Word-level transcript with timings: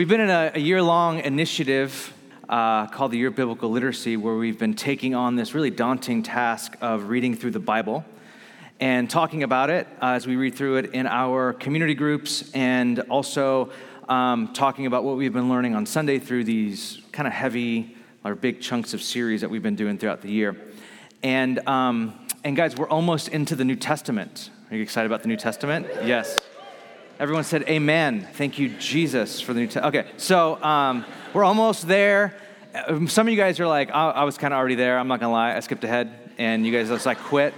We've 0.00 0.08
been 0.08 0.22
in 0.22 0.30
a, 0.30 0.52
a 0.54 0.58
year 0.58 0.82
long 0.82 1.18
initiative 1.18 2.14
uh, 2.48 2.86
called 2.86 3.12
the 3.12 3.18
Year 3.18 3.28
of 3.28 3.36
Biblical 3.36 3.68
Literacy, 3.68 4.16
where 4.16 4.34
we've 4.34 4.58
been 4.58 4.72
taking 4.72 5.14
on 5.14 5.36
this 5.36 5.52
really 5.52 5.68
daunting 5.68 6.22
task 6.22 6.74
of 6.80 7.10
reading 7.10 7.36
through 7.36 7.50
the 7.50 7.60
Bible 7.60 8.02
and 8.80 9.10
talking 9.10 9.42
about 9.42 9.68
it 9.68 9.86
uh, 10.00 10.12
as 10.12 10.26
we 10.26 10.36
read 10.36 10.54
through 10.54 10.76
it 10.76 10.94
in 10.94 11.06
our 11.06 11.52
community 11.52 11.92
groups 11.92 12.50
and 12.52 13.00
also 13.10 13.72
um, 14.08 14.54
talking 14.54 14.86
about 14.86 15.04
what 15.04 15.18
we've 15.18 15.34
been 15.34 15.50
learning 15.50 15.74
on 15.74 15.84
Sunday 15.84 16.18
through 16.18 16.44
these 16.44 17.02
kind 17.12 17.26
of 17.26 17.34
heavy 17.34 17.94
or 18.24 18.34
big 18.34 18.62
chunks 18.62 18.94
of 18.94 19.02
series 19.02 19.42
that 19.42 19.50
we've 19.50 19.62
been 19.62 19.76
doing 19.76 19.98
throughout 19.98 20.22
the 20.22 20.32
year. 20.32 20.56
And, 21.22 21.58
um, 21.68 22.18
and 22.42 22.56
guys, 22.56 22.74
we're 22.74 22.88
almost 22.88 23.28
into 23.28 23.54
the 23.54 23.66
New 23.66 23.76
Testament. 23.76 24.48
Are 24.70 24.76
you 24.76 24.82
excited 24.82 25.10
about 25.10 25.20
the 25.20 25.28
New 25.28 25.36
Testament? 25.36 25.86
Yes. 26.06 26.38
Everyone 27.20 27.44
said 27.44 27.64
amen. 27.64 28.26
Thank 28.32 28.58
you, 28.58 28.70
Jesus, 28.78 29.42
for 29.42 29.52
the 29.52 29.60
New 29.60 29.66
Testament. 29.66 29.94
Okay, 29.94 30.10
so 30.16 30.56
um, 30.64 31.04
we're 31.34 31.44
almost 31.44 31.86
there. 31.86 32.34
Um, 32.86 33.08
some 33.08 33.26
of 33.26 33.30
you 33.30 33.36
guys 33.36 33.60
are 33.60 33.66
like, 33.66 33.90
I, 33.90 34.08
I 34.08 34.24
was 34.24 34.38
kind 34.38 34.54
of 34.54 34.58
already 34.58 34.74
there. 34.74 34.98
I'm 34.98 35.06
not 35.06 35.20
going 35.20 35.28
to 35.28 35.34
lie. 35.34 35.54
I 35.54 35.60
skipped 35.60 35.84
ahead. 35.84 36.32
And 36.38 36.64
you 36.64 36.72
guys 36.72 36.88
just 36.88 37.04
like 37.04 37.18
quit. 37.18 37.52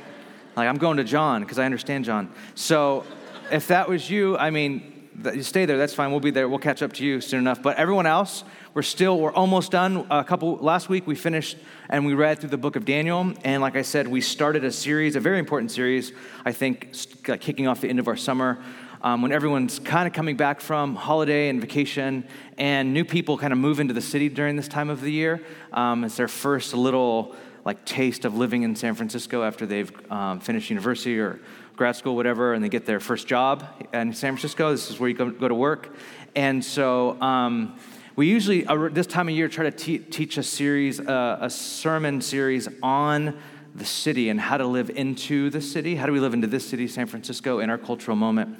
Like, 0.57 0.67
I'm 0.67 0.79
going 0.79 0.97
to 0.97 1.05
John 1.05 1.43
because 1.43 1.61
I 1.61 1.65
understand 1.65 2.05
John. 2.05 2.33
So 2.57 3.05
if 3.53 3.69
that 3.69 3.89
was 3.89 4.11
you, 4.11 4.37
I 4.37 4.51
mean, 4.51 5.09
you 5.33 5.45
stay 5.45 5.65
there. 5.65 5.79
That's 5.79 5.95
fine. 5.95 6.11
We'll 6.11 6.19
be 6.19 6.33
there. 6.33 6.49
We'll 6.49 6.59
catch 6.59 6.83
up 6.83 6.93
to 6.95 7.07
you 7.07 7.21
soon 7.21 7.39
enough. 7.39 7.63
But 7.63 7.77
everyone 7.77 8.07
else, 8.07 8.43
we're 8.75 8.83
still, 8.83 9.21
we're 9.21 9.33
almost 9.33 9.71
done. 9.71 10.09
A 10.11 10.25
couple, 10.25 10.57
last 10.57 10.89
week 10.89 11.07
we 11.07 11.15
finished 11.15 11.57
and 11.89 12.05
we 12.05 12.15
read 12.15 12.41
through 12.41 12.51
the 12.51 12.59
book 12.59 12.75
of 12.75 12.85
Daniel. 12.85 13.33
And 13.45 13.63
like 13.63 13.77
I 13.77 13.83
said, 13.83 14.09
we 14.09 14.23
started 14.23 14.65
a 14.65 14.73
series, 14.73 15.15
a 15.15 15.21
very 15.21 15.39
important 15.39 15.71
series, 15.71 16.11
I 16.45 16.51
think, 16.51 16.97
kicking 17.39 17.69
off 17.69 17.81
the 17.81 17.89
end 17.89 18.01
of 18.01 18.09
our 18.09 18.17
summer 18.17 18.59
um, 19.03 19.21
when 19.21 19.33
everyone's 19.33 19.79
kind 19.81 20.07
of 20.07 20.13
coming 20.13 20.37
back 20.37 20.61
from 20.61 20.95
holiday 20.95 21.49
and 21.49 21.61
vacation, 21.61 22.25
and 22.57 22.95
new 22.95 23.05
people 23.05 23.37
kind 23.37 23.53
of 23.53 23.59
move 23.59 23.81
into 23.81 23.93
the 23.93 24.01
city 24.01 24.29
during 24.29 24.57
this 24.57 24.69
time 24.69 24.89
of 24.91 25.01
the 25.01 25.11
year. 25.11 25.43
Um, 25.73 26.05
it's 26.05 26.17
their 26.17 26.29
first 26.29 26.73
little 26.73 27.35
like 27.65 27.85
taste 27.85 28.25
of 28.25 28.37
living 28.37 28.63
in 28.63 28.75
San 28.77 28.95
Francisco 28.95 29.43
after 29.43 29.67
they've 29.67 29.93
um, 30.11 30.41
finished 30.41 30.71
university 30.71 31.19
or 31.19 31.41
grad 31.77 31.97
school, 31.97 32.17
whatever, 32.17 32.55
and 32.55 32.63
they 32.63 32.69
get 32.69 32.87
their 32.87 33.01
first 33.01 33.27
job 33.27 33.65
in 33.93 34.13
San 34.13 34.35
Francisco. 34.35 34.71
This 34.71 34.91
is 34.91 35.01
where 35.01 35.09
you 35.09 35.17
go, 35.17 35.31
go 35.31 35.49
to 35.49 35.55
work, 35.55 35.95
and 36.35 36.65
so. 36.65 37.21
Um, 37.21 37.79
we 38.15 38.29
usually, 38.29 38.67
uh, 38.67 38.91
this 38.93 39.07
time 39.07 39.31
of 39.31 39.35
year, 39.35 39.49
try 39.49 39.65
to 39.65 39.71
te- 39.71 39.99
teach 39.99 40.37
a 40.37 40.43
series, 40.43 41.01
uh, 41.01 41.39
a 41.41 41.49
sermon 41.49 42.21
series 42.21 42.69
on 42.83 43.41
the 43.75 43.87
city 43.87 44.29
and 44.29 44.39
how 44.39 44.59
to 44.59 44.67
live 44.67 44.91
into 44.91 45.49
the 45.49 45.63
city. 45.63 45.97
How 45.97 46.05
do 46.05 46.13
we 46.13 46.21
live 46.21 46.35
into 46.35 46.47
this 46.47 46.69
city, 46.69 46.87
San 46.89 47.07
Francisco, 47.07 47.61
in 47.61 47.71
our 47.71 47.79
cultural 47.79 48.15
moment? 48.15 48.59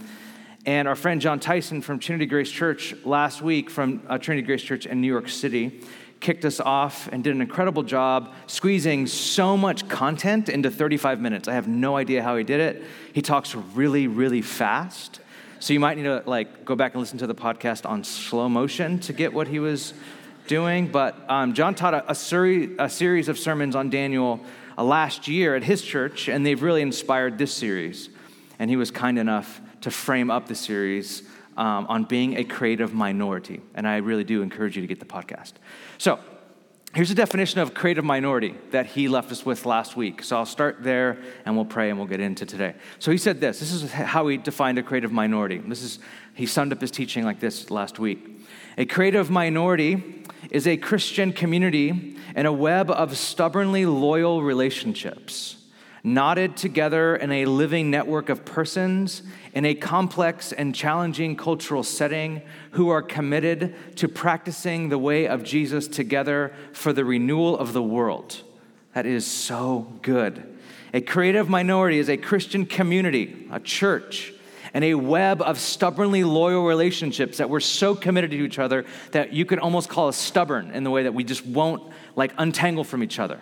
And 0.65 0.87
our 0.87 0.95
friend 0.95 1.21
Jon 1.21 1.41
Tyson 1.41 1.83
from 1.83 1.99
Trinity 1.99 2.27
Grace 2.27 2.51
Church 2.51 2.95
last 3.05 3.43
week 3.43 3.69
from 3.69 4.01
uh, 4.09 4.19
Trinity 4.19 4.47
Grace 4.47 4.63
Church 4.63 4.87
in 4.87 5.01
New 5.01 5.09
York 5.09 5.29
City 5.29 5.81
kicked 6.21 6.45
us 6.45 6.61
off 6.61 7.09
and 7.11 7.25
did 7.25 7.35
an 7.35 7.41
incredible 7.41 7.83
job 7.83 8.33
squeezing 8.47 9.09
so 9.09 9.57
much 9.57 9.89
content 9.89 10.49
into 10.49 10.71
35 10.71 11.21
minutes. 11.21 11.49
I 11.49 11.55
have 11.55 11.67
no 11.67 11.97
idea 11.97 12.23
how 12.23 12.37
he 12.37 12.45
did 12.45 12.61
it. 12.61 12.85
He 13.13 13.21
talks 13.23 13.57
really, 13.57 14.07
really 14.07 14.41
fast. 14.41 15.19
So 15.59 15.73
you 15.73 15.81
might 15.81 15.97
need 15.97 16.05
to 16.05 16.23
like 16.27 16.65
go 16.65 16.77
back 16.77 16.95
and 16.95 17.01
listen 17.01 17.19
to 17.19 17.27
the 17.27 17.35
podcast 17.35 17.85
on 17.85 18.05
slow 18.05 18.49
motion 18.49 19.01
to 19.01 19.13
get 19.13 19.33
what 19.33 19.49
he 19.49 19.59
was 19.59 19.95
doing. 20.47 20.87
But 20.87 21.17
um, 21.29 21.55
Jon 21.55 21.75
taught 21.75 21.95
a, 21.95 22.09
a, 22.09 22.85
a, 22.85 22.89
series 22.89 23.29
of 23.29 23.37
sermons 23.37 23.75
on 23.75 23.91
Daniel 23.91 24.41
uh, 24.79 24.85
last 24.85 25.27
year 25.27 25.57
at 25.57 25.65
his 25.65 25.83
church, 25.83 26.29
and 26.29 26.47
they've 26.47 26.63
really 26.63 26.83
inspired 26.83 27.37
this 27.37 27.53
series. 27.53 28.11
And 28.61 28.71
he 28.71 28.77
was 28.77 28.93
kind 28.93 29.19
enough 29.19 29.61
to 29.83 29.91
frame 29.91 30.31
up 30.31 30.49
the 30.49 30.55
series 30.55 31.23
um, 31.57 31.87
on 31.89 32.05
being 32.05 32.37
a 32.37 32.45
creative 32.45 32.95
minority. 32.95 33.61
And 33.75 33.87
I 33.87 33.99
really 33.99 34.25
do 34.25 34.43
encourage 34.43 34.77
you 34.77 34.83
to 34.83 34.89
get 34.89 35.01
the 35.01 35.07
podcast. 35.07 35.53
So, 35.99 36.19
here's 36.95 37.11
a 37.11 37.15
definition 37.15 37.61
of 37.61 37.75
creative 37.75 38.05
minority 38.05 38.55
that 38.71 38.87
he 38.87 39.09
left 39.09 39.33
us 39.33 39.47
with 39.47 39.67
last 39.67 39.97
week. 39.97 40.23
So, 40.23 40.37
I'll 40.37 40.47
start 40.47 40.83
there 40.83 41.19
and 41.45 41.55
we'll 41.55 41.65
pray 41.65 41.91
and 41.91 41.99
we'll 41.99 42.09
get 42.09 42.21
into 42.21 42.47
today. 42.47 42.75
So, 42.99 43.11
he 43.11 43.19
said 43.19 43.41
this 43.41 43.61
this 43.61 43.73
is 43.73 43.93
how 43.93 44.27
he 44.29 44.39
defined 44.39 44.79
a 44.79 44.83
creative 44.83 45.13
minority. 45.13 45.59
This 45.59 45.83
is, 45.83 45.99
he 46.35 46.47
summed 46.47 46.73
up 46.73 46.81
his 46.81 46.91
teaching 46.91 47.25
like 47.25 47.41
this 47.41 47.71
last 47.71 47.99
week. 47.99 48.29
A 48.79 48.87
creative 48.87 49.31
minority 49.31 50.25
is 50.51 50.67
a 50.67 50.77
Christian 50.77 51.33
community 51.33 52.17
in 52.35 52.47
a 52.47 52.53
web 52.53 52.91
of 52.91 53.17
stubbornly 53.17 53.85
loyal 53.85 54.43
relationships 54.43 55.62
knotted 56.05 56.57
together 56.57 57.15
in 57.15 57.31
a 57.31 57.45
living 57.47 57.91
network 57.91 58.29
of 58.29 58.45
persons 58.45 59.23
in 59.53 59.65
a 59.65 59.75
complex 59.75 60.53
and 60.53 60.75
challenging 60.75 61.37
cultural 61.37 61.83
setting 61.83 62.43
who 62.73 62.89
are 62.89 63.03
committed 63.03 63.75
to 63.97 64.09
practicing 64.09 64.89
the 64.89 64.99
way 64.99 65.29
of 65.29 65.45
Jesus 65.45 65.87
together 65.87 66.53
for 66.73 66.93
the 66.93 67.05
renewal 67.05 67.57
of 67.57 67.73
the 67.73 67.83
world. 67.83 68.41
That 68.95 69.07
is 69.07 69.27
so 69.27 69.93
good. 70.03 70.43
A 70.93 71.01
creative 71.01 71.49
minority 71.49 71.99
is 71.99 72.11
a 72.11 72.17
Christian 72.17 72.67
community, 72.67 73.47
a 73.51 73.61
church, 73.61 74.33
and 74.75 74.85
a 74.85 74.95
web 74.95 75.41
of 75.41 75.59
stubbornly 75.59 76.25
loyal 76.25 76.65
relationships 76.65 77.39
that 77.39 77.49
we're 77.49 77.61
so 77.61 77.95
committed 77.95 78.31
to 78.33 78.37
each 78.39 78.59
other 78.59 78.85
that 79.13 79.33
you 79.33 79.45
could 79.45 79.59
almost 79.59 79.89
call 79.89 80.09
us 80.09 80.17
stubborn 80.17 80.71
in 80.73 80.83
the 80.83 80.91
way 80.91 81.05
that 81.05 81.15
we 81.15 81.25
just 81.25 81.47
won't 81.47 81.93
like 82.17 82.33
untangle 82.39 82.85
from 82.85 83.03
each 83.03 83.19
other 83.19 83.39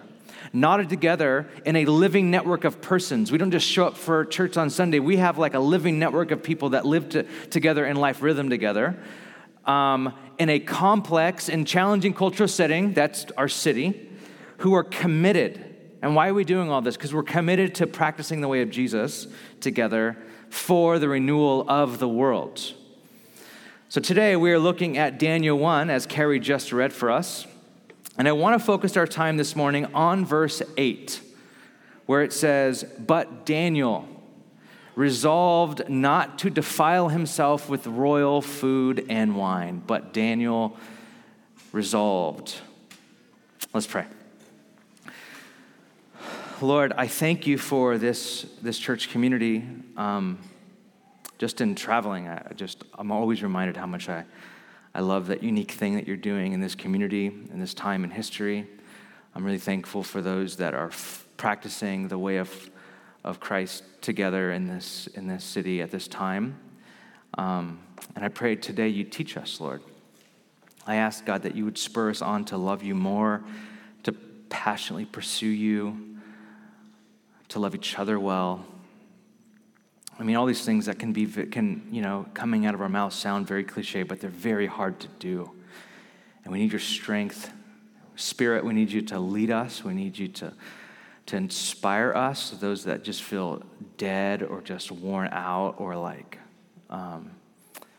knotted 0.52 0.88
together 0.88 1.48
in 1.64 1.76
a 1.76 1.84
living 1.84 2.30
network 2.30 2.64
of 2.64 2.80
persons. 2.80 3.30
We 3.30 3.38
don't 3.38 3.50
just 3.50 3.66
show 3.66 3.86
up 3.86 3.96
for 3.96 4.24
church 4.24 4.56
on 4.56 4.70
Sunday, 4.70 4.98
we 4.98 5.16
have 5.18 5.38
like 5.38 5.54
a 5.54 5.60
living 5.60 5.98
network 5.98 6.30
of 6.30 6.42
people 6.42 6.70
that 6.70 6.84
live 6.84 7.08
to, 7.10 7.24
together 7.50 7.86
in 7.86 7.96
life 7.96 8.22
rhythm 8.22 8.50
together. 8.50 8.98
Um, 9.64 10.14
in 10.38 10.48
a 10.48 10.58
complex 10.58 11.48
and 11.48 11.66
challenging 11.66 12.14
cultural 12.14 12.48
setting, 12.48 12.94
that's 12.94 13.26
our 13.36 13.48
city, 13.48 14.10
who 14.58 14.74
are 14.74 14.84
committed. 14.84 15.64
And 16.02 16.16
why 16.16 16.28
are 16.28 16.34
we 16.34 16.44
doing 16.44 16.70
all 16.70 16.80
this? 16.80 16.96
Because 16.96 17.14
we're 17.14 17.22
committed 17.22 17.74
to 17.76 17.86
practicing 17.86 18.40
the 18.40 18.48
way 18.48 18.62
of 18.62 18.70
Jesus 18.70 19.26
together 19.60 20.16
for 20.48 20.98
the 20.98 21.08
renewal 21.08 21.64
of 21.68 21.98
the 21.98 22.08
world. 22.08 22.74
So 23.88 24.00
today 24.00 24.36
we 24.36 24.52
are 24.52 24.58
looking 24.58 24.98
at 24.98 25.18
Daniel 25.18 25.58
1, 25.58 25.90
as 25.90 26.06
Carrie 26.06 26.40
just 26.40 26.72
read 26.72 26.92
for 26.92 27.10
us. 27.10 27.46
And 28.20 28.28
I 28.28 28.32
want 28.32 28.60
to 28.60 28.62
focus 28.62 28.98
our 28.98 29.06
time 29.06 29.38
this 29.38 29.56
morning 29.56 29.86
on 29.94 30.26
verse 30.26 30.60
8, 30.76 31.22
where 32.04 32.22
it 32.22 32.34
says, 32.34 32.84
But 32.98 33.46
Daniel 33.46 34.06
resolved 34.94 35.88
not 35.88 36.38
to 36.40 36.50
defile 36.50 37.08
himself 37.08 37.70
with 37.70 37.86
royal 37.86 38.42
food 38.42 39.06
and 39.08 39.36
wine. 39.36 39.82
But 39.86 40.12
Daniel 40.12 40.76
resolved. 41.72 42.56
Let's 43.72 43.86
pray. 43.86 44.04
Lord, 46.60 46.92
I 46.98 47.06
thank 47.06 47.46
you 47.46 47.56
for 47.56 47.96
this, 47.96 48.44
this 48.60 48.78
church 48.78 49.08
community. 49.08 49.64
Um, 49.96 50.40
just 51.38 51.62
in 51.62 51.74
traveling, 51.74 52.28
I 52.28 52.52
just 52.54 52.84
I'm 52.98 53.12
always 53.12 53.42
reminded 53.42 53.78
how 53.78 53.86
much 53.86 54.10
I 54.10 54.26
I 54.94 55.00
love 55.00 55.28
that 55.28 55.42
unique 55.42 55.70
thing 55.70 55.94
that 55.94 56.06
you're 56.06 56.16
doing 56.16 56.52
in 56.52 56.60
this 56.60 56.74
community, 56.74 57.26
in 57.26 57.60
this 57.60 57.74
time 57.74 58.02
in 58.02 58.10
history. 58.10 58.66
I'm 59.34 59.44
really 59.44 59.58
thankful 59.58 60.02
for 60.02 60.20
those 60.20 60.56
that 60.56 60.74
are 60.74 60.88
f- 60.88 61.26
practicing 61.36 62.08
the 62.08 62.18
way 62.18 62.38
of, 62.38 62.70
of 63.22 63.38
Christ 63.38 63.84
together 64.00 64.50
in 64.52 64.66
this, 64.66 65.06
in 65.14 65.28
this 65.28 65.44
city 65.44 65.80
at 65.80 65.92
this 65.92 66.08
time. 66.08 66.58
Um, 67.38 67.78
and 68.16 68.24
I 68.24 68.28
pray 68.28 68.56
today 68.56 68.88
you 68.88 69.04
teach 69.04 69.36
us, 69.36 69.60
Lord. 69.60 69.82
I 70.86 70.96
ask, 70.96 71.24
God, 71.24 71.42
that 71.42 71.54
you 71.54 71.64
would 71.64 71.78
spur 71.78 72.10
us 72.10 72.20
on 72.20 72.44
to 72.46 72.56
love 72.56 72.82
you 72.82 72.96
more, 72.96 73.44
to 74.02 74.12
passionately 74.48 75.04
pursue 75.04 75.46
you, 75.46 76.18
to 77.48 77.60
love 77.60 77.76
each 77.76 77.96
other 77.96 78.18
well, 78.18 78.64
I 80.20 80.22
mean, 80.22 80.36
all 80.36 80.44
these 80.44 80.66
things 80.66 80.84
that 80.84 80.98
can 80.98 81.14
be, 81.14 81.24
can, 81.26 81.88
you 81.90 82.02
know, 82.02 82.26
coming 82.34 82.66
out 82.66 82.74
of 82.74 82.82
our 82.82 82.90
mouths 82.90 83.16
sound 83.16 83.46
very 83.46 83.64
cliche, 83.64 84.02
but 84.02 84.20
they're 84.20 84.28
very 84.28 84.66
hard 84.66 85.00
to 85.00 85.08
do. 85.18 85.50
And 86.44 86.52
we 86.52 86.58
need 86.58 86.72
your 86.72 86.78
strength. 86.78 87.50
Spirit, 88.16 88.62
we 88.62 88.74
need 88.74 88.92
you 88.92 89.00
to 89.00 89.18
lead 89.18 89.50
us. 89.50 89.82
We 89.82 89.94
need 89.94 90.18
you 90.18 90.28
to, 90.28 90.52
to 91.24 91.36
inspire 91.36 92.12
us, 92.12 92.50
those 92.50 92.84
that 92.84 93.02
just 93.02 93.22
feel 93.22 93.62
dead 93.96 94.42
or 94.42 94.60
just 94.60 94.92
worn 94.92 95.30
out 95.32 95.76
or 95.78 95.96
like 95.96 96.38
um, 96.90 97.30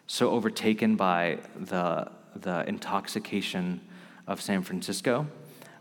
so 0.05 0.29
overtaken 0.29 0.95
by 0.95 1.39
the, 1.55 2.11
the 2.35 2.69
intoxication 2.69 3.81
of 4.27 4.39
San 4.39 4.61
Francisco. 4.61 5.25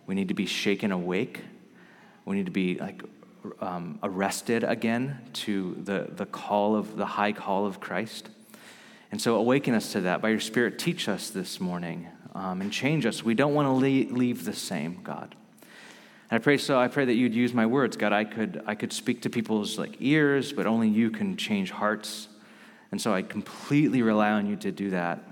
We 0.06 0.14
need 0.14 0.28
to 0.28 0.34
be 0.34 0.46
shaken 0.46 0.90
awake. 0.90 1.42
We 2.24 2.36
need 2.36 2.46
to 2.46 2.52
be 2.52 2.76
like 2.76 3.02
um, 3.60 3.98
arrested 4.02 4.64
again 4.64 5.20
to 5.32 5.76
the, 5.82 6.08
the 6.14 6.26
call 6.26 6.76
of 6.76 6.96
the 6.96 7.06
high 7.06 7.32
call 7.32 7.66
of 7.66 7.80
Christ. 7.80 8.28
And 9.12 9.20
so, 9.20 9.36
awaken 9.36 9.74
us 9.74 9.92
to 9.92 10.02
that. 10.02 10.22
By 10.22 10.28
your 10.28 10.40
Spirit, 10.40 10.78
teach 10.78 11.08
us 11.08 11.30
this 11.30 11.60
morning 11.60 12.08
um, 12.34 12.60
and 12.60 12.72
change 12.72 13.06
us. 13.06 13.24
We 13.24 13.34
don't 13.34 13.54
want 13.54 13.66
to 13.66 13.72
leave, 13.72 14.12
leave 14.12 14.44
the 14.44 14.52
same, 14.52 15.00
God. 15.02 15.34
And 16.30 16.38
I 16.40 16.42
pray 16.42 16.58
so. 16.58 16.78
I 16.78 16.88
pray 16.88 17.04
that 17.04 17.14
you'd 17.14 17.34
use 17.34 17.52
my 17.52 17.66
words, 17.66 17.96
God. 17.96 18.12
I 18.12 18.24
could 18.24 18.62
I 18.66 18.74
could 18.74 18.92
speak 18.92 19.22
to 19.22 19.30
people's 19.30 19.78
like 19.78 19.96
ears, 20.00 20.52
but 20.52 20.66
only 20.66 20.88
you 20.88 21.10
can 21.10 21.36
change 21.36 21.70
hearts. 21.70 22.28
And 22.92 23.00
so 23.00 23.12
I 23.12 23.22
completely 23.22 24.02
rely 24.02 24.30
on 24.30 24.46
you 24.46 24.56
to 24.56 24.72
do 24.72 24.90
that. 24.90 25.22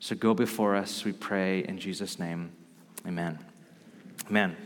So 0.00 0.14
go 0.14 0.34
before 0.34 0.76
us, 0.76 1.04
we 1.04 1.12
pray 1.12 1.60
in 1.60 1.78
Jesus' 1.78 2.18
name. 2.18 2.50
Amen. 3.06 3.38
Amen. 4.28 4.56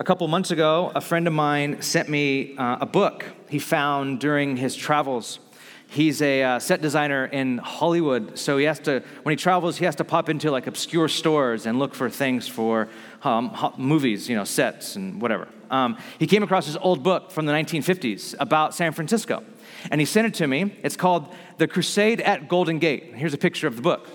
A 0.00 0.02
couple 0.02 0.26
months 0.28 0.50
ago, 0.50 0.90
a 0.94 1.00
friend 1.02 1.26
of 1.26 1.34
mine 1.34 1.82
sent 1.82 2.08
me 2.08 2.56
uh, 2.56 2.78
a 2.80 2.86
book 2.86 3.26
he 3.50 3.58
found 3.58 4.18
during 4.18 4.56
his 4.56 4.74
travels. 4.74 5.40
He's 5.88 6.22
a 6.22 6.42
uh, 6.42 6.58
set 6.58 6.80
designer 6.80 7.26
in 7.26 7.58
Hollywood, 7.58 8.38
so 8.38 8.56
he 8.56 8.64
has 8.64 8.78
to, 8.80 9.02
when 9.24 9.32
he 9.34 9.36
travels, 9.36 9.76
he 9.76 9.84
has 9.84 9.94
to 9.96 10.04
pop 10.04 10.30
into 10.30 10.50
like 10.50 10.66
obscure 10.66 11.06
stores 11.06 11.66
and 11.66 11.78
look 11.78 11.94
for 11.94 12.08
things 12.08 12.48
for 12.48 12.88
um, 13.24 13.54
movies, 13.76 14.26
you 14.26 14.36
know, 14.36 14.44
sets 14.44 14.96
and 14.96 15.20
whatever. 15.20 15.48
Um, 15.70 15.98
he 16.18 16.26
came 16.26 16.42
across 16.42 16.64
his 16.64 16.78
old 16.78 17.02
book 17.02 17.30
from 17.30 17.44
the 17.44 17.52
1950s 17.52 18.34
about 18.40 18.74
San 18.74 18.92
Francisco, 18.92 19.44
and 19.90 20.00
he 20.00 20.06
sent 20.06 20.26
it 20.26 20.32
to 20.36 20.46
me. 20.46 20.78
It's 20.82 20.96
called 20.96 21.30
The 21.58 21.68
Crusade 21.68 22.22
at 22.22 22.48
Golden 22.48 22.78
Gate. 22.78 23.14
Here's 23.16 23.34
a 23.34 23.38
picture 23.38 23.66
of 23.66 23.76
the 23.76 23.82
book. 23.82 24.08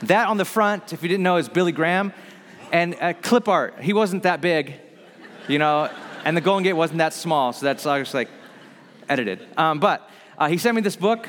That 0.00 0.28
on 0.28 0.36
the 0.36 0.44
front, 0.44 0.92
if 0.92 1.02
you 1.02 1.08
didn't 1.08 1.24
know, 1.24 1.38
is 1.38 1.48
Billy 1.48 1.72
Graham, 1.72 2.12
and 2.70 2.94
clip 3.22 3.48
art. 3.48 3.80
He 3.80 3.94
wasn't 3.94 4.24
that 4.24 4.42
big 4.42 4.74
you 5.48 5.58
know, 5.58 5.90
and 6.24 6.36
the 6.36 6.40
Golden 6.40 6.62
Gate 6.62 6.74
wasn't 6.74 6.98
that 6.98 7.14
small, 7.14 7.52
so 7.52 7.64
that's 7.64 7.82
just 7.82 8.14
like 8.14 8.28
edited. 9.08 9.44
Um, 9.56 9.80
but 9.80 10.08
uh, 10.36 10.48
he 10.48 10.58
sent 10.58 10.76
me 10.76 10.82
this 10.82 10.96
book, 10.96 11.26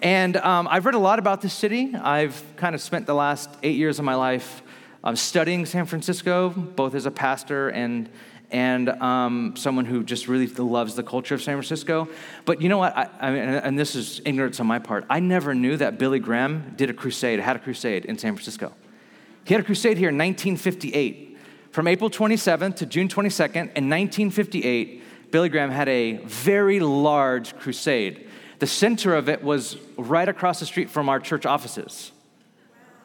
and 0.00 0.36
um, 0.36 0.68
I've 0.70 0.86
read 0.86 0.94
a 0.94 1.00
lot 1.00 1.18
about 1.18 1.40
this 1.40 1.52
city. 1.52 1.94
I've 1.94 2.42
kind 2.56 2.74
of 2.74 2.80
spent 2.80 3.06
the 3.06 3.14
last 3.14 3.50
eight 3.62 3.76
years 3.76 3.98
of 3.98 4.04
my 4.04 4.14
life 4.14 4.62
um, 5.02 5.16
studying 5.16 5.66
San 5.66 5.84
Francisco, 5.84 6.50
both 6.50 6.94
as 6.94 7.06
a 7.06 7.10
pastor 7.10 7.68
and 7.68 8.08
and 8.52 8.88
um, 8.88 9.54
someone 9.56 9.84
who 9.84 10.04
just 10.04 10.28
really 10.28 10.46
loves 10.46 10.94
the 10.94 11.02
culture 11.02 11.34
of 11.34 11.42
San 11.42 11.56
Francisco. 11.56 12.08
But 12.44 12.62
you 12.62 12.68
know 12.68 12.78
what? 12.78 12.96
I, 12.96 13.10
I 13.20 13.30
mean, 13.32 13.40
and 13.40 13.76
this 13.76 13.96
is 13.96 14.20
ignorance 14.24 14.60
on 14.60 14.68
my 14.68 14.78
part. 14.78 15.04
I 15.10 15.18
never 15.18 15.52
knew 15.52 15.76
that 15.78 15.98
Billy 15.98 16.20
Graham 16.20 16.74
did 16.76 16.88
a 16.88 16.94
crusade, 16.94 17.40
had 17.40 17.56
a 17.56 17.58
crusade 17.58 18.04
in 18.04 18.16
San 18.18 18.34
Francisco. 18.34 18.72
He 19.44 19.52
had 19.52 19.60
a 19.60 19.66
crusade 19.66 19.98
here 19.98 20.10
in 20.10 20.18
1958. 20.18 21.25
From 21.76 21.88
April 21.88 22.08
27th 22.08 22.76
to 22.76 22.86
June 22.86 23.06
22nd 23.06 23.54
in 23.54 23.90
1958, 23.90 25.30
Billy 25.30 25.50
Graham 25.50 25.70
had 25.70 25.90
a 25.90 26.14
very 26.24 26.80
large 26.80 27.54
crusade. 27.58 28.28
The 28.60 28.66
center 28.66 29.14
of 29.14 29.28
it 29.28 29.44
was 29.44 29.76
right 29.98 30.26
across 30.26 30.58
the 30.58 30.64
street 30.64 30.88
from 30.88 31.10
our 31.10 31.20
church 31.20 31.44
offices. 31.44 32.12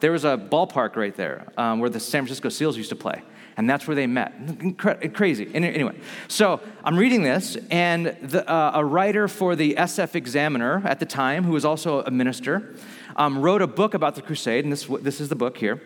There 0.00 0.10
was 0.10 0.24
a 0.24 0.38
ballpark 0.38 0.96
right 0.96 1.14
there 1.14 1.52
um, 1.58 1.80
where 1.80 1.90
the 1.90 2.00
San 2.00 2.22
Francisco 2.22 2.48
Seals 2.48 2.78
used 2.78 2.88
to 2.88 2.96
play, 2.96 3.20
and 3.58 3.68
that's 3.68 3.86
where 3.86 3.94
they 3.94 4.06
met. 4.06 4.32
Crazy. 4.78 5.54
Anyway, 5.54 5.98
so 6.28 6.58
I'm 6.82 6.96
reading 6.96 7.22
this, 7.24 7.58
and 7.70 8.06
the, 8.22 8.50
uh, 8.50 8.70
a 8.76 8.82
writer 8.82 9.28
for 9.28 9.54
the 9.54 9.74
SF 9.74 10.14
Examiner 10.14 10.80
at 10.86 10.98
the 10.98 11.04
time, 11.04 11.44
who 11.44 11.52
was 11.52 11.66
also 11.66 12.00
a 12.04 12.10
minister, 12.10 12.74
um, 13.16 13.38
wrote 13.38 13.60
a 13.60 13.66
book 13.66 13.92
about 13.92 14.14
the 14.14 14.22
crusade, 14.22 14.64
and 14.64 14.72
this, 14.72 14.86
this 15.02 15.20
is 15.20 15.28
the 15.28 15.36
book 15.36 15.58
here. 15.58 15.82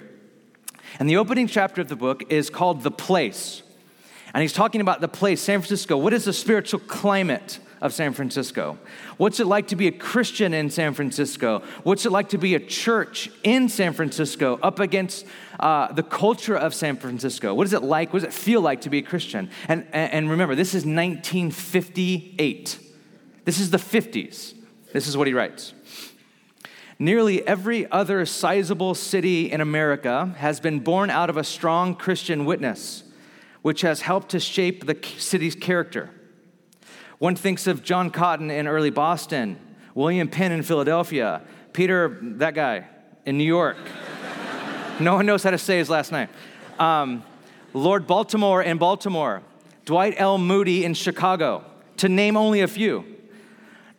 And 0.98 1.08
the 1.08 1.16
opening 1.19 1.46
chapter 1.46 1.81
of 1.82 1.88
the 1.88 1.96
book 1.96 2.25
is 2.31 2.48
called 2.48 2.82
The 2.82 2.90
Place. 2.90 3.62
And 4.32 4.43
he's 4.43 4.52
talking 4.52 4.81
about 4.81 5.00
the 5.00 5.08
place, 5.08 5.40
San 5.40 5.60
Francisco. 5.60 5.96
What 5.96 6.12
is 6.12 6.25
the 6.25 6.32
spiritual 6.32 6.81
climate 6.81 7.58
of 7.81 7.93
San 7.94 8.12
Francisco? 8.12 8.78
What's 9.16 9.40
it 9.40 9.46
like 9.46 9.69
to 9.69 9.76
be 9.76 9.87
a 9.88 9.93
Christian 9.93 10.52
in 10.52 10.70
San 10.70 10.94
Francisco? 10.94 11.62
What's 11.84 12.06
it 12.06 12.12
like 12.12 12.31
to 12.31 12.38
be 12.38 12.54
a 12.54 12.60
church 12.60 13.31
in 13.44 13.69
San 13.69 13.93
Francisco 13.93 14.58
up 14.62 14.81
against 14.81 15.26
uh, 15.60 15.93
the 15.93 16.02
culture 16.02 16.56
of 16.56 16.75
San 16.75 16.96
Francisco? 16.96 17.54
What 17.54 17.66
is 17.66 17.72
it 17.72 17.82
like? 17.82 18.12
What 18.12 18.20
does 18.22 18.28
it 18.28 18.34
feel 18.34 18.60
like 18.60 18.82
to 18.82 18.90
be 18.90 18.98
a 18.98 19.02
Christian? 19.02 19.50
And, 19.69 19.87
and 19.93 20.28
remember, 20.31 20.54
this 20.54 20.75
is 20.75 20.84
1958. 20.84 22.78
This 23.44 23.60
is 23.60 23.70
the 23.70 23.78
50s. 23.78 24.54
This 24.93 25.06
is 25.06 25.16
what 25.16 25.26
he 25.26 25.34
writes. 25.34 25.72
Nearly 26.98 27.46
every 27.46 27.90
other 27.90 28.25
sizable 28.25 28.94
city 28.94 29.52
in 29.52 29.60
America 29.60 30.34
has 30.38 30.60
been 30.60 30.81
born 30.81 31.10
out 31.10 31.28
of 31.28 31.37
a 31.37 31.44
strong 31.44 31.94
Christian 31.94 32.46
witness, 32.46 33.04
which 33.60 33.82
has 33.82 34.00
helped 34.00 34.31
to 34.31 34.40
shape 34.40 34.87
the 34.87 34.98
city's 35.19 35.54
character. 35.54 36.10
One 37.19 37.37
thinks 37.37 37.66
of 37.66 37.82
John 37.82 38.10
Cotton 38.10 38.50
in 38.50 38.66
early 38.66 38.90
Boston, 38.90 39.58
William 39.94 40.28
Penn 40.28 40.52
in 40.52 40.62
Philadelphia, 40.62 41.43
Peter, 41.75 42.19
that 42.22 42.54
guy, 42.54 42.87
in 43.26 43.37
New 43.37 43.44
York. 43.44 43.76
no 45.00 45.14
one 45.14 45.26
knows 45.26 45.43
how 45.43 45.50
to 45.50 45.58
say 45.58 45.76
his 45.76 45.90
last 45.90 46.12
name. 46.12 46.28
Um, 46.78 47.22
Lord 47.75 48.06
Baltimore 48.06 48.62
in 48.62 48.78
Baltimore, 48.78 49.43
Dwight 49.84 50.14
L. 50.16 50.38
Moody 50.38 50.84
in 50.84 50.94
Chicago, 50.94 51.64
to 51.98 52.08
name 52.08 52.38
only 52.38 52.62
a 52.62 52.69
few. 52.69 53.04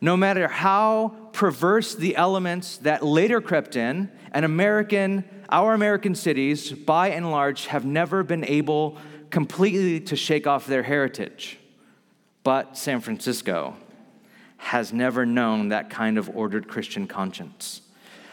No 0.00 0.16
matter 0.16 0.48
how 0.48 1.14
perverse 1.38 1.94
the 1.94 2.16
elements 2.16 2.78
that 2.78 3.04
later 3.04 3.40
crept 3.40 3.76
in, 3.76 4.10
and 4.32 4.44
American, 4.44 5.22
our 5.48 5.72
American 5.72 6.12
cities, 6.16 6.72
by 6.72 7.10
and 7.10 7.30
large, 7.30 7.66
have 7.66 7.84
never 7.84 8.24
been 8.24 8.44
able 8.44 8.98
completely 9.30 10.00
to 10.00 10.16
shake 10.16 10.48
off 10.48 10.66
their 10.66 10.82
heritage. 10.82 11.56
But 12.42 12.76
San 12.76 13.00
Francisco 13.00 13.76
has 14.56 14.92
never 14.92 15.24
known 15.24 15.68
that 15.68 15.90
kind 15.90 16.18
of 16.18 16.28
ordered 16.36 16.66
Christian 16.66 17.06
conscience. 17.06 17.82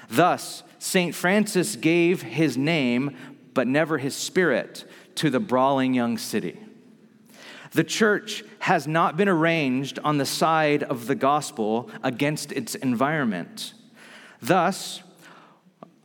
Thus, 0.10 0.64
St. 0.80 1.14
Francis 1.14 1.76
gave 1.76 2.24
his 2.24 2.58
name, 2.58 3.16
but 3.54 3.68
never 3.68 4.00
his 4.00 4.16
spirit, 4.16 4.84
to 5.14 5.30
the 5.30 5.40
brawling 5.40 5.94
young 5.94 6.18
city. 6.18 6.60
The 7.76 7.84
church 7.84 8.46
has 8.60 8.88
not 8.88 9.18
been 9.18 9.28
arranged 9.28 10.00
on 10.02 10.18
the 10.18 10.26
side 10.26 10.82
of 10.84 11.08
the 11.08 11.16
gospel 11.16 11.90
against 12.04 12.54
its 12.54 12.74
environment. 12.74 13.74
Thus, 14.42 15.04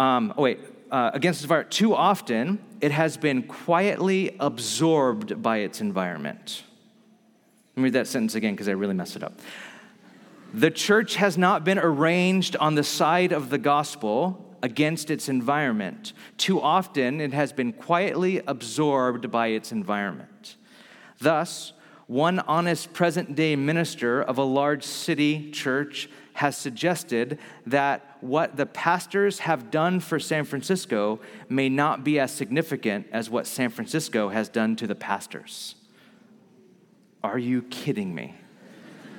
um, 0.01 0.35
oh 0.37 0.43
wait, 0.43 0.59
uh, 0.91 1.13
against 1.15 1.39
its 1.39 1.45
environment, 1.45 1.71
too 1.71 1.95
often 1.95 2.59
it 2.81 2.91
has 2.91 3.17
been 3.17 3.45
quietly 3.45 4.35
absorbed 4.41 5.41
by 5.41 5.59
its 5.59 5.81
environment. 5.81 6.65
Let 7.77 7.83
me 7.83 7.85
read 7.85 7.93
that 7.93 8.09
sentence 8.09 8.35
again 8.35 8.55
because 8.55 8.67
I 8.67 8.73
really 8.73 8.95
messed 8.95 9.15
it 9.15 9.23
up. 9.23 9.39
The 10.53 10.73
church 10.73 11.15
has 11.15 11.39
not 11.39 11.63
been 11.63 11.79
arranged 11.79 12.57
on 12.57 12.75
the 12.75 12.83
side 12.83 13.33
of 13.33 13.49
the 13.49 13.59
gospel 13.59 14.57
against 14.61 15.09
its 15.09 15.29
environment. 15.29 16.15
Too 16.37 16.61
often 16.61 17.21
it 17.21 17.33
has 17.33 17.53
been 17.53 17.73
quietly 17.73 18.43
absorbed 18.45 19.31
by 19.31 19.49
its 19.49 19.71
environment. 19.71 20.57
Thus, 21.21 21.75
one 22.07 22.41
honest 22.41 22.93
present 22.93 23.37
day 23.37 23.55
minister 23.55 24.23
of 24.23 24.39
a 24.39 24.43
large 24.43 24.83
city 24.83 25.51
church 25.51 26.09
has 26.33 26.57
suggested 26.57 27.39
that 27.67 28.17
what 28.21 28.57
the 28.57 28.67
pastors 28.67 29.41
have 29.41 29.71
done 29.71 30.01
for 30.01 30.19
San 30.19 30.45
Francisco 30.45 31.21
may 31.49 31.69
not 31.69 32.03
be 32.03 32.19
as 32.19 32.33
significant 32.33 33.07
as 33.13 33.29
what 33.29 33.47
San 33.47 33.69
Francisco 33.69 34.31
has 34.31 34.49
done 34.49 34.75
to 34.77 34.87
the 34.87 34.95
pastors. 34.95 35.75
Are 37.23 37.39
you 37.39 37.63
kidding 37.63 38.15
me? 38.15 38.35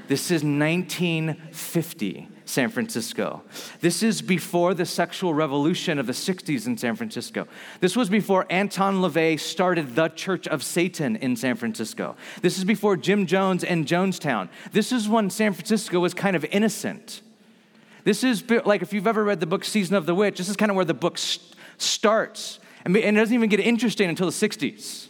This 0.08 0.31
is 0.31 0.43
1950. 0.43 2.27
San 2.51 2.70
Francisco. 2.70 3.41
This 3.79 4.03
is 4.03 4.22
before 4.22 4.74
the 4.74 4.86
sexual 4.86 5.34
revolution 5.34 5.98
of 5.98 6.05
the 6.05 6.13
60s 6.13 6.67
in 6.67 6.77
San 6.77 6.98
Francisco. 6.98 7.48
This 7.79 7.96
was 7.96 8.10
before 8.10 8.46
Anton 8.50 8.96
LaVey 8.96 9.39
started 9.39 9.96
the 9.96 10.10
Church 10.10 10.50
of 10.50 10.62
Satan 10.62 11.15
in 11.15 11.38
San 11.38 11.55
Francisco. 11.55 12.17
This 12.41 12.58
is 12.58 12.65
before 12.65 12.98
Jim 12.98 13.25
Jones 13.25 13.63
and 13.63 13.86
Jonestown. 13.86 14.50
This 14.74 14.91
is 14.91 15.08
when 15.08 15.29
San 15.29 15.53
Francisco 15.53 16.01
was 16.01 16.13
kind 16.13 16.36
of 16.36 16.43
innocent. 16.46 17.22
This 18.03 18.22
is 18.22 18.43
like 18.65 18.81
if 18.81 18.91
you've 18.91 19.08
ever 19.08 19.24
read 19.24 19.39
the 19.39 19.46
book 19.46 19.63
Season 19.63 19.96
of 19.96 20.05
the 20.05 20.13
Witch, 20.13 20.38
this 20.38 20.50
is 20.50 20.58
kind 20.58 20.72
of 20.72 20.75
where 20.75 20.86
the 20.86 20.93
book 20.93 21.17
starts. 21.77 22.60
And 22.84 22.98
it 22.98 23.12
doesn't 23.13 23.34
even 23.34 23.48
get 23.48 23.62
interesting 23.62 24.10
until 24.10 24.25
the 24.25 24.34
60s. 24.34 25.08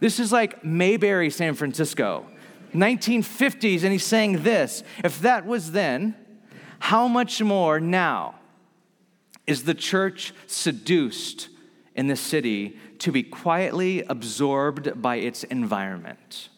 This 0.00 0.20
is 0.20 0.32
like 0.32 0.62
Mayberry, 0.62 1.30
San 1.30 1.54
Francisco, 1.54 2.26
1950s, 2.74 3.84
and 3.84 3.92
he's 3.92 4.04
saying 4.04 4.42
this 4.42 4.82
if 5.02 5.20
that 5.20 5.46
was 5.46 5.72
then, 5.72 6.14
how 6.78 7.08
much 7.08 7.42
more 7.42 7.80
now 7.80 8.36
is 9.46 9.64
the 9.64 9.74
church 9.74 10.32
seduced 10.46 11.48
in 11.94 12.06
the 12.06 12.16
city 12.16 12.78
to 12.98 13.12
be 13.12 13.22
quietly 13.22 14.02
absorbed 14.02 15.00
by 15.00 15.16
its 15.16 15.44
environment? 15.44 16.48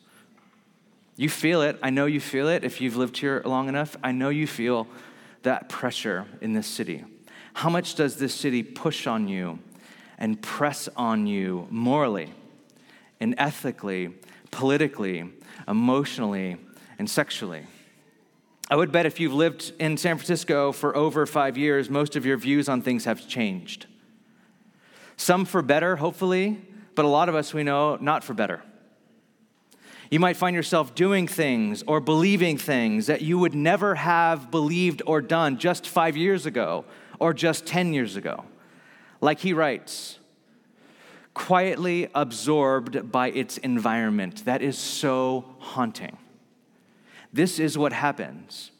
You 1.16 1.28
feel 1.28 1.62
it. 1.62 1.78
I 1.82 1.90
know 1.90 2.06
you 2.06 2.20
feel 2.20 2.48
it. 2.48 2.64
If 2.64 2.80
you've 2.80 2.96
lived 2.96 3.18
here 3.18 3.42
long 3.44 3.68
enough, 3.68 3.96
I 4.02 4.12
know 4.12 4.30
you 4.30 4.46
feel 4.46 4.86
that 5.42 5.68
pressure 5.68 6.26
in 6.40 6.54
this 6.54 6.66
city. 6.66 7.04
How 7.54 7.68
much 7.68 7.94
does 7.94 8.16
this 8.16 8.34
city 8.34 8.62
push 8.62 9.06
on 9.06 9.28
you 9.28 9.58
and 10.18 10.40
press 10.40 10.88
on 10.96 11.26
you 11.26 11.66
morally 11.70 12.32
and 13.20 13.34
ethically, 13.36 14.14
politically, 14.50 15.30
emotionally, 15.68 16.56
and 16.98 17.08
sexually? 17.08 17.66
I 18.70 18.76
would 18.76 18.92
bet 18.92 19.04
if 19.04 19.18
you've 19.18 19.34
lived 19.34 19.72
in 19.80 19.96
San 19.96 20.16
Francisco 20.16 20.70
for 20.70 20.96
over 20.96 21.26
five 21.26 21.58
years, 21.58 21.90
most 21.90 22.14
of 22.14 22.24
your 22.24 22.36
views 22.36 22.68
on 22.68 22.82
things 22.82 23.04
have 23.04 23.26
changed. 23.26 23.86
Some 25.16 25.44
for 25.44 25.60
better, 25.60 25.96
hopefully, 25.96 26.62
but 26.94 27.04
a 27.04 27.08
lot 27.08 27.28
of 27.28 27.34
us 27.34 27.52
we 27.52 27.64
know 27.64 27.96
not 27.96 28.22
for 28.22 28.32
better. 28.32 28.62
You 30.08 30.20
might 30.20 30.36
find 30.36 30.54
yourself 30.54 30.94
doing 30.94 31.26
things 31.26 31.82
or 31.86 31.98
believing 32.00 32.58
things 32.58 33.08
that 33.08 33.22
you 33.22 33.40
would 33.40 33.54
never 33.54 33.96
have 33.96 34.52
believed 34.52 35.02
or 35.04 35.20
done 35.20 35.58
just 35.58 35.88
five 35.88 36.16
years 36.16 36.46
ago 36.46 36.84
or 37.18 37.34
just 37.34 37.66
10 37.66 37.92
years 37.92 38.14
ago. 38.14 38.44
Like 39.20 39.40
he 39.40 39.52
writes, 39.52 40.20
quietly 41.34 42.08
absorbed 42.14 43.10
by 43.10 43.30
its 43.30 43.58
environment. 43.58 44.44
That 44.44 44.62
is 44.62 44.78
so 44.78 45.56
haunting. 45.58 46.16
This 47.32 47.58
is 47.58 47.78
what 47.78 47.92
happens. 47.92 48.70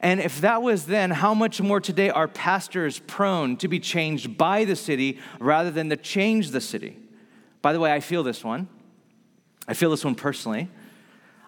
And 0.00 0.20
if 0.20 0.40
that 0.42 0.62
was 0.62 0.86
then, 0.86 1.10
how 1.10 1.34
much 1.34 1.60
more 1.60 1.80
today 1.80 2.08
are 2.08 2.28
pastors 2.28 3.00
prone 3.00 3.56
to 3.56 3.68
be 3.68 3.80
changed 3.80 4.38
by 4.38 4.64
the 4.64 4.76
city 4.76 5.18
rather 5.40 5.70
than 5.70 5.88
to 5.90 5.96
change 5.96 6.50
the 6.50 6.60
city? 6.60 6.96
By 7.62 7.72
the 7.72 7.80
way, 7.80 7.92
I 7.92 8.00
feel 8.00 8.22
this 8.22 8.44
one. 8.44 8.68
I 9.66 9.74
feel 9.74 9.90
this 9.90 10.04
one 10.04 10.14
personally. 10.14 10.68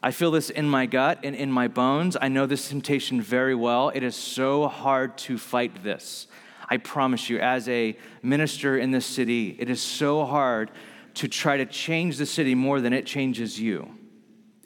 I 0.02 0.10
feel 0.10 0.30
this 0.30 0.50
in 0.50 0.68
my 0.68 0.86
gut 0.86 1.20
and 1.22 1.36
in 1.36 1.52
my 1.52 1.68
bones. 1.68 2.16
I 2.20 2.28
know 2.28 2.46
this 2.46 2.68
temptation 2.68 3.20
very 3.20 3.54
well. 3.54 3.90
It 3.90 4.02
is 4.02 4.16
so 4.16 4.66
hard 4.66 5.16
to 5.18 5.38
fight 5.38 5.84
this. 5.84 6.26
I 6.68 6.78
promise 6.78 7.28
you, 7.28 7.38
as 7.38 7.68
a 7.68 7.96
minister 8.22 8.78
in 8.78 8.90
this 8.90 9.06
city, 9.06 9.56
it 9.58 9.68
is 9.70 9.80
so 9.80 10.24
hard 10.24 10.70
to 11.14 11.28
try 11.28 11.56
to 11.56 11.66
change 11.66 12.16
the 12.16 12.26
city 12.26 12.54
more 12.54 12.80
than 12.80 12.92
it 12.92 13.06
changes 13.06 13.60
you. 13.60 13.90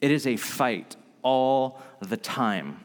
It 0.01 0.11
is 0.11 0.27
a 0.27 0.37
fight 0.37 0.97
all 1.25 1.81
the 2.01 2.17
time. 2.17 2.85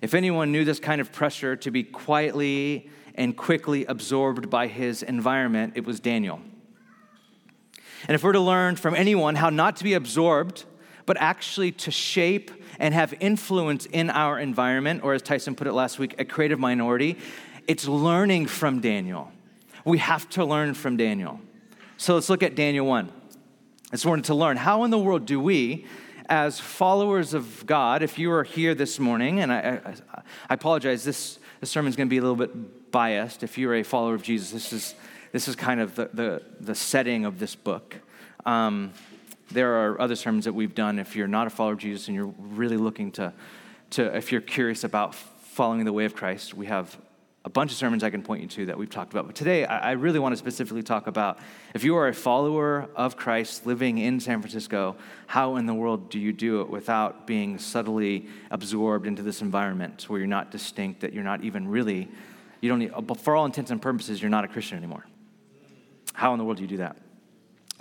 If 0.00 0.14
anyone 0.14 0.52
knew 0.52 0.64
this 0.64 0.78
kind 0.78 1.00
of 1.00 1.10
pressure 1.10 1.56
to 1.56 1.70
be 1.70 1.82
quietly 1.82 2.90
and 3.14 3.36
quickly 3.36 3.84
absorbed 3.86 4.50
by 4.50 4.68
his 4.68 5.02
environment, 5.02 5.72
it 5.76 5.84
was 5.84 5.98
Daniel. 5.98 6.40
And 8.06 8.14
if 8.14 8.22
we're 8.22 8.32
to 8.32 8.40
learn 8.40 8.76
from 8.76 8.94
anyone 8.94 9.34
how 9.34 9.50
not 9.50 9.76
to 9.76 9.84
be 9.84 9.94
absorbed, 9.94 10.64
but 11.06 11.16
actually 11.18 11.72
to 11.72 11.90
shape 11.90 12.50
and 12.78 12.92
have 12.92 13.14
influence 13.20 13.86
in 13.86 14.10
our 14.10 14.38
environment, 14.38 15.02
or 15.02 15.14
as 15.14 15.22
Tyson 15.22 15.54
put 15.54 15.66
it 15.66 15.72
last 15.72 15.98
week, 15.98 16.14
a 16.18 16.24
creative 16.24 16.58
minority, 16.58 17.16
it's 17.66 17.88
learning 17.88 18.46
from 18.46 18.80
Daniel. 18.80 19.32
We 19.84 19.98
have 19.98 20.28
to 20.30 20.44
learn 20.44 20.74
from 20.74 20.96
Daniel. 20.96 21.40
So 21.96 22.14
let's 22.14 22.28
look 22.28 22.42
at 22.42 22.54
Daniel 22.54 22.86
1. 22.86 23.10
I 23.92 23.96
just 23.96 24.04
to 24.24 24.34
learn 24.34 24.56
how 24.56 24.84
in 24.84 24.90
the 24.90 24.98
world 24.98 25.24
do 25.24 25.40
we, 25.40 25.86
as 26.28 26.60
followers 26.60 27.34
of 27.34 27.64
God, 27.66 28.02
if 28.02 28.18
you 28.18 28.32
are 28.32 28.44
here 28.44 28.74
this 28.74 28.98
morning, 28.98 29.40
and 29.40 29.52
I, 29.52 29.80
I, 29.84 29.94
I 30.48 30.54
apologize, 30.54 31.04
this, 31.04 31.38
this 31.60 31.70
sermon 31.70 31.88
is 31.88 31.96
going 31.96 32.08
to 32.08 32.10
be 32.10 32.18
a 32.18 32.22
little 32.22 32.36
bit 32.36 32.90
biased. 32.90 33.42
If 33.42 33.58
you're 33.58 33.74
a 33.74 33.82
follower 33.82 34.14
of 34.14 34.22
Jesus, 34.22 34.50
this 34.50 34.72
is, 34.72 34.94
this 35.32 35.48
is 35.48 35.56
kind 35.56 35.80
of 35.80 35.94
the, 35.94 36.10
the, 36.12 36.42
the 36.60 36.74
setting 36.74 37.24
of 37.24 37.38
this 37.38 37.54
book. 37.54 37.96
Um, 38.46 38.92
there 39.50 39.74
are 39.74 40.00
other 40.00 40.16
sermons 40.16 40.44
that 40.46 40.54
we've 40.54 40.74
done 40.74 40.98
if 40.98 41.14
you're 41.14 41.28
not 41.28 41.46
a 41.46 41.50
follower 41.50 41.74
of 41.74 41.78
Jesus 41.78 42.08
and 42.08 42.14
you're 42.14 42.34
really 42.38 42.76
looking 42.76 43.12
to, 43.12 43.32
to 43.90 44.16
if 44.16 44.32
you're 44.32 44.40
curious 44.40 44.84
about 44.84 45.14
following 45.14 45.84
the 45.84 45.92
way 45.92 46.04
of 46.04 46.14
Christ, 46.14 46.54
we 46.54 46.66
have 46.66 46.96
a 47.44 47.50
bunch 47.50 47.70
of 47.70 47.76
sermons 47.76 48.02
I 48.02 48.08
can 48.08 48.22
point 48.22 48.40
you 48.40 48.48
to 48.48 48.66
that 48.66 48.78
we've 48.78 48.88
talked 48.88 49.12
about. 49.12 49.26
But 49.26 49.36
today, 49.36 49.66
I 49.66 49.92
really 49.92 50.18
want 50.18 50.32
to 50.32 50.36
specifically 50.38 50.82
talk 50.82 51.06
about 51.06 51.38
if 51.74 51.84
you 51.84 51.94
are 51.96 52.08
a 52.08 52.14
follower 52.14 52.88
of 52.96 53.16
Christ 53.16 53.66
living 53.66 53.98
in 53.98 54.18
San 54.18 54.40
Francisco, 54.40 54.96
how 55.26 55.56
in 55.56 55.66
the 55.66 55.74
world 55.74 56.08
do 56.08 56.18
you 56.18 56.32
do 56.32 56.62
it 56.62 56.70
without 56.70 57.26
being 57.26 57.58
subtly 57.58 58.28
absorbed 58.50 59.06
into 59.06 59.22
this 59.22 59.42
environment 59.42 60.08
where 60.08 60.18
you're 60.18 60.26
not 60.26 60.50
distinct, 60.50 61.00
that 61.02 61.12
you're 61.12 61.22
not 61.22 61.44
even 61.44 61.68
really, 61.68 62.08
you 62.62 62.70
don't 62.70 62.78
need—but 62.78 63.20
for 63.20 63.36
all 63.36 63.44
intents 63.44 63.70
and 63.70 63.82
purposes, 63.82 64.22
you're 64.22 64.30
not 64.30 64.44
a 64.44 64.48
Christian 64.48 64.78
anymore? 64.78 65.04
How 66.14 66.32
in 66.32 66.38
the 66.38 66.44
world 66.44 66.56
do 66.56 66.62
you 66.62 66.68
do 66.68 66.78
that? 66.78 66.96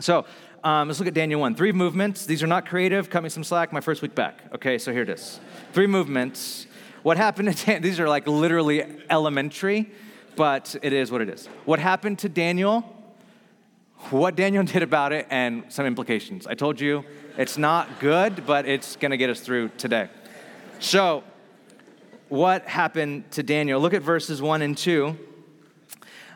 So, 0.02 0.26
um, 0.66 0.88
let's 0.88 1.00
look 1.00 1.08
at 1.08 1.14
Daniel 1.14 1.40
1. 1.40 1.56
Three 1.56 1.72
movements. 1.72 2.26
These 2.26 2.42
are 2.42 2.48
not 2.48 2.66
creative. 2.66 3.10
Cut 3.10 3.24
me 3.24 3.30
some 3.30 3.44
slack. 3.44 3.72
My 3.72 3.82
first 3.82 4.02
week 4.02 4.16
back. 4.16 4.42
Okay, 4.56 4.78
so 4.78 4.92
here 4.92 5.04
it 5.04 5.10
is. 5.10 5.40
Three 5.72 5.88
movements. 5.88 6.68
What 7.04 7.18
happened 7.18 7.56
to 7.56 7.66
Daniel? 7.66 7.84
These 7.90 8.00
are 8.00 8.08
like 8.08 8.28
literally 8.28 8.84
elementary, 9.10 9.92
but 10.38 10.76
it 10.82 10.94
is 10.94 11.12
what 11.12 11.22
it 11.22 11.30
is. 11.30 11.48
What 11.66 11.80
happened 11.80 12.20
to 12.20 12.30
Daniel? 12.30 12.82
What 14.10 14.36
Daniel 14.36 14.64
did 14.74 14.84
about 14.84 15.12
it, 15.12 15.28
and 15.30 15.66
some 15.68 15.86
implications. 15.86 16.48
I 16.48 16.54
told 16.54 16.80
you 16.80 17.04
it's 17.38 17.58
not 17.58 18.00
good, 18.00 18.46
but 18.46 18.66
it's 18.66 18.96
going 18.96 19.12
to 19.12 19.18
get 19.18 19.30
us 19.30 19.42
through 19.42 19.70
today. 19.78 20.08
So, 20.80 21.24
what 22.30 22.66
happened 22.68 23.30
to 23.32 23.44
Daniel? 23.44 23.82
Look 23.82 23.94
at 23.94 24.02
verses 24.02 24.42
1 24.42 24.62
and 24.62 24.78
2. 24.78 25.18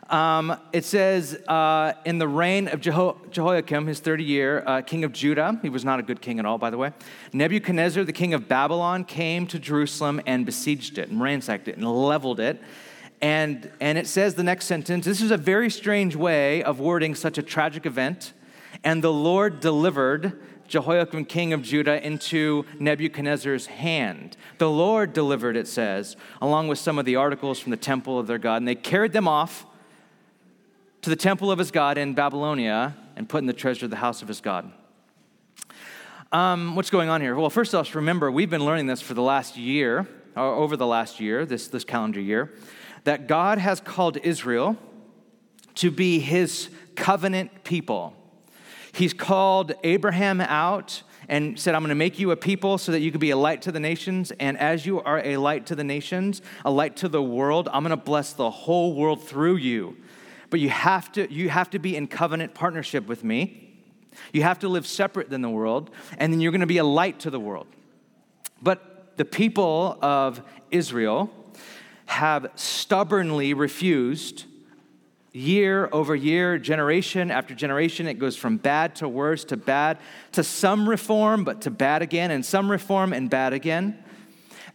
Um, 0.08 0.56
it 0.72 0.86
says, 0.86 1.34
uh, 1.48 1.92
in 2.06 2.16
the 2.16 2.28
reign 2.28 2.68
of 2.68 2.80
Jeho- 2.80 3.30
Jehoiakim, 3.30 3.86
his 3.86 4.00
30 4.00 4.24
year, 4.24 4.62
uh, 4.66 4.80
king 4.80 5.04
of 5.04 5.12
Judah, 5.12 5.58
he 5.60 5.68
was 5.68 5.84
not 5.84 6.00
a 6.00 6.02
good 6.02 6.22
king 6.22 6.38
at 6.38 6.46
all, 6.46 6.56
by 6.56 6.70
the 6.70 6.78
way, 6.78 6.92
Nebuchadnezzar, 7.34 8.04
the 8.04 8.12
king 8.12 8.32
of 8.32 8.48
Babylon, 8.48 9.04
came 9.04 9.46
to 9.48 9.58
Jerusalem 9.58 10.22
and 10.26 10.46
besieged 10.46 10.96
it 10.96 11.10
and 11.10 11.20
ransacked 11.20 11.68
it 11.68 11.76
and 11.76 11.86
leveled 11.86 12.40
it. 12.40 12.58
And, 13.20 13.70
and 13.80 13.98
it 13.98 14.06
says 14.06 14.34
the 14.34 14.42
next 14.42 14.66
sentence 14.66 15.04
this 15.04 15.20
is 15.20 15.30
a 15.30 15.36
very 15.36 15.68
strange 15.68 16.16
way 16.16 16.62
of 16.62 16.80
wording 16.80 17.14
such 17.14 17.36
a 17.36 17.42
tragic 17.42 17.84
event. 17.84 18.32
And 18.84 19.04
the 19.04 19.12
Lord 19.12 19.60
delivered 19.60 20.40
Jehoiakim, 20.68 21.24
king 21.24 21.52
of 21.52 21.62
Judah, 21.62 22.04
into 22.06 22.64
Nebuchadnezzar's 22.78 23.66
hand. 23.66 24.36
The 24.58 24.70
Lord 24.70 25.12
delivered, 25.12 25.56
it 25.56 25.66
says, 25.66 26.16
along 26.40 26.68
with 26.68 26.78
some 26.78 26.98
of 26.98 27.04
the 27.04 27.16
articles 27.16 27.58
from 27.58 27.70
the 27.70 27.76
temple 27.76 28.18
of 28.18 28.26
their 28.26 28.38
God. 28.38 28.56
And 28.56 28.68
they 28.68 28.74
carried 28.74 29.12
them 29.12 29.26
off 29.26 29.66
to 31.08 31.16
the 31.16 31.16
temple 31.16 31.50
of 31.50 31.58
his 31.58 31.70
God 31.70 31.96
in 31.96 32.12
Babylonia 32.12 32.94
and 33.16 33.26
put 33.26 33.38
in 33.38 33.46
the 33.46 33.54
treasure 33.54 33.86
of 33.86 33.90
the 33.90 33.96
house 33.96 34.20
of 34.20 34.28
his 34.28 34.42
God. 34.42 34.70
Um, 36.32 36.76
what's 36.76 36.90
going 36.90 37.08
on 37.08 37.22
here? 37.22 37.34
Well, 37.34 37.48
first 37.48 37.74
off, 37.74 37.94
remember, 37.94 38.30
we've 38.30 38.50
been 38.50 38.62
learning 38.62 38.88
this 38.88 39.00
for 39.00 39.14
the 39.14 39.22
last 39.22 39.56
year, 39.56 40.06
or 40.36 40.42
over 40.42 40.76
the 40.76 40.86
last 40.86 41.18
year, 41.18 41.46
this, 41.46 41.68
this 41.68 41.82
calendar 41.82 42.20
year, 42.20 42.52
that 43.04 43.26
God 43.26 43.56
has 43.56 43.80
called 43.80 44.18
Israel 44.18 44.76
to 45.76 45.90
be 45.90 46.18
his 46.18 46.68
covenant 46.94 47.64
people. 47.64 48.14
He's 48.92 49.14
called 49.14 49.72
Abraham 49.84 50.42
out 50.42 51.02
and 51.26 51.58
said, 51.58 51.74
I'm 51.74 51.80
going 51.80 51.88
to 51.88 51.94
make 51.94 52.18
you 52.18 52.32
a 52.32 52.36
people 52.36 52.76
so 52.76 52.92
that 52.92 53.00
you 53.00 53.10
can 53.10 53.20
be 53.20 53.30
a 53.30 53.36
light 53.36 53.62
to 53.62 53.72
the 53.72 53.80
nations. 53.80 54.30
And 54.32 54.58
as 54.58 54.84
you 54.84 55.00
are 55.00 55.20
a 55.24 55.38
light 55.38 55.64
to 55.66 55.74
the 55.74 55.84
nations, 55.84 56.42
a 56.66 56.70
light 56.70 56.96
to 56.96 57.08
the 57.08 57.22
world, 57.22 57.66
I'm 57.72 57.82
going 57.82 57.96
to 57.98 58.04
bless 58.04 58.34
the 58.34 58.50
whole 58.50 58.94
world 58.94 59.22
through 59.22 59.56
you 59.56 59.96
but 60.50 60.60
you 60.60 60.70
have 60.70 61.12
to, 61.12 61.32
you 61.32 61.48
have 61.48 61.70
to 61.70 61.78
be 61.78 61.96
in 61.96 62.06
covenant 62.06 62.54
partnership 62.54 63.06
with 63.06 63.24
me. 63.24 63.64
You 64.32 64.42
have 64.42 64.58
to 64.60 64.68
live 64.68 64.86
separate 64.86 65.30
than 65.30 65.42
the 65.42 65.50
world, 65.50 65.90
and 66.16 66.32
then 66.32 66.40
you're 66.40 66.52
going 66.52 66.60
to 66.60 66.66
be 66.66 66.78
a 66.78 66.84
light 66.84 67.20
to 67.20 67.30
the 67.30 67.38
world. 67.38 67.66
But 68.60 69.16
the 69.16 69.24
people 69.24 69.98
of 70.02 70.42
Israel 70.70 71.30
have 72.06 72.50
stubbornly 72.54 73.54
refused 73.54 74.44
year 75.32 75.88
over 75.92 76.16
year, 76.16 76.58
generation 76.58 77.30
after 77.30 77.54
generation. 77.54 78.06
It 78.06 78.18
goes 78.18 78.36
from 78.36 78.56
bad 78.56 78.96
to 78.96 79.08
worse 79.08 79.44
to 79.46 79.56
bad 79.56 79.98
to 80.32 80.42
some 80.42 80.88
reform, 80.88 81.44
but 81.44 81.60
to 81.62 81.70
bad 81.70 82.02
again, 82.02 82.30
and 82.30 82.44
some 82.44 82.70
reform 82.70 83.12
and 83.12 83.28
bad 83.28 83.52
again. 83.52 84.02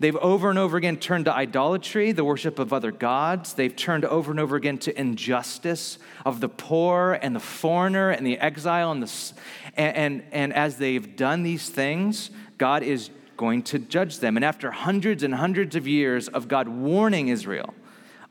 They've 0.03 0.17
over 0.17 0.50
and 0.50 0.60
over 0.60 0.75
again 0.75 0.98
turned 0.98 1.24
to 1.25 1.33
idolatry, 1.33 2.12
the 2.12 2.25
worship 2.25 2.60
of 2.60 2.74
other 2.74 2.91
gods. 2.91 3.53
They've 3.53 3.74
turned 3.74 4.03
over 4.03 4.31
and 4.31 4.39
over 4.41 4.57
again 4.57 4.77
to 4.79 5.00
injustice 5.00 5.98
of 6.25 6.41
the 6.41 6.50
poor 6.50 7.17
and 7.22 7.33
the 7.33 7.39
foreigner 7.39 8.10
and 8.10 8.27
the 8.27 8.38
exile. 8.38 8.91
And, 8.91 9.01
the, 9.01 9.33
and, 9.77 9.95
and, 9.95 10.24
and 10.33 10.53
as 10.53 10.75
they've 10.75 11.15
done 11.15 11.43
these 11.43 11.69
things, 11.69 12.31
God 12.57 12.83
is 12.83 13.12
going 13.38 13.63
to 13.63 13.79
judge 13.79 14.19
them. 14.19 14.36
And 14.36 14.43
after 14.43 14.72
hundreds 14.72 15.24
and 15.24 15.36
hundreds 15.36 15.74
of 15.74 15.88
years 15.88 16.27
of 16.27 16.50
God 16.50 16.67
warning 16.67 17.29
Israel, 17.29 17.74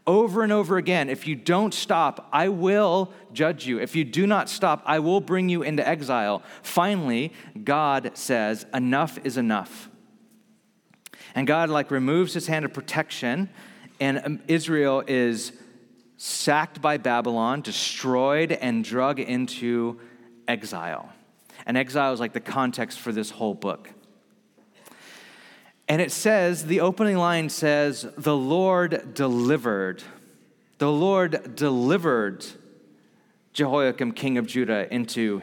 over 0.07 0.43
and 0.43 0.53
over 0.53 0.77
again, 0.77 1.09
if 1.09 1.27
you 1.27 1.35
don't 1.35 1.73
stop, 1.73 2.29
I 2.35 2.51
will 2.51 3.15
judge 3.33 3.67
you. 3.67 3.81
If 3.81 3.97
you 3.97 4.05
do 4.05 4.27
not 4.27 4.51
stop, 4.51 4.83
I 4.85 4.99
will 4.99 5.23
bring 5.23 5.49
you 5.49 5.63
into 5.63 5.89
exile. 5.89 6.43
Finally, 6.63 7.33
God 7.65 8.11
says, 8.13 8.67
Enough 8.75 9.19
is 9.25 9.39
enough. 9.39 9.89
And 11.35 11.47
God 11.47 11.71
like 11.71 11.91
removes 11.91 12.35
his 12.35 12.47
hand 12.47 12.65
of 12.65 12.73
protection, 12.73 13.49
and 14.01 14.21
um, 14.25 14.41
Israel 14.49 15.03
is 15.07 15.53
sacked 16.17 16.81
by 16.81 16.99
Babylon, 16.99 17.63
destroyed, 17.63 18.53
and 18.53 18.85
drug 18.85 19.19
into 19.19 20.01
exile. 20.47 21.13
And 21.67 21.77
exile 21.77 22.13
is 22.13 22.21
like 22.21 22.33
the 22.33 22.41
context 22.41 23.01
for 23.01 23.13
this 23.13 23.31
whole 23.31 23.55
book. 23.55 23.91
And 25.89 26.01
it 26.01 26.13
says, 26.13 26.67
the 26.67 26.81
opening 26.81 27.17
line 27.17 27.49
says, 27.49 28.07
The 28.17 28.37
Lord 28.37 29.15
delivered. 29.15 30.03
The 30.79 30.91
Lord 30.91 31.55
delivered 31.55 32.45
Jehoiakim, 33.53 34.13
king 34.13 34.39
of 34.39 34.47
Judah, 34.47 34.93
into 34.93 35.43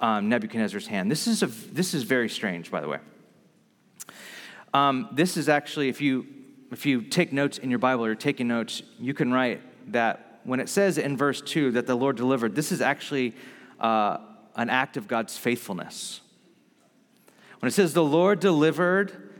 um, 0.00 0.28
Nebuchadnezzar's 0.28 0.86
hand. 0.86 1.10
This 1.10 1.26
is, 1.26 1.42
a, 1.42 1.46
this 1.46 1.94
is 1.94 2.04
very 2.04 2.28
strange, 2.28 2.70
by 2.70 2.80
the 2.80 2.88
way. 2.88 2.98
Um, 4.72 5.08
this 5.12 5.36
is 5.36 5.48
actually, 5.48 5.88
if 5.88 6.00
you, 6.00 6.26
if 6.70 6.86
you 6.86 7.02
take 7.02 7.32
notes 7.32 7.58
in 7.58 7.70
your 7.70 7.78
Bible 7.78 8.04
or 8.04 8.14
taking 8.14 8.48
notes, 8.48 8.82
you 8.98 9.14
can 9.14 9.32
write 9.32 9.60
that 9.92 10.40
when 10.44 10.60
it 10.60 10.68
says 10.68 10.98
in 10.98 11.16
verse 11.16 11.40
2 11.40 11.72
that 11.72 11.86
the 11.86 11.94
Lord 11.94 12.16
delivered, 12.16 12.54
this 12.54 12.72
is 12.72 12.80
actually 12.80 13.34
uh, 13.78 14.18
an 14.56 14.70
act 14.70 14.96
of 14.96 15.08
God's 15.08 15.36
faithfulness. 15.36 16.20
When 17.60 17.68
it 17.68 17.72
says 17.72 17.92
the 17.92 18.04
Lord 18.04 18.40
delivered 18.40 19.30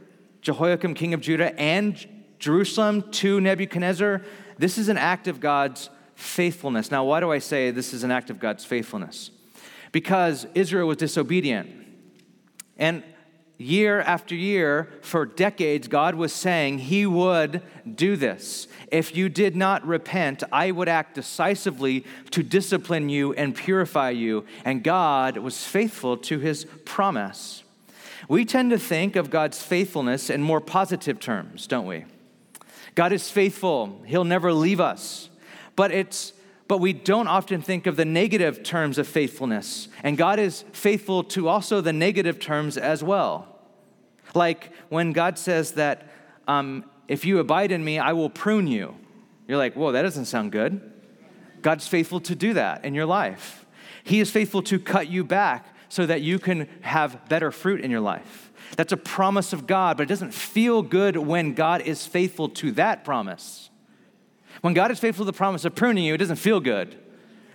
Jehoiakim, 0.43 0.95
king 0.95 1.15
of 1.15 1.21
Judah, 1.21 1.59
and 1.59 2.07
Jerusalem 2.39 3.11
to 3.13 3.41
Nebuchadnezzar, 3.41 4.23
This 4.59 4.79
is 4.79 4.89
an 4.89 4.99
act 4.99 5.29
of 5.29 5.41
God's 5.41 5.91
faithfulness. 6.15 6.91
Now, 6.91 7.05
why 7.05 7.21
do 7.21 7.31
I 7.31 7.39
say 7.39 7.71
this 7.71 7.95
is 7.95 8.05
an 8.05 8.11
act 8.11 8.31
of 8.31 8.39
God's 8.39 8.65
faithfulness? 8.65 9.31
Because 9.93 10.47
Israel 10.55 10.89
was 10.89 10.99
disobedient. 10.99 11.71
And 12.77 13.03
year 13.61 14.01
after 14.01 14.35
year, 14.35 14.89
for 15.03 15.27
decades, 15.27 15.87
God 15.87 16.15
was 16.15 16.33
saying 16.33 16.79
He 16.79 17.05
would 17.05 17.63
do 17.95 18.17
this. 18.17 18.67
If 18.91 19.15
you 19.15 19.29
did 19.29 19.55
not 19.55 19.87
repent, 19.87 20.43
I 20.51 20.71
would 20.71 20.89
act 20.89 21.15
decisively 21.15 22.05
to 22.31 22.43
discipline 22.43 23.09
you 23.09 23.35
and 23.35 23.55
purify 23.55 24.11
you. 24.11 24.47
And 24.65 24.83
God 24.83 25.37
was 25.37 25.65
faithful 25.65 26.17
to 26.19 26.39
His 26.39 26.65
promise. 26.85 27.63
We 28.29 28.45
tend 28.45 28.71
to 28.71 28.79
think 28.79 29.15
of 29.17 29.31
God's 29.31 29.63
faithfulness 29.63 30.31
in 30.31 30.43
more 30.43 30.61
positive 30.61 31.21
terms, 31.21 31.67
don't 31.67 31.87
we? 31.87 32.07
God 32.95 33.13
is 33.13 33.31
faithful, 33.31 34.01
He'll 34.07 34.25
never 34.25 34.53
leave 34.53 34.81
us. 34.81 35.29
But 35.77 35.93
it's 35.93 36.33
but 36.71 36.79
we 36.79 36.93
don't 36.93 37.27
often 37.27 37.63
think 37.63 37.89
of 37.89 37.97
the 37.97 38.05
negative 38.05 38.63
terms 38.63 38.97
of 38.97 39.09
faithfulness. 39.09 39.89
And 40.05 40.17
God 40.17 40.39
is 40.39 40.65
faithful 40.71 41.25
to 41.25 41.49
also 41.49 41.81
the 41.81 41.93
negative 41.93 42.39
terms 42.39 42.79
as 42.79 43.03
well. 43.03 43.50
Like 44.35 44.73
when 44.89 45.13
God 45.13 45.39
says 45.39 45.73
that 45.73 46.11
um, 46.49 46.85
if 47.09 47.25
you 47.25 47.39
abide 47.39 47.73
in 47.73 47.85
me, 47.85 47.99
I 47.99 48.13
will 48.13 48.31
prune 48.31 48.67
you. 48.67 48.97
You're 49.49 49.59
like, 49.59 49.75
whoa, 49.75 49.93
that 49.93 50.03
doesn't 50.03 50.27
sound 50.27 50.53
good. 50.53 50.93
God's 51.63 51.87
faithful 51.87 52.21
to 52.21 52.35
do 52.35 52.55
that 52.55 52.85
in 52.85 52.95
your 52.95 53.07
life. 53.07 53.67
He 54.05 54.21
is 54.21 54.31
faithful 54.31 54.63
to 54.63 54.79
cut 54.79 55.09
you 55.09 55.25
back 55.25 55.67
so 55.89 56.07
that 56.07 56.23
you 56.23 56.39
can 56.39 56.69
have 56.83 57.29
better 57.29 57.51
fruit 57.51 57.81
in 57.81 57.91
your 57.91 58.01
life. 58.01 58.53
That's 58.77 58.93
a 58.93 58.97
promise 58.97 59.53
of 59.53 59.67
God, 59.67 59.97
but 59.97 60.05
it 60.05 60.09
doesn't 60.09 60.33
feel 60.33 60.83
good 60.83 61.17
when 61.17 61.55
God 61.55 61.83
is 61.83 62.07
faithful 62.07 62.49
to 62.51 62.71
that 62.73 63.05
promise. 63.05 63.71
When 64.61 64.75
God 64.75 64.91
is 64.91 65.01
faithful 65.01 65.25
to 65.25 65.33
the 65.33 65.37
promise 65.37 65.65
of 65.65 65.75
pruning 65.75 66.05
you, 66.05 66.15
it 66.15 66.19
doesn't 66.19 66.37
feel 66.37 66.61
good, 66.61 66.97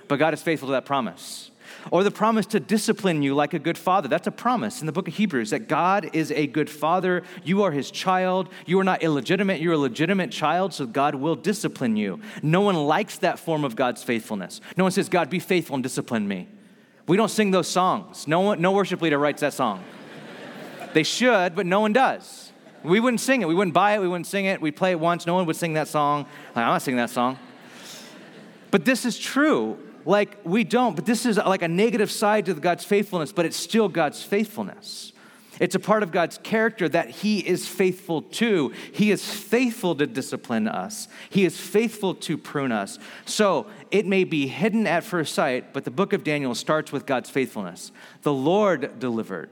but 0.08 0.18
God 0.18 0.34
is 0.34 0.42
faithful 0.42 0.68
to 0.68 0.74
that 0.74 0.86
promise 0.86 1.52
or 1.92 2.04
the 2.04 2.12
promise 2.12 2.46
to 2.48 2.60
discipline 2.60 3.22
you 3.22 3.36
like 3.36 3.54
a 3.54 3.60
good 3.60 3.78
father. 3.78 4.08
That's 4.08 4.28
a 4.28 4.32
promise 4.32 4.82
in 4.82 4.86
the 4.86 4.92
book 4.92 5.08
of 5.08 5.14
Hebrews 5.16 5.52
that 5.52 5.68
God 5.68 6.10
is 6.14 6.32
a 6.32 6.48
good 6.48 6.70
father. 6.70 7.24
You 7.44 7.64
are 7.64 7.72
his 7.72 7.92
child. 7.92 8.50
You 8.66 8.80
are 8.80 8.84
not 8.84 9.04
illegitimate. 9.04 9.62
You're 9.62 9.74
a 9.74 9.78
legitimate 9.78 10.32
child, 10.32 10.74
so 10.74 10.86
God 10.86 11.16
will 11.16 11.36
discipline 11.36 11.96
you. 11.96 12.20
No 12.42 12.62
one 12.62 12.76
likes 12.76 13.18
that 13.20 13.40
form 13.40 13.64
of 13.64 13.76
God's 13.76 14.04
faithfulness. 14.04 14.62
No 14.78 14.84
one 14.84 14.92
says, 14.92 15.10
God, 15.10 15.30
be 15.30 15.40
faithful 15.40 15.76
and 15.76 15.84
discipline 15.84 16.28
me. 16.28 16.48
We 17.08 17.18
don't 17.18 17.30
sing 17.30 17.52
those 17.52 17.68
songs. 17.68 18.28
No, 18.28 18.40
one, 18.42 18.62
no 18.62 18.72
worship 18.72 19.02
leader 19.02 19.20
writes 19.20 19.42
that 19.42 19.54
song. 19.54 19.84
they 20.94 21.04
should, 21.04 21.56
but 21.56 21.66
no 21.66 21.80
one 21.80 21.94
does. 21.94 22.52
We 22.84 23.00
wouldn't 23.00 23.22
sing 23.22 23.42
it. 23.42 23.48
We 23.48 23.56
wouldn't 23.56 23.74
buy 23.74 23.96
it. 23.96 24.02
We 24.02 24.08
wouldn't 24.08 24.28
sing 24.28 24.46
it. 24.46 24.62
We'd 24.62 24.76
play 24.76 24.92
it 24.92 25.00
once. 25.00 25.26
No 25.26 25.36
one 25.36 25.46
would 25.46 25.56
sing 25.56 25.74
that 25.74 25.88
song. 25.88 26.26
Like, 26.56 26.66
I'm 26.66 26.74
not 26.74 26.82
singing 26.82 26.98
that 26.98 27.10
song. 27.10 27.38
But 28.72 28.86
this 28.86 29.06
is 29.06 29.18
true 29.18 29.78
like 30.06 30.38
we 30.44 30.64
don't, 30.64 30.96
but 30.96 31.06
this 31.06 31.26
is 31.26 31.38
like 31.38 31.62
a 31.62 31.68
negative 31.68 32.12
side 32.12 32.46
to 32.46 32.54
God's 32.54 32.86
faithfulness, 32.86 33.32
but 33.32 33.46
it's 33.46 33.58
still 33.58 33.90
God's 33.90 34.24
faithfulness. 34.24 35.12
It's 35.60 35.76
a 35.76 35.80
part 35.80 36.04
of 36.04 36.12
God's 36.12 36.38
character 36.40 36.90
that 36.90 37.10
He 37.10 37.40
is 37.40 37.68
faithful 37.68 38.22
to. 38.24 38.74
He 38.92 39.12
is 39.12 39.24
faithful 39.24 39.96
to 39.96 40.06
discipline 40.06 40.68
us, 40.68 41.08
He 41.30 41.46
is 41.46 41.60
faithful 41.60 42.16
to 42.16 42.38
prune 42.38 42.72
us. 42.72 43.00
So 43.26 43.68
it 43.92 44.06
may 44.06 44.24
be 44.24 44.48
hidden 44.48 44.88
at 44.88 45.04
first 45.04 45.34
sight, 45.34 45.74
but 45.74 45.86
the 45.86 45.92
book 45.92 46.14
of 46.14 46.24
Daniel 46.24 46.56
starts 46.56 46.92
with 46.92 47.06
God's 47.06 47.30
faithfulness. 47.30 47.92
The 48.24 48.34
Lord 48.34 49.00
delivered. 49.00 49.50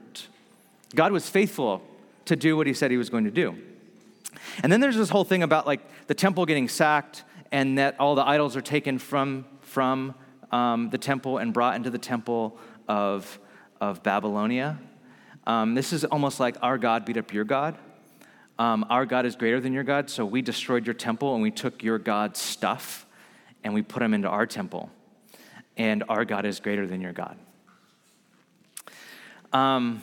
God 0.94 1.12
was 1.12 1.28
faithful 1.28 1.82
to 2.26 2.36
do 2.36 2.56
what 2.56 2.66
He 2.66 2.74
said 2.74 2.90
He 2.90 2.96
was 2.96 3.10
going 3.10 3.24
to 3.24 3.30
do. 3.30 3.56
And 4.62 4.70
then 4.70 4.80
there's 4.80 4.96
this 4.96 5.10
whole 5.10 5.24
thing 5.24 5.42
about 5.42 5.66
like 5.66 5.80
the 6.06 6.14
temple 6.14 6.44
getting 6.46 6.68
sacked 6.68 7.24
and 7.50 7.78
that 7.78 7.98
all 7.98 8.14
the 8.14 8.26
idols 8.26 8.56
are 8.56 8.62
taken 8.62 8.98
from, 8.98 9.44
from 9.62 10.14
um, 10.54 10.88
the 10.90 10.98
temple 10.98 11.38
and 11.38 11.52
brought 11.52 11.74
into 11.74 11.90
the 11.90 11.98
temple 11.98 12.56
of, 12.86 13.40
of 13.80 14.04
Babylonia. 14.04 14.78
Um, 15.48 15.74
this 15.74 15.92
is 15.92 16.04
almost 16.04 16.38
like 16.38 16.56
our 16.62 16.78
God 16.78 17.04
beat 17.04 17.16
up 17.16 17.32
your 17.32 17.44
God. 17.44 17.76
Um, 18.56 18.86
our 18.88 19.04
God 19.04 19.26
is 19.26 19.34
greater 19.34 19.60
than 19.60 19.72
your 19.72 19.82
God, 19.82 20.08
so 20.08 20.24
we 20.24 20.40
destroyed 20.40 20.86
your 20.86 20.94
temple 20.94 21.34
and 21.34 21.42
we 21.42 21.50
took 21.50 21.82
your 21.82 21.98
God's 21.98 22.38
stuff 22.40 23.04
and 23.64 23.74
we 23.74 23.82
put 23.82 23.98
them 23.98 24.14
into 24.14 24.28
our 24.28 24.46
temple. 24.46 24.90
And 25.76 26.04
our 26.08 26.24
God 26.24 26.44
is 26.44 26.60
greater 26.60 26.86
than 26.86 27.00
your 27.00 27.12
God. 27.12 27.36
Um, 29.52 30.02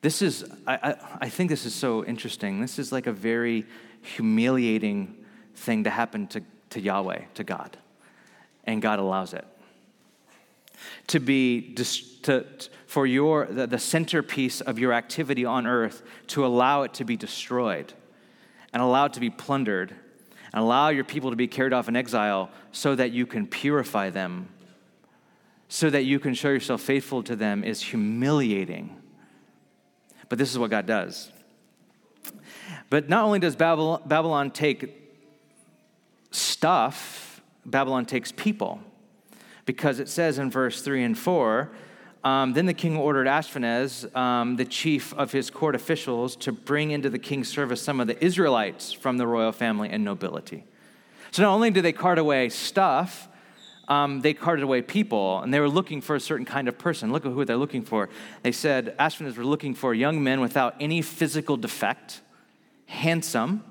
this 0.00 0.22
is, 0.22 0.44
I, 0.64 0.74
I, 0.74 0.96
I 1.22 1.28
think 1.28 1.50
this 1.50 1.66
is 1.66 1.74
so 1.74 2.04
interesting. 2.04 2.60
This 2.60 2.78
is 2.78 2.92
like 2.92 3.08
a 3.08 3.12
very 3.12 3.66
humiliating 4.00 5.24
thing 5.56 5.84
to 5.84 5.90
happen 5.90 6.28
to, 6.28 6.42
to 6.70 6.80
Yahweh, 6.80 7.22
to 7.34 7.42
God 7.42 7.76
and 8.64 8.82
God 8.82 8.98
allows 8.98 9.34
it. 9.34 9.46
To 11.08 11.20
be, 11.20 11.74
to, 12.22 12.44
for 12.86 13.06
your, 13.06 13.46
the, 13.46 13.66
the 13.66 13.78
centerpiece 13.78 14.60
of 14.60 14.78
your 14.78 14.92
activity 14.92 15.44
on 15.44 15.66
earth, 15.66 16.02
to 16.28 16.44
allow 16.44 16.82
it 16.82 16.94
to 16.94 17.04
be 17.04 17.16
destroyed 17.16 17.92
and 18.72 18.82
allow 18.82 19.06
it 19.06 19.12
to 19.14 19.20
be 19.20 19.30
plundered 19.30 19.94
and 20.52 20.62
allow 20.62 20.88
your 20.88 21.04
people 21.04 21.30
to 21.30 21.36
be 21.36 21.48
carried 21.48 21.72
off 21.72 21.88
in 21.88 21.96
exile 21.96 22.50
so 22.72 22.94
that 22.94 23.10
you 23.10 23.26
can 23.26 23.46
purify 23.46 24.10
them, 24.10 24.48
so 25.68 25.90
that 25.90 26.04
you 26.04 26.18
can 26.18 26.34
show 26.34 26.48
yourself 26.48 26.80
faithful 26.80 27.22
to 27.22 27.34
them 27.36 27.64
is 27.64 27.82
humiliating. 27.82 28.96
But 30.28 30.38
this 30.38 30.50
is 30.50 30.58
what 30.58 30.70
God 30.70 30.86
does. 30.86 31.30
But 32.90 33.08
not 33.08 33.24
only 33.24 33.38
does 33.38 33.56
Babylon 33.56 34.50
take 34.50 35.02
stuff, 36.30 37.23
Babylon 37.66 38.06
takes 38.06 38.32
people. 38.32 38.80
Because 39.66 39.98
it 39.98 40.08
says 40.08 40.38
in 40.38 40.50
verse 40.50 40.82
3 40.82 41.04
and 41.04 41.18
4 41.18 41.70
um, 42.22 42.52
Then 42.52 42.66
the 42.66 42.74
king 42.74 42.96
ordered 42.96 43.26
Ashpenaz, 43.26 44.14
um, 44.16 44.56
the 44.56 44.64
chief 44.64 45.14
of 45.14 45.32
his 45.32 45.50
court 45.50 45.74
officials, 45.74 46.36
to 46.36 46.52
bring 46.52 46.90
into 46.90 47.08
the 47.08 47.18
king's 47.18 47.48
service 47.48 47.80
some 47.80 48.00
of 48.00 48.06
the 48.06 48.22
Israelites 48.22 48.92
from 48.92 49.16
the 49.16 49.26
royal 49.26 49.52
family 49.52 49.88
and 49.88 50.04
nobility. 50.04 50.64
So 51.30 51.42
not 51.42 51.52
only 51.54 51.70
did 51.70 51.84
they 51.84 51.92
cart 51.92 52.18
away 52.18 52.48
stuff, 52.48 53.28
um, 53.88 54.20
they 54.20 54.34
carted 54.34 54.62
away 54.62 54.82
people, 54.82 55.40
and 55.40 55.52
they 55.52 55.60
were 55.60 55.68
looking 55.68 56.00
for 56.00 56.16
a 56.16 56.20
certain 56.20 56.46
kind 56.46 56.68
of 56.68 56.78
person. 56.78 57.12
Look 57.12 57.26
at 57.26 57.32
who 57.32 57.44
they're 57.44 57.56
looking 57.56 57.82
for. 57.82 58.08
They 58.42 58.52
said 58.52 58.94
Ashpenaz 58.98 59.36
were 59.36 59.44
looking 59.44 59.74
for 59.74 59.92
young 59.92 60.22
men 60.22 60.40
without 60.40 60.74
any 60.80 61.02
physical 61.02 61.56
defect, 61.56 62.22
handsome, 62.86 63.64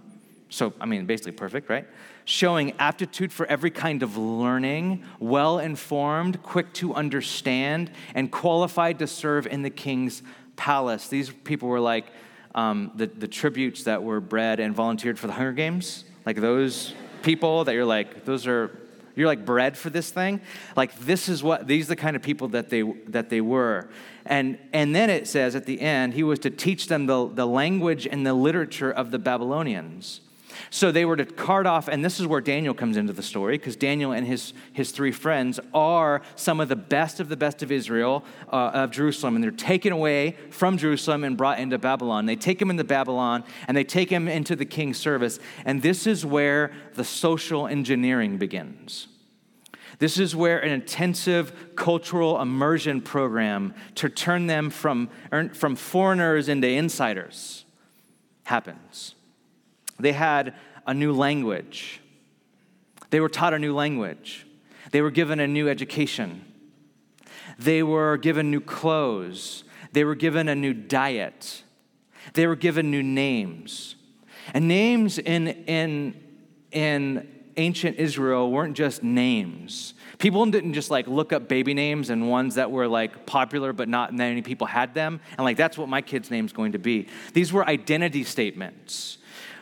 so, 0.54 0.74
I 0.80 0.86
mean, 0.86 1.06
basically 1.06 1.32
perfect, 1.34 1.70
right? 1.70 1.88
showing 2.26 2.74
aptitude 2.80 3.32
for 3.34 3.46
every 3.48 3.72
kind 3.72 4.04
of 4.04 4.18
learning, 4.18 5.04
well 5.20 5.60
informed, 5.60 6.42
quick 6.42 6.74
to 6.74 6.94
understand, 6.94 7.92
and 8.16 8.32
qualified 8.32 9.00
to 9.00 9.08
serve 9.08 9.48
in 9.48 9.62
the 9.62 9.70
king's 9.70 10.24
palace. 10.56 11.08
These 11.08 11.32
people 11.32 11.70
were 11.70 11.80
like 11.80 12.06
um, 12.56 12.92
the, 12.96 13.08
the 13.08 13.28
tributes 13.28 13.84
that 13.84 14.04
were 14.04 14.20
bred 14.20 14.60
and 14.60 14.76
volunteered 14.76 15.20
for 15.20 15.28
the 15.28 15.34
Hunger 15.34 15.54
Games, 15.54 16.06
like 16.26 16.38
those 16.38 16.94
people 17.24 17.64
that 17.66 17.74
you're 17.74 17.86
like, 17.86 18.26
those 18.26 18.48
are. 18.48 18.80
You're 19.16 19.28
like 19.28 19.46
bred 19.46 19.78
for 19.78 19.92
this 19.92 20.10
thing. 20.10 20.42
Like 20.76 20.98
this 21.02 21.30
is 21.30 21.44
what 21.44 21.68
these 21.68 21.86
are 21.86 21.90
the 21.90 21.96
kind 21.96 22.16
of 22.16 22.24
people 22.24 22.48
that 22.48 22.72
they 22.72 22.82
that 23.10 23.30
they 23.30 23.42
were. 23.42 23.88
And 24.26 24.58
and 24.74 24.96
then 24.96 25.12
it 25.12 25.28
says 25.28 25.56
at 25.56 25.68
the 25.68 25.80
end, 25.82 26.16
he 26.16 26.24
was 26.24 26.40
to 26.40 26.50
teach 26.50 26.88
them 26.88 27.06
the, 27.06 27.28
the 27.28 27.46
language 27.46 28.08
and 28.08 28.26
the 28.26 28.34
literature 28.34 28.90
of 28.90 29.12
the 29.12 29.20
Babylonians. 29.20 30.22
So 30.70 30.92
they 30.92 31.06
were 31.06 31.16
to 31.16 31.26
cart 31.26 31.66
off, 31.66 31.88
and 31.88 32.04
this 32.04 32.20
is 32.20 32.28
where 32.28 32.42
Daniel 32.42 32.74
comes 32.74 32.98
into 32.98 33.14
the 33.14 33.24
story, 33.24 33.58
because 33.58 33.76
Daniel 33.76 34.12
and 34.12 34.26
his, 34.26 34.54
his 34.74 34.92
three 34.92 35.12
friends 35.12 35.60
are 35.74 36.22
some 36.36 36.60
of 36.60 36.70
the 36.70 36.76
best 36.76 37.20
of 37.20 37.30
the 37.30 37.38
best 37.38 37.64
of 37.64 37.72
Israel, 37.72 38.24
uh, 38.52 38.72
of 38.74 38.92
Jerusalem, 38.92 39.36
and 39.36 39.44
they're 39.44 39.52
taken 39.52 39.92
away 39.92 40.38
from 40.50 40.78
Jerusalem 40.78 41.24
and 41.24 41.38
brought 41.38 41.60
into 41.60 41.78
Babylon. 41.78 42.26
They 42.26 42.36
take 42.36 42.62
him 42.62 42.70
into 42.70 42.84
Babylon, 42.84 43.44
and 43.68 43.76
they 43.76 43.84
take 43.84 44.10
him 44.10 44.28
into 44.28 44.56
the 44.56 44.66
king's 44.66 44.98
service, 44.98 45.40
and 45.66 45.82
this 45.82 46.08
is 46.08 46.26
where 46.26 46.72
the 46.94 47.04
social 47.04 47.68
engineering 47.68 48.38
begins. 48.38 49.08
This 50.00 50.18
is 50.18 50.36
where 50.36 50.60
an 50.60 50.72
intensive 50.72 51.76
cultural 51.76 52.42
immersion 52.42 53.00
program 53.00 53.74
to 53.96 54.10
turn 54.10 54.48
them 54.48 54.70
from, 54.70 55.10
from 55.54 55.76
foreigners 55.76 56.50
into 56.50 56.68
insiders 56.68 57.66
happens. 58.44 59.16
They 60.00 60.14
had 60.14 60.54
a 60.86 60.94
new 60.94 61.14
language. 61.14 62.02
They 63.10 63.20
were 63.20 63.30
taught 63.30 63.54
a 63.54 63.60
new 63.60 63.74
language. 63.74 64.46
They 64.92 65.02
were 65.02 65.12
given 65.12 65.40
a 65.40 65.48
new 65.48 65.70
education. 65.70 66.46
They 67.60 67.84
were 67.84 68.18
given 68.18 68.52
new 68.52 68.62
clothes. 68.62 69.64
They 69.92 70.04
were 70.04 70.16
given 70.16 70.50
a 70.50 70.56
new 70.56 70.74
diet. 70.74 71.64
They 72.34 72.48
were 72.48 72.56
given 72.56 72.90
new 72.90 73.04
names. 73.04 73.96
And 74.54 74.68
names 74.68 75.20
in, 75.20 75.48
in, 75.48 76.22
in 76.72 77.28
ancient 77.58 77.98
Israel 77.98 78.52
weren't 78.52 78.76
just 78.76 79.04
names. 79.04 79.94
People 80.18 80.46
didn't 80.46 80.74
just 80.74 80.90
like 80.90 81.08
look 81.08 81.34
up 81.34 81.48
baby 81.48 81.74
names 81.74 82.10
and 82.10 82.30
ones 82.30 82.56
that 82.56 82.72
were 82.72 82.88
like 82.88 83.26
popular 83.26 83.74
but 83.74 83.90
not 83.90 84.14
many 84.14 84.42
people 84.42 84.68
had 84.68 84.94
them 84.94 85.20
and 85.38 85.44
like 85.44 85.58
that's 85.58 85.78
what 85.78 85.90
my 85.90 86.02
kid's 86.02 86.32
name's 86.32 86.54
going 86.54 86.72
to 86.72 86.80
be. 86.80 87.08
These 87.34 87.52
were 87.52 87.68
identity 87.68 88.24
statements 88.24 89.18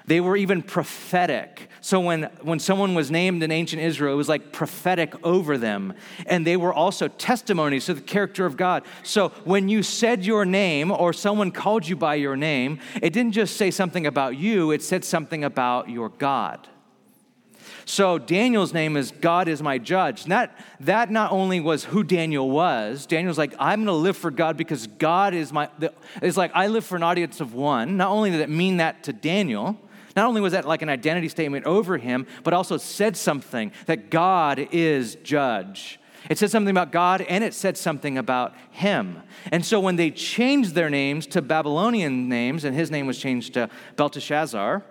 They 0.06 0.20
were 0.20 0.36
even 0.36 0.62
prophetic. 0.62 1.70
So 1.80 2.00
when, 2.00 2.24
when 2.42 2.60
someone 2.60 2.96
was 2.96 3.12
named 3.12 3.44
in 3.44 3.52
ancient 3.52 3.82
Israel, 3.82 4.14
it 4.14 4.18
was 4.18 4.30
like 4.30 4.52
prophetic 4.52 5.14
over 5.26 5.58
them. 5.58 5.94
And 6.26 6.46
they 6.46 6.58
were 6.58 6.74
also 6.74 7.08
testimonies 7.08 7.86
to 7.86 7.94
the 7.94 8.02
character 8.02 8.46
of 8.46 8.58
God. 8.58 8.84
So 9.04 9.30
when 9.44 9.70
you 9.70 9.84
said 9.84 10.26
your 10.26 10.46
name 10.46 10.92
or 10.92 11.14
someone 11.14 11.52
called 11.52 11.88
you 11.88 11.96
by 11.96 12.16
your 12.16 12.36
name, 12.36 12.80
it 13.02 13.14
didn't 13.14 13.34
just 13.34 13.58
say 13.58 13.72
something 13.72 14.06
about 14.08 14.38
you, 14.38 14.72
it 14.72 14.82
said 14.82 15.06
something 15.06 15.44
about 15.44 15.90
your 15.90 16.10
God. 16.10 16.68
So 17.86 18.18
Daniel's 18.18 18.74
name 18.74 18.96
is 18.96 19.12
God 19.12 19.48
is 19.48 19.62
my 19.62 19.78
judge. 19.78 20.24
And 20.24 20.32
that, 20.32 20.58
that 20.82 21.12
not 21.12 21.32
only 21.32 21.60
was 21.60 21.84
who 21.84 22.04
Daniel 22.04 22.50
was, 22.50 23.06
Daniel's 23.06 23.38
like, 23.38 23.54
I'm 23.60 23.80
going 23.80 23.88
to 23.88 23.94
live 23.94 24.18
for 24.18 24.32
God 24.32 24.58
because 24.58 24.88
God 24.88 25.34
is 25.34 25.52
my, 25.52 25.70
it's 26.22 26.38
like 26.38 26.52
I 26.54 26.68
live 26.68 26.86
for 26.86 26.96
an 26.96 27.04
audience 27.04 27.42
of 27.42 27.54
one. 27.54 27.98
Not 27.98 28.10
only 28.10 28.32
did 28.32 28.40
it 28.40 28.50
mean 28.50 28.78
that 28.78 29.04
to 29.04 29.14
Daniel, 29.14 29.80
not 30.16 30.28
only 30.28 30.42
was 30.42 30.54
that 30.54 30.68
like 30.68 30.82
an 30.82 30.90
identity 30.90 31.30
statement 31.30 31.66
over 31.66 31.98
him, 31.98 32.28
but 32.44 32.54
also 32.54 32.78
said 32.78 33.16
something 33.18 33.72
that 33.86 34.10
God 34.10 34.68
is 34.72 35.16
judge. 35.16 36.00
It 36.30 36.38
said 36.38 36.52
something 36.52 36.72
about 36.72 36.92
God 36.92 37.22
and 37.22 37.44
it 37.44 37.54
said 37.54 37.78
something 37.78 38.18
about 38.18 38.54
him. 38.70 39.22
And 39.52 39.66
so 39.66 39.80
when 39.80 39.96
they 39.96 40.12
changed 40.12 40.76
their 40.76 40.90
names 40.90 41.26
to 41.28 41.42
Babylonian 41.42 42.30
names, 42.30 42.64
and 42.64 42.76
his 42.76 42.92
name 42.92 43.08
was 43.08 43.18
changed 43.18 43.56
to 43.56 43.70
Belteshazzar, 43.96 44.84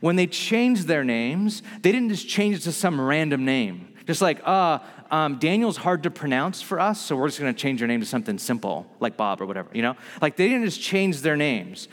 when 0.00 0.16
they 0.16 0.26
changed 0.26 0.86
their 0.86 1.04
names, 1.04 1.62
they 1.82 1.90
didn't 1.90 2.10
just 2.10 2.28
change 2.28 2.56
it 2.56 2.60
to 2.62 2.72
some 2.72 3.00
random 3.00 3.44
name. 3.44 3.88
Just 4.06 4.20
like, 4.20 4.40
uh, 4.44 4.78
um, 5.10 5.38
Daniel's 5.38 5.76
hard 5.76 6.02
to 6.02 6.10
pronounce 6.10 6.60
for 6.60 6.78
us, 6.78 7.00
so 7.00 7.16
we're 7.16 7.28
just 7.28 7.38
gonna 7.38 7.52
change 7.52 7.80
your 7.80 7.88
name 7.88 8.00
to 8.00 8.06
something 8.06 8.38
simple, 8.38 8.86
like 9.00 9.16
Bob 9.16 9.40
or 9.40 9.46
whatever, 9.46 9.68
you 9.72 9.82
know? 9.82 9.96
Like 10.20 10.36
they 10.36 10.48
didn't 10.48 10.64
just 10.64 10.80
change 10.80 11.20
their 11.20 11.36
names. 11.36 11.88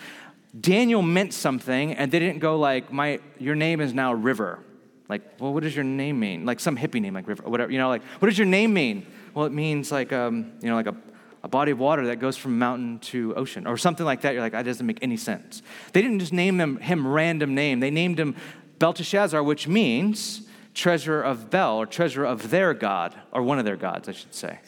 Daniel 0.59 1.01
meant 1.01 1.33
something, 1.33 1.93
and 1.93 2.11
they 2.11 2.19
didn't 2.19 2.39
go 2.39 2.57
like, 2.57 2.91
my, 2.91 3.19
your 3.39 3.55
name 3.55 3.79
is 3.79 3.93
now 3.93 4.13
River. 4.13 4.59
Like, 5.07 5.39
well, 5.39 5.53
what 5.53 5.63
does 5.63 5.75
your 5.75 5.85
name 5.85 6.19
mean? 6.19 6.45
Like 6.45 6.59
some 6.59 6.77
hippie 6.77 7.01
name, 7.01 7.13
like 7.13 7.27
River, 7.27 7.43
whatever, 7.43 7.71
you 7.71 7.77
know, 7.77 7.89
like, 7.89 8.03
what 8.19 8.27
does 8.27 8.37
your 8.37 8.47
name 8.47 8.73
mean? 8.73 9.05
Well, 9.33 9.45
it 9.45 9.51
means 9.51 9.91
like, 9.91 10.11
um, 10.11 10.53
you 10.61 10.69
know, 10.69 10.75
like 10.75 10.87
a 10.87 10.95
a 11.43 11.47
body 11.47 11.71
of 11.71 11.79
water 11.79 12.07
that 12.07 12.17
goes 12.17 12.37
from 12.37 12.59
mountain 12.59 12.99
to 12.99 13.33
ocean 13.35 13.65
or 13.65 13.77
something 13.77 14.05
like 14.05 14.21
that. 14.21 14.33
You're 14.33 14.43
like, 14.43 14.51
that 14.51 14.65
doesn't 14.65 14.85
make 14.85 14.99
any 15.01 15.17
sense. 15.17 15.61
They 15.93 16.01
didn't 16.01 16.19
just 16.19 16.33
name 16.33 16.59
him, 16.59 16.77
him 16.77 17.07
random 17.07 17.55
name. 17.55 17.79
They 17.79 17.89
named 17.89 18.19
him 18.19 18.35
Belteshazzar, 18.79 19.41
which 19.41 19.67
means 19.67 20.47
treasure 20.73 21.21
of 21.21 21.49
Bel 21.49 21.77
or 21.77 21.85
treasure 21.85 22.25
of 22.25 22.51
their 22.51 22.73
God 22.73 23.15
or 23.31 23.41
one 23.41 23.59
of 23.59 23.65
their 23.65 23.75
gods, 23.75 24.07
I 24.07 24.11
should 24.11 24.33
say. 24.33 24.59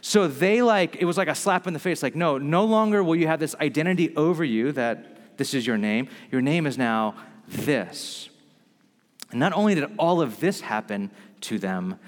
So 0.00 0.28
they 0.28 0.62
like, 0.62 0.96
it 0.96 1.06
was 1.06 1.16
like 1.16 1.28
a 1.28 1.34
slap 1.34 1.66
in 1.66 1.72
the 1.72 1.80
face, 1.80 2.02
like, 2.02 2.14
no, 2.14 2.38
no 2.38 2.64
longer 2.64 3.02
will 3.02 3.16
you 3.16 3.26
have 3.26 3.40
this 3.40 3.54
identity 3.56 4.14
over 4.14 4.44
you 4.44 4.72
that 4.72 5.17
this 5.38 5.54
is 5.54 5.66
your 5.66 5.78
name. 5.78 6.08
Your 6.30 6.42
name 6.42 6.66
is 6.66 6.76
now 6.76 7.14
this. 7.46 8.28
And 9.30 9.40
not 9.40 9.54
only 9.54 9.74
did 9.74 9.90
all 9.98 10.20
of 10.20 10.40
this 10.40 10.60
happen 10.60 11.10
to 11.42 11.58
them, 11.58 11.98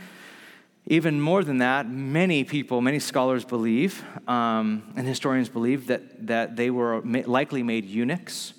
even 0.86 1.20
more 1.20 1.44
than 1.44 1.58
that, 1.58 1.88
many 1.88 2.42
people, 2.42 2.80
many 2.80 2.98
scholars 2.98 3.44
believe, 3.44 4.04
um, 4.26 4.92
and 4.96 5.06
historians 5.06 5.48
believe, 5.48 5.86
that, 5.86 6.26
that 6.26 6.56
they 6.56 6.70
were 6.70 7.00
likely 7.00 7.62
made 7.62 7.84
eunuchs. 7.84 8.54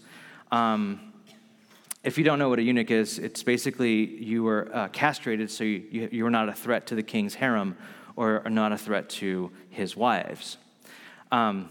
Um, 0.51 1.13
if 2.03 2.17
you 2.17 2.23
don't 2.23 2.39
know 2.39 2.49
what 2.49 2.59
a 2.59 2.63
eunuch 2.63 2.89
is, 2.89 3.19
it's 3.19 3.43
basically 3.43 4.05
you 4.23 4.43
were 4.43 4.69
uh, 4.73 4.87
castrated 4.87 5.51
so 5.51 5.63
you, 5.63 5.83
you, 5.91 6.09
you, 6.11 6.23
were 6.23 6.29
not 6.29 6.47
a 6.47 6.53
threat 6.53 6.87
to 6.87 6.95
the 6.95 7.03
king's 7.03 7.35
harem 7.35 7.75
or 8.15 8.41
not 8.49 8.71
a 8.71 8.77
threat 8.77 9.09
to 9.09 9.51
his 9.69 9.95
wives. 9.95 10.57
Um, 11.31 11.69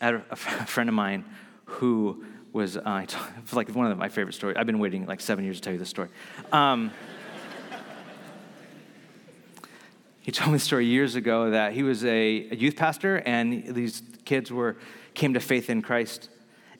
I 0.00 0.06
had 0.06 0.14
a, 0.14 0.24
a 0.30 0.36
friend 0.36 0.88
of 0.88 0.94
mine 0.94 1.24
who 1.70 2.24
was, 2.52 2.76
uh, 2.76 3.06
like 3.52 3.70
one 3.70 3.90
of 3.90 3.98
my 3.98 4.08
favorite 4.08 4.34
stories. 4.34 4.56
I've 4.58 4.66
been 4.66 4.78
waiting 4.78 5.06
like 5.06 5.20
seven 5.20 5.44
years 5.44 5.56
to 5.56 5.62
tell 5.62 5.72
you 5.72 5.78
this 5.78 5.88
story. 5.88 6.08
Um, 6.52 6.90
He 10.22 10.32
told 10.32 10.52
me 10.52 10.58
the 10.58 10.64
story 10.64 10.84
years 10.84 11.14
ago 11.14 11.50
that 11.50 11.72
he 11.72 11.82
was 11.82 12.04
a, 12.04 12.48
a 12.50 12.54
youth 12.54 12.76
pastor, 12.76 13.22
and 13.24 13.74
these 13.74 14.02
kids 14.24 14.52
were 14.52 14.76
came 15.14 15.34
to 15.34 15.40
faith 15.40 15.70
in 15.70 15.80
Christ, 15.80 16.28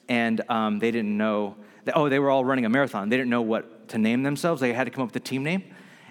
and 0.07 0.41
um, 0.47 0.79
they 0.79 0.91
didn't 0.91 1.17
know. 1.17 1.55
That, 1.85 1.97
oh, 1.97 2.07
they 2.07 2.19
were 2.19 2.29
all 2.29 2.45
running 2.45 2.65
a 2.65 2.69
marathon. 2.69 3.09
They 3.09 3.17
didn't 3.17 3.31
know 3.31 3.41
what 3.41 3.89
to 3.89 3.97
name 3.97 4.21
themselves. 4.21 4.61
They 4.61 4.73
had 4.73 4.83
to 4.85 4.91
come 4.91 5.03
up 5.03 5.09
with 5.09 5.15
a 5.15 5.25
team 5.25 5.43
name, 5.43 5.63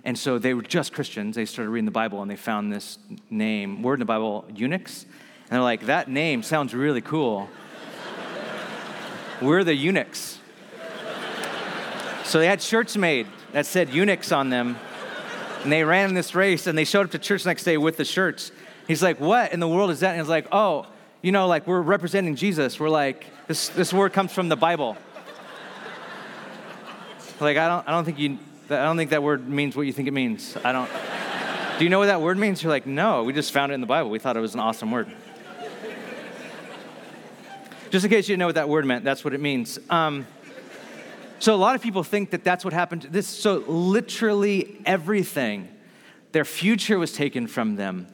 and 0.05 0.19
so 0.19 0.38
they 0.38 0.55
were 0.55 0.62
just 0.62 0.93
Christians. 0.93 1.37
They 1.37 1.45
started 1.45 1.71
reading 1.71 1.85
the 1.85 1.93
Bible, 1.93 2.21
and 2.21 2.29
they 2.29 2.37
found 2.37 2.73
this 2.73 2.99
name, 3.31 3.83
word 3.83 3.95
in 3.95 4.01
the 4.01 4.07
Bible, 4.07 4.45
eunuchs, 4.53 5.05
and 5.05 5.51
they're 5.51 5.61
like, 5.61 5.87
that 5.87 6.11
name 6.11 6.43
sounds 6.43 6.75
really 6.75 7.01
cool. 7.01 7.49
We're 9.40 9.64
the 9.64 9.74
eunuchs. 9.74 10.38
So 12.24 12.38
they 12.38 12.46
had 12.46 12.62
shirts 12.62 12.96
made 12.96 13.26
that 13.53 13.66
said 13.66 13.90
eunuchs 13.90 14.33
on 14.33 14.50
them 14.50 14.76
and 15.62 15.72
they 15.72 15.85
ran 15.85 16.14
this 16.14 16.35
race 16.35 16.66
and 16.66 16.76
they 16.76 16.85
showed 16.85 17.07
up 17.07 17.12
to 17.12 17.18
church 17.18 17.44
next 17.44 17.64
day 17.64 17.76
with 17.76 17.96
the 17.96 18.05
shirts. 18.05 18.53
He's 18.87 19.03
like, 19.03 19.20
What 19.20 19.53
in 19.53 19.61
the 19.61 19.68
world 19.68 19.90
is 19.90 20.00
that? 20.00 20.11
And 20.11 20.20
he's 20.20 20.29
like, 20.29 20.46
Oh, 20.53 20.87
you 21.22 21.33
know, 21.33 21.46
like 21.46 21.66
we're 21.66 21.81
representing 21.81 22.37
Jesus. 22.37 22.81
We're 22.81 22.88
like, 22.88 23.26
this, 23.46 23.68
this 23.68 23.92
word 23.92 24.12
comes 24.12 24.33
from 24.33 24.48
the 24.48 24.57
Bible. 24.57 24.96
like, 27.40 27.57
I 27.57 27.68
don't, 27.68 27.88
I 27.88 27.90
don't 27.90 28.05
think 28.05 28.18
you, 28.18 28.38
I 28.66 28.85
don't 28.85 28.96
think 28.96 29.11
that 29.11 29.22
word 29.22 29.48
means 29.48 29.76
what 29.76 29.87
you 29.87 29.92
think 29.92 30.09
it 30.09 30.12
means. 30.12 30.57
I 30.64 30.72
don't. 30.72 30.90
Do 31.79 31.85
you 31.85 31.90
know 31.90 31.98
what 31.98 32.07
that 32.07 32.20
word 32.20 32.38
means? 32.38 32.62
You're 32.62 32.70
like, 32.70 32.87
no, 32.87 33.24
we 33.24 33.33
just 33.33 33.53
found 33.53 33.72
it 33.72 33.74
in 33.74 33.81
the 33.81 33.87
Bible. 33.87 34.11
We 34.11 34.18
thought 34.18 34.37
it 34.37 34.40
was 34.40 34.55
an 34.55 34.61
awesome 34.61 34.90
word. 34.90 35.11
Just 37.90 38.05
in 38.05 38.11
case 38.11 38.29
you 38.29 38.33
didn't 38.33 38.40
know 38.40 38.46
what 38.46 38.55
that 38.55 38.68
word 38.68 38.87
meant, 38.87 39.05
that's 39.05 39.24
what 39.24 39.35
it 39.35 39.40
means. 39.40 39.79
Um, 39.90 40.26
so 41.40 41.55
a 41.55 41.57
lot 41.57 41.74
of 41.74 41.83
people 41.83 42.03
think 42.05 42.31
that 42.31 42.44
that's 42.44 42.64
what 42.64 42.72
happened. 42.72 43.09
This 43.11 43.26
so 43.26 43.64
literally 43.66 44.81
everything, 44.87 45.68
their 46.33 46.44
future 46.44 46.98
was 46.98 47.12
taken 47.12 47.46
from 47.46 47.76
them. 47.76 48.07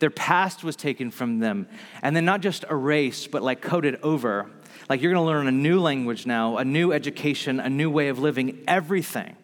Their 0.00 0.10
past 0.10 0.62
was 0.62 0.76
taken 0.76 1.10
from 1.10 1.38
them. 1.38 1.68
And 2.02 2.14
then 2.14 2.24
not 2.24 2.40
just 2.40 2.64
erased, 2.68 3.30
but 3.30 3.42
like 3.42 3.62
coded 3.62 3.98
over. 4.02 4.50
Like 4.88 5.00
you're 5.00 5.12
going 5.12 5.24
to 5.24 5.26
learn 5.26 5.46
a 5.46 5.52
new 5.52 5.80
language 5.80 6.26
now, 6.26 6.58
a 6.58 6.64
new 6.64 6.92
education, 6.92 7.60
a 7.60 7.70
new 7.70 7.88
way 7.90 8.08
of 8.08 8.18
living, 8.18 8.62
everything. 8.68 9.36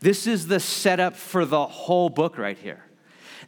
This 0.00 0.26
is 0.26 0.48
the 0.48 0.60
setup 0.60 1.16
for 1.16 1.46
the 1.46 1.66
whole 1.66 2.10
book 2.10 2.36
right 2.36 2.58
here. 2.58 2.84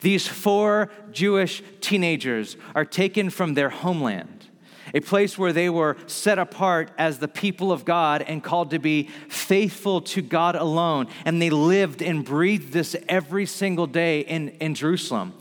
These 0.00 0.26
four 0.26 0.90
Jewish 1.10 1.62
teenagers 1.80 2.56
are 2.74 2.84
taken 2.84 3.28
from 3.28 3.54
their 3.54 3.68
homeland 3.68 4.48
a 4.94 5.00
place 5.00 5.36
where 5.36 5.52
they 5.52 5.68
were 5.68 5.96
set 6.06 6.38
apart 6.38 6.92
as 6.96 7.18
the 7.18 7.26
people 7.26 7.72
of 7.72 7.84
God 7.84 8.22
and 8.22 8.42
called 8.42 8.70
to 8.70 8.78
be 8.78 9.08
faithful 9.28 10.00
to 10.02 10.22
God 10.22 10.54
alone. 10.54 11.08
And 11.24 11.42
they 11.42 11.50
lived 11.50 12.00
and 12.00 12.24
breathed 12.24 12.72
this 12.72 12.94
every 13.08 13.44
single 13.44 13.88
day 13.88 14.20
in, 14.20 14.50
in 14.60 14.76
Jerusalem. 14.76 15.34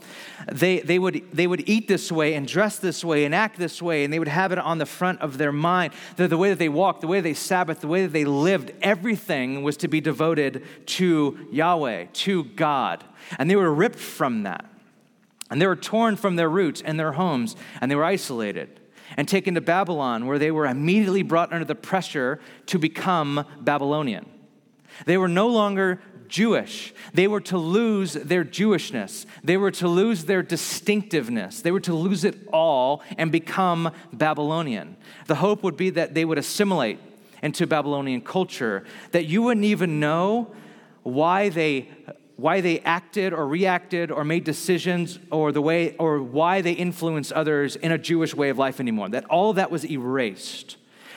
They, 0.50 0.80
they, 0.80 0.98
would, 0.98 1.24
they 1.32 1.46
would 1.46 1.68
eat 1.68 1.86
this 1.86 2.10
way 2.10 2.34
and 2.34 2.48
dress 2.48 2.78
this 2.78 3.04
way 3.04 3.24
and 3.24 3.34
act 3.34 3.56
this 3.56 3.80
way, 3.80 4.02
and 4.02 4.12
they 4.12 4.18
would 4.18 4.28
have 4.28 4.50
it 4.50 4.58
on 4.58 4.78
the 4.78 4.86
front 4.86 5.20
of 5.20 5.38
their 5.38 5.52
mind. 5.52 5.94
The, 6.16 6.26
the 6.26 6.36
way 6.36 6.50
that 6.50 6.58
they 6.58 6.68
walked, 6.68 7.00
the 7.00 7.06
way 7.06 7.20
they 7.20 7.32
Sabbath, 7.32 7.80
the 7.80 7.86
way 7.86 8.02
that 8.02 8.12
they 8.12 8.24
lived, 8.24 8.72
everything 8.82 9.62
was 9.62 9.76
to 9.78 9.88
be 9.88 10.00
devoted 10.00 10.64
to 10.86 11.46
Yahweh, 11.52 12.06
to 12.12 12.44
God. 12.44 13.04
And 13.38 13.48
they 13.48 13.56
were 13.56 13.72
ripped 13.72 14.00
from 14.00 14.42
that. 14.42 14.66
And 15.48 15.62
they 15.62 15.66
were 15.68 15.76
torn 15.76 16.16
from 16.16 16.34
their 16.34 16.50
roots 16.50 16.82
and 16.84 16.98
their 16.98 17.12
homes, 17.12 17.54
and 17.80 17.88
they 17.88 17.94
were 17.94 18.04
isolated 18.04 18.80
and 19.16 19.28
taken 19.28 19.54
to 19.54 19.60
Babylon, 19.60 20.26
where 20.26 20.38
they 20.38 20.50
were 20.50 20.66
immediately 20.66 21.22
brought 21.22 21.52
under 21.52 21.64
the 21.64 21.74
pressure 21.74 22.40
to 22.66 22.78
become 22.78 23.44
Babylonian. 23.60 24.26
They 25.06 25.16
were 25.16 25.28
no 25.28 25.48
longer 25.48 26.00
Jewish. 26.28 26.94
They 27.12 27.28
were 27.28 27.40
to 27.42 27.58
lose 27.58 28.14
their 28.14 28.44
Jewishness. 28.44 29.26
They 29.42 29.56
were 29.56 29.70
to 29.72 29.88
lose 29.88 30.24
their 30.24 30.42
distinctiveness. 30.42 31.62
They 31.62 31.70
were 31.70 31.80
to 31.80 31.94
lose 31.94 32.24
it 32.24 32.48
all 32.52 33.02
and 33.18 33.30
become 33.30 33.92
Babylonian. 34.12 34.96
The 35.26 35.36
hope 35.36 35.62
would 35.62 35.76
be 35.76 35.90
that 35.90 36.14
they 36.14 36.24
would 36.24 36.38
assimilate 36.38 36.98
into 37.42 37.66
Babylonian 37.66 38.22
culture, 38.22 38.84
that 39.12 39.26
you 39.26 39.42
wouldn't 39.42 39.66
even 39.66 40.00
know 40.00 40.50
why 41.02 41.50
they 41.50 41.88
why 42.36 42.60
they 42.60 42.80
acted 42.80 43.32
or 43.32 43.46
reacted 43.46 44.10
or 44.10 44.24
made 44.24 44.44
decisions 44.44 45.18
or 45.30 45.52
the 45.52 45.62
way 45.62 45.96
or 45.96 46.20
why 46.20 46.60
they 46.60 46.72
influenced 46.72 47.32
others 47.32 47.76
in 47.76 47.92
a 47.92 47.98
Jewish 47.98 48.34
way 48.34 48.48
of 48.48 48.58
life 48.58 48.80
anymore. 48.80 49.08
That 49.08 49.24
all 49.26 49.50
of 49.50 49.56
that 49.56 49.70
was 49.70 49.84
erased. 49.84 50.76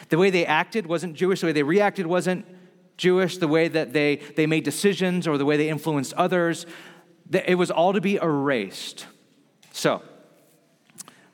The 0.10 0.18
way 0.18 0.30
they 0.30 0.46
acted 0.46 0.86
wasn't 0.86 1.16
Jewish, 1.16 1.42
the 1.42 1.48
way 1.48 1.54
they 1.54 1.64
reacted 1.64 2.06
wasn't 2.06 2.46
Jewish, 2.98 3.38
the 3.38 3.48
way 3.48 3.68
that 3.68 3.94
they, 3.94 4.18
they 4.36 4.48
made 4.48 4.64
decisions 4.64 5.28
or 5.28 5.38
the 5.38 5.46
way 5.46 5.58
they 5.58 5.70
influenced 5.70 6.14
others, 6.14 6.66
it 7.32 7.58
was 7.58 7.72
all 7.72 7.94
to 7.94 8.02
be 8.02 8.16
erased. 8.16 9.08
So, 9.72 10.02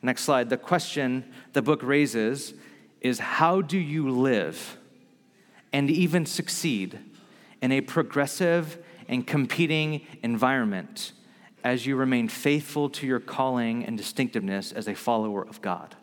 next 0.02 0.24
slide. 0.24 0.50
The 0.50 0.58
question 0.58 1.32
the 1.54 1.62
book 1.62 1.82
raises 1.84 2.54
is 3.02 3.20
how 3.20 3.62
do 3.62 3.78
you 3.78 4.10
live 4.10 4.78
and 5.72 5.90
even 5.90 6.26
succeed 6.26 7.00
in 7.62 7.72
a 7.72 7.82
progressive 7.82 8.78
and 9.14 9.26
competing 9.26 10.02
environment 10.24 11.12
as 11.64 11.86
you 11.86 11.96
remain 11.96 12.28
faithful 12.28 12.90
to 12.90 13.08
your 13.08 13.20
calling 13.20 13.86
and 13.86 13.98
distinctiveness 13.98 14.72
as 14.72 14.88
a 14.88 14.96
follower 14.96 15.44
of 15.48 15.62
God. 15.62 15.96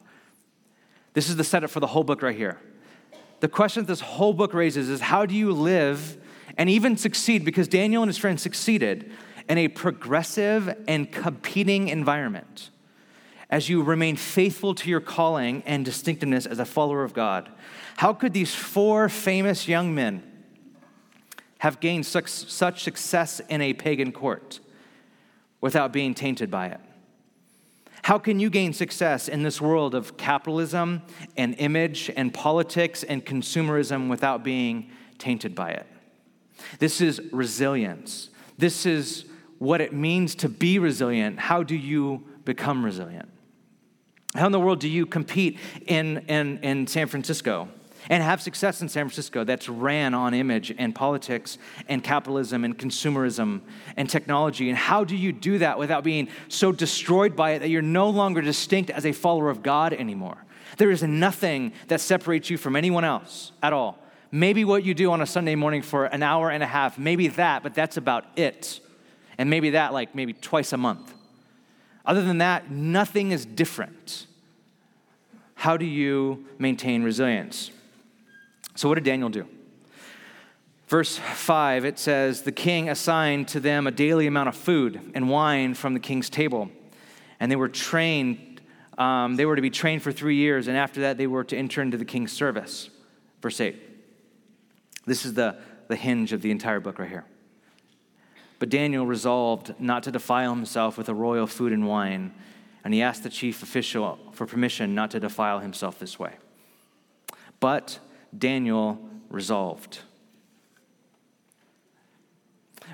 This 1.13 1.29
is 1.29 1.37
the 1.37 1.45
setup 1.45 1.71
for 1.71 1.81
the 1.81 1.89
whole 1.89 2.05
book 2.05 2.23
right 2.23 2.37
here. 2.37 2.59
the 3.41 3.49
question 3.49 3.83
that 3.83 3.89
this 3.89 4.01
whole 4.01 4.33
book 4.33 4.55
raises 4.55 4.89
is 4.89 5.01
how 5.01 5.27
do 5.27 5.35
you 5.35 5.53
live 5.53 6.19
and 6.57 6.71
even 6.71 6.97
succeed? 6.97 7.45
Because 7.45 7.69
Daniel 7.69 8.03
and 8.03 8.09
his 8.09 8.19
friends 8.19 8.43
succeeded 8.43 9.11
in 9.49 9.59
a 9.59 9.69
progressive 9.69 10.73
and 10.87 11.11
competing 11.11 11.89
environment 11.89 12.71
as 13.49 13.69
you 13.69 13.83
remain 13.83 14.15
faithful 14.15 14.75
to 14.77 14.89
your 14.89 15.01
calling 15.01 15.63
and 15.67 15.85
distinctiveness 15.85 16.47
as 16.47 16.61
a 16.61 16.65
follower 16.65 17.03
of 17.03 17.13
God. 17.13 17.49
How 17.97 18.13
could 18.13 18.33
these 18.33 18.55
four 18.55 19.09
famous 19.09 19.67
young 19.67 19.95
men 19.95 20.30
have 21.61 21.79
gained 21.79 22.07
such, 22.07 22.29
such 22.29 22.83
success 22.83 23.41
in 23.49 23.61
a 23.61 23.75
pagan 23.75 24.13
court 24.13 24.61
without 25.61 25.93
being 25.93 26.15
tainted 26.15 26.51
by 26.51 26.69
it? 26.69 26.81
How 28.03 28.19
can 28.19 28.41
you 28.41 28.49
gain 28.49 28.73
success 28.73 29.29
in 29.29 29.43
this 29.43 29.61
world 29.61 29.95
of 29.95 30.17
capitalism 30.17 31.03
and 31.37 31.55
image 31.59 32.11
and 32.17 32.33
politics 32.33 33.03
and 33.03 33.25
consumerism 33.25 34.09
without 34.09 34.43
being 34.43 34.91
tainted 35.19 35.55
by 35.55 35.73
it? 35.73 35.87
This 36.79 37.03
is 37.03 37.21
resilience. 37.31 38.31
This 38.57 38.87
is 38.87 39.27
what 39.59 39.83
it 39.83 39.93
means 39.93 40.35
to 40.37 40.49
be 40.49 40.79
resilient. 40.79 41.39
How 41.39 41.63
do 41.63 41.77
you 41.77 42.27
become 42.47 42.83
resilient? 42.83 43.29
How 44.35 44.47
in 44.47 44.53
the 44.53 44.61
world 44.61 44.81
do 44.81 44.89
you 44.89 45.05
compete 45.05 45.59
in, 45.87 46.25
in, 46.27 46.59
in 46.59 46.87
San 46.87 47.07
Francisco 47.07 47.69
and 48.11 48.25
have 48.25 48.43
success 48.43 48.83
in 48.83 48.89
San 48.89 49.07
Francisco 49.07 49.45
that's 49.45 49.69
ran 49.69 50.15
on 50.15 50.35
image 50.35 50.75
and 50.77 50.93
politics 50.93 51.59
and 51.89 52.03
capitalism 52.03 52.65
and 52.65 52.77
consumerism 52.77 53.61
and 53.97 54.11
technology? 54.11 54.69
And 54.69 54.77
how 54.77 55.05
do 55.05 55.17
you 55.17 55.33
do 55.33 55.59
that 55.59 55.79
without 55.79 56.03
being 56.03 56.29
so 56.49 56.73
destroyed 56.73 57.37
by 57.37 57.53
it 57.53 57.61
that 57.61 57.69
you're 57.69 57.83
no 57.83 58.11
longer 58.11 58.43
distinct 58.43 58.91
as 58.91 59.07
a 59.07 59.13
follower 59.13 59.49
of 59.49 59.63
God 59.63 59.93
anymore? 59.93 60.45
There 60.77 60.91
is 60.91 61.05
nothing 61.05 61.73
that 61.87 62.01
separates 62.01 62.51
you 62.51 62.59
from 62.59 62.75
anyone 62.75 63.05
else 63.05 63.53
at 63.63 63.73
all. 63.73 63.97
Maybe 64.33 64.65
what 64.65 64.85
you 64.85 64.93
do 64.93 65.13
on 65.13 65.21
a 65.21 65.27
Sunday 65.27 65.55
morning 65.55 65.83
for 65.83 66.07
an 66.07 66.23
hour 66.23 66.51
and 66.51 66.63
a 66.63 66.67
half, 66.67 66.99
maybe 66.99 67.29
that, 67.29 67.63
but 67.63 67.75
that's 67.75 67.97
about 67.97 68.27
it. 68.37 68.81
And 69.39 69.49
maybe 69.49 69.71
that, 69.71 69.93
like 69.93 70.17
maybe 70.17 70.33
twice 70.33 70.73
a 70.73 70.77
month. 70.77 71.15
Other 72.05 72.23
than 72.23 72.39
that, 72.39 72.71
nothing 72.71 73.31
is 73.31 73.47
different. 73.47 74.27
How 75.55 75.77
do 75.77 75.85
you 75.85 76.47
maintain 76.59 77.03
resilience? 77.05 77.71
So, 78.81 78.89
what 78.89 78.95
did 78.95 79.05
Daniel 79.05 79.29
do? 79.29 79.47
Verse 80.89 81.19
5, 81.19 81.85
it 81.85 81.99
says, 81.99 82.41
The 82.41 82.51
king 82.51 82.89
assigned 82.89 83.47
to 83.49 83.61
them 83.61 83.87
a 83.87 83.91
daily 83.91 84.27
amount 84.27 84.49
of 84.49 84.57
food 84.57 84.99
and 85.15 85.29
wine 85.29 85.75
from 85.75 85.93
the 85.93 86.01
king's 86.01 86.31
table. 86.31 86.71
And 87.39 87.53
they 87.53 87.57
were 87.57 87.69
trained, 87.69 88.63
um, 88.97 89.37
they 89.37 89.45
were 89.45 89.55
to 89.55 89.61
be 89.61 89.69
trained 89.69 90.01
for 90.03 90.13
three 90.13 90.37
years, 90.37 90.67
and 90.67 90.79
after 90.79 91.03
that, 91.03 91.19
they 91.19 91.27
were 91.27 91.45
to 91.45 91.59
enter 91.59 91.83
into 91.83 91.99
the 91.99 92.07
king's 92.07 92.33
service. 92.33 92.89
Verse 93.43 93.61
8. 93.61 93.77
This 95.05 95.27
is 95.27 95.35
the, 95.35 95.59
the 95.89 95.97
hinge 95.97 96.33
of 96.33 96.41
the 96.41 96.51
entire 96.51 96.81
book 96.81 96.99
right 96.99 97.11
here. 97.11 97.27
But 98.61 98.71
Daniel 98.71 99.05
resolved 99.05 99.75
not 99.79 100.05
to 100.05 100.11
defile 100.11 100.55
himself 100.55 100.97
with 100.97 101.09
the 101.09 101.15
royal 101.15 101.47
food 101.47 101.75
and 101.75 101.87
wine, 101.87 102.33
and 102.83 102.95
he 102.95 103.03
asked 103.03 103.25
the 103.25 103.29
chief 103.29 103.63
official 103.63 104.19
for 104.33 104.47
permission 104.47 104.95
not 104.95 105.11
to 105.11 105.21
defile 105.21 105.59
himself 105.59 105.99
this 105.99 106.19
way. 106.19 106.37
But 107.61 107.99
Daniel 108.37 108.99
resolved. 109.29 110.01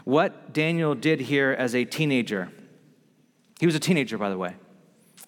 What 0.05 0.53
Daniel 0.53 0.95
did 0.95 1.21
here 1.21 1.53
as 1.53 1.75
a 1.75 1.85
teenager, 1.85 2.51
he 3.59 3.67
was 3.67 3.75
a 3.75 3.81
teenager, 3.81 4.19
by 4.19 4.31
the 4.31 4.39
way. 4.39 4.55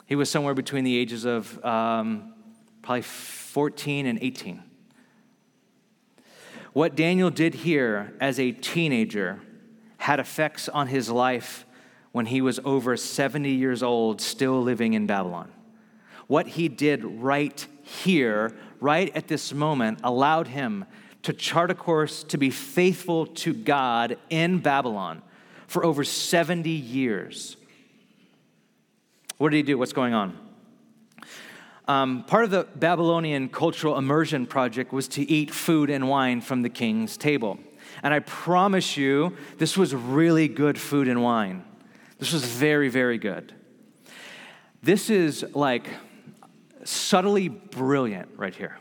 He 0.06 0.14
was 0.14 0.30
somewhere 0.30 0.54
between 0.54 0.84
the 0.84 0.96
ages 0.96 1.24
of 1.24 1.62
um, 1.64 2.32
probably 2.82 3.02
14 3.02 4.06
and 4.06 4.18
18. 4.22 4.62
What 6.72 6.94
Daniel 6.94 7.30
did 7.30 7.54
here 7.54 8.14
as 8.20 8.38
a 8.38 8.52
teenager 8.52 9.40
had 9.98 10.20
effects 10.20 10.68
on 10.68 10.86
his 10.86 11.10
life 11.10 11.66
when 12.12 12.26
he 12.26 12.40
was 12.40 12.60
over 12.64 12.96
70 12.96 13.50
years 13.50 13.82
old, 13.82 14.20
still 14.20 14.62
living 14.62 14.94
in 14.94 15.06
Babylon. 15.06 15.52
What 16.26 16.46
he 16.46 16.68
did 16.68 17.04
right 17.04 17.66
here, 17.82 18.56
right 18.80 19.14
at 19.16 19.28
this 19.28 19.52
moment, 19.52 20.00
allowed 20.04 20.48
him 20.48 20.84
to 21.22 21.32
chart 21.32 21.70
a 21.70 21.74
course 21.74 22.22
to 22.24 22.38
be 22.38 22.50
faithful 22.50 23.26
to 23.26 23.52
God 23.52 24.16
in 24.30 24.58
Babylon 24.58 25.22
for 25.66 25.84
over 25.84 26.04
70 26.04 26.70
years. 26.70 27.56
What 29.36 29.50
did 29.50 29.58
he 29.58 29.62
do? 29.62 29.78
What's 29.78 29.92
going 29.92 30.14
on? 30.14 30.36
Um, 31.86 32.24
part 32.24 32.44
of 32.44 32.50
the 32.50 32.66
Babylonian 32.74 33.48
cultural 33.48 33.96
immersion 33.96 34.46
project 34.46 34.92
was 34.92 35.08
to 35.08 35.22
eat 35.22 35.50
food 35.50 35.88
and 35.88 36.08
wine 36.08 36.40
from 36.40 36.62
the 36.62 36.68
king's 36.68 37.16
table. 37.16 37.58
And 38.02 38.12
I 38.12 38.20
promise 38.20 38.96
you, 38.96 39.36
this 39.56 39.76
was 39.76 39.94
really 39.94 40.48
good 40.48 40.78
food 40.78 41.08
and 41.08 41.22
wine. 41.22 41.64
This 42.18 42.32
was 42.32 42.44
very, 42.44 42.88
very 42.88 43.16
good. 43.16 43.54
This 44.82 45.08
is 45.08 45.44
like 45.54 45.88
subtly 46.88 47.48
brilliant 47.48 48.28
right 48.36 48.54
here. 48.54 48.78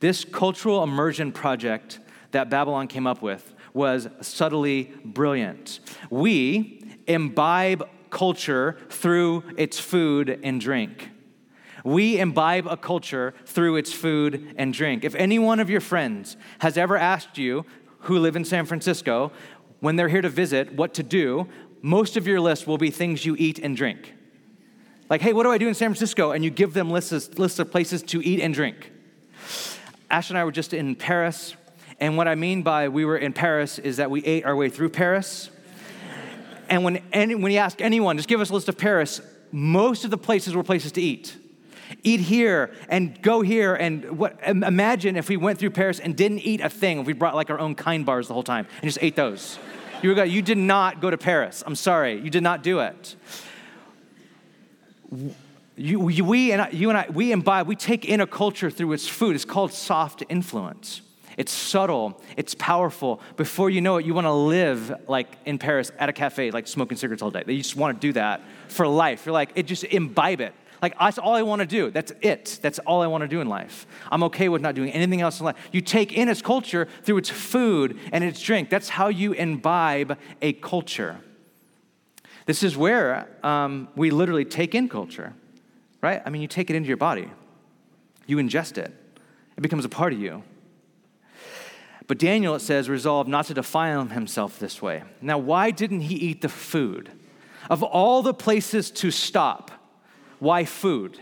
This 0.00 0.24
cultural 0.24 0.82
immersion 0.82 1.32
project 1.32 2.00
that 2.32 2.50
Babylon 2.50 2.88
came 2.88 3.06
up 3.06 3.22
with 3.22 3.54
was 3.72 4.08
subtly 4.20 4.92
brilliant. 5.04 5.80
We 6.10 6.96
imbibe 7.06 7.88
culture 8.10 8.78
through 8.88 9.44
its 9.56 9.78
food 9.78 10.40
and 10.42 10.60
drink. 10.60 11.10
We 11.84 12.18
imbibe 12.18 12.66
a 12.66 12.76
culture 12.76 13.34
through 13.44 13.76
its 13.76 13.92
food 13.92 14.54
and 14.56 14.72
drink. 14.72 15.04
If 15.04 15.14
any 15.14 15.38
one 15.38 15.60
of 15.60 15.70
your 15.70 15.80
friends 15.80 16.36
has 16.58 16.76
ever 16.76 16.96
asked 16.96 17.38
you 17.38 17.64
who 18.00 18.18
live 18.18 18.34
in 18.34 18.44
San 18.44 18.66
Francisco, 18.66 19.30
when 19.80 19.96
they're 19.96 20.08
here 20.08 20.22
to 20.22 20.28
visit, 20.28 20.72
what 20.74 20.94
to 20.94 21.02
do, 21.02 21.46
most 21.82 22.16
of 22.16 22.26
your 22.26 22.40
list 22.40 22.66
will 22.66 22.78
be 22.78 22.90
things 22.90 23.24
you 23.24 23.36
eat 23.38 23.60
and 23.60 23.76
drink. 23.76 24.15
Like, 25.08 25.20
hey, 25.20 25.32
what 25.32 25.44
do 25.44 25.50
I 25.50 25.58
do 25.58 25.68
in 25.68 25.74
San 25.74 25.90
Francisco? 25.90 26.32
And 26.32 26.44
you 26.44 26.50
give 26.50 26.74
them 26.74 26.90
lists 26.90 27.38
lists 27.38 27.58
of 27.58 27.70
places 27.70 28.02
to 28.04 28.26
eat 28.26 28.40
and 28.40 28.52
drink. 28.52 28.92
Ash 30.10 30.30
and 30.30 30.38
I 30.38 30.44
were 30.44 30.52
just 30.52 30.72
in 30.72 30.94
Paris, 30.94 31.54
and 32.00 32.16
what 32.16 32.28
I 32.28 32.34
mean 32.34 32.62
by 32.62 32.88
we 32.88 33.04
were 33.04 33.16
in 33.16 33.32
Paris 33.32 33.78
is 33.78 33.96
that 33.96 34.10
we 34.10 34.24
ate 34.24 34.44
our 34.44 34.54
way 34.54 34.68
through 34.68 34.90
Paris. 34.90 35.50
And 36.68 36.82
when, 36.82 37.00
any, 37.12 37.36
when 37.36 37.52
you 37.52 37.58
ask 37.58 37.80
anyone, 37.80 38.16
just 38.16 38.28
give 38.28 38.40
us 38.40 38.50
a 38.50 38.54
list 38.54 38.68
of 38.68 38.76
Paris, 38.76 39.20
most 39.52 40.04
of 40.04 40.10
the 40.10 40.18
places 40.18 40.54
were 40.56 40.64
places 40.64 40.92
to 40.92 41.00
eat 41.00 41.36
eat 42.02 42.20
here 42.20 42.72
and 42.88 43.20
go 43.22 43.42
here. 43.42 43.74
And 43.74 44.18
what, 44.18 44.38
imagine 44.44 45.16
if 45.16 45.28
we 45.28 45.36
went 45.36 45.58
through 45.58 45.70
Paris 45.70 46.00
and 46.00 46.16
didn't 46.16 46.40
eat 46.40 46.60
a 46.60 46.68
thing, 46.68 47.00
if 47.00 47.06
we 47.06 47.12
brought 47.12 47.34
like 47.34 47.50
our 47.50 47.58
own 47.58 47.74
kind 47.74 48.04
bars 48.06 48.28
the 48.28 48.34
whole 48.34 48.42
time 48.42 48.66
and 48.80 48.88
just 48.88 48.98
ate 49.00 49.16
those. 49.16 49.58
You, 50.02 50.14
were, 50.14 50.24
you 50.24 50.42
did 50.42 50.58
not 50.58 51.00
go 51.00 51.10
to 51.10 51.18
Paris. 51.18 51.62
I'm 51.66 51.74
sorry. 51.74 52.20
You 52.20 52.30
did 52.30 52.42
not 52.42 52.62
do 52.62 52.80
it. 52.80 53.16
You, 55.76 56.00
we 56.00 56.52
and 56.52 56.62
I, 56.62 56.70
you 56.70 56.88
and 56.88 56.98
I, 56.98 57.06
we 57.10 57.32
imbibe, 57.32 57.66
we 57.66 57.76
take 57.76 58.06
in 58.06 58.20
a 58.20 58.26
culture 58.26 58.70
through 58.70 58.92
its 58.92 59.06
food. 59.06 59.34
It's 59.34 59.44
called 59.44 59.72
soft 59.72 60.22
influence. 60.28 61.02
It's 61.36 61.52
subtle, 61.52 62.22
it's 62.38 62.54
powerful. 62.54 63.20
Before 63.36 63.68
you 63.68 63.82
know 63.82 63.98
it, 63.98 64.06
you 64.06 64.14
want 64.14 64.26
to 64.26 64.32
live 64.32 64.90
like 65.06 65.36
in 65.44 65.58
Paris 65.58 65.92
at 65.98 66.08
a 66.08 66.12
cafe, 66.12 66.50
like 66.50 66.66
smoking 66.66 66.96
cigarettes 66.96 67.22
all 67.22 67.30
day. 67.30 67.44
You 67.46 67.58
just 67.58 67.76
want 67.76 68.00
to 68.00 68.06
do 68.06 68.14
that 68.14 68.40
for 68.68 68.88
life. 68.88 69.26
You're 69.26 69.34
like, 69.34 69.52
it 69.54 69.64
just 69.64 69.84
imbibe 69.84 70.40
it. 70.40 70.54
Like, 70.80 70.98
that's 70.98 71.18
all 71.18 71.34
I 71.34 71.42
want 71.42 71.60
to 71.60 71.66
do. 71.66 71.90
That's 71.90 72.12
it. 72.20 72.58
That's 72.62 72.78
all 72.80 73.02
I 73.02 73.06
want 73.06 73.22
to 73.22 73.28
do 73.28 73.40
in 73.40 73.48
life. 73.48 73.86
I'm 74.10 74.22
okay 74.24 74.48
with 74.48 74.62
not 74.62 74.74
doing 74.74 74.90
anything 74.90 75.20
else 75.20 75.40
in 75.40 75.46
life. 75.46 75.56
You 75.72 75.80
take 75.80 76.12
in 76.12 76.28
its 76.28 76.42
culture 76.42 76.86
through 77.02 77.18
its 77.18 77.30
food 77.30 77.98
and 78.12 78.22
its 78.22 78.40
drink. 78.40 78.70
That's 78.70 78.90
how 78.90 79.08
you 79.08 79.32
imbibe 79.32 80.18
a 80.42 80.52
culture. 80.54 81.18
This 82.46 82.62
is 82.62 82.76
where 82.76 83.28
um, 83.42 83.88
we 83.96 84.10
literally 84.10 84.44
take 84.44 84.74
in 84.74 84.88
culture, 84.88 85.34
right? 86.00 86.22
I 86.24 86.30
mean, 86.30 86.40
you 86.42 86.48
take 86.48 86.70
it 86.70 86.76
into 86.76 86.88
your 86.88 86.96
body, 86.96 87.28
you 88.26 88.38
ingest 88.38 88.78
it, 88.78 88.92
it 89.56 89.60
becomes 89.60 89.84
a 89.84 89.88
part 89.88 90.12
of 90.12 90.20
you. 90.20 90.42
But 92.06 92.18
Daniel, 92.18 92.54
it 92.54 92.60
says, 92.60 92.88
resolved 92.88 93.28
not 93.28 93.46
to 93.46 93.54
defile 93.54 94.04
himself 94.04 94.60
this 94.60 94.80
way. 94.80 95.02
Now, 95.20 95.38
why 95.38 95.72
didn't 95.72 96.02
he 96.02 96.14
eat 96.14 96.40
the 96.40 96.48
food? 96.48 97.10
Of 97.68 97.82
all 97.82 98.22
the 98.22 98.32
places 98.32 98.92
to 98.92 99.10
stop, 99.10 99.72
why 100.38 100.64
food? 100.64 101.18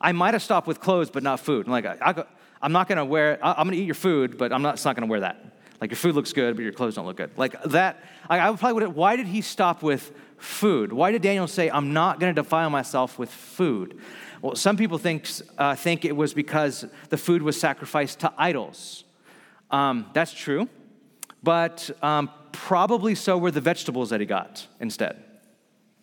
I 0.00 0.10
might 0.10 0.34
have 0.34 0.42
stopped 0.42 0.66
with 0.66 0.80
clothes, 0.80 1.10
but 1.10 1.22
not 1.22 1.38
food. 1.38 1.66
I'm 1.66 1.72
like, 1.72 1.86
I, 1.86 2.24
am 2.60 2.72
not 2.72 2.88
gonna 2.88 3.04
wear, 3.04 3.38
I, 3.40 3.60
am 3.60 3.68
gonna 3.68 3.76
eat 3.76 3.86
your 3.86 3.94
food, 3.94 4.36
but 4.36 4.52
I'm 4.52 4.62
not, 4.62 4.74
it's 4.74 4.84
not 4.84 4.96
gonna 4.96 5.06
wear 5.06 5.20
that. 5.20 5.55
Like 5.80 5.90
your 5.90 5.96
food 5.96 6.14
looks 6.14 6.32
good, 6.32 6.56
but 6.56 6.62
your 6.62 6.72
clothes 6.72 6.94
don't 6.94 7.06
look 7.06 7.16
good. 7.16 7.30
Like 7.36 7.62
that, 7.64 8.02
I, 8.28 8.40
I 8.40 8.56
probably 8.56 8.84
would 8.84 8.94
why 8.94 9.16
did 9.16 9.26
he 9.26 9.40
stop 9.40 9.82
with 9.82 10.12
food? 10.38 10.92
Why 10.92 11.12
did 11.12 11.22
Daniel 11.22 11.46
say, 11.46 11.70
I'm 11.70 11.92
not 11.92 12.20
gonna 12.20 12.32
defile 12.32 12.70
myself 12.70 13.18
with 13.18 13.30
food? 13.30 14.00
Well, 14.42 14.54
some 14.54 14.76
people 14.76 14.98
think, 14.98 15.28
uh, 15.58 15.74
think 15.74 16.04
it 16.04 16.14
was 16.14 16.34
because 16.34 16.84
the 17.08 17.16
food 17.16 17.42
was 17.42 17.58
sacrificed 17.58 18.20
to 18.20 18.32
idols. 18.36 19.04
Um, 19.70 20.06
that's 20.12 20.32
true, 20.32 20.68
but 21.42 21.90
um, 22.02 22.30
probably 22.52 23.14
so 23.14 23.36
were 23.38 23.50
the 23.50 23.60
vegetables 23.60 24.10
that 24.10 24.20
he 24.20 24.26
got 24.26 24.66
instead. 24.80 25.22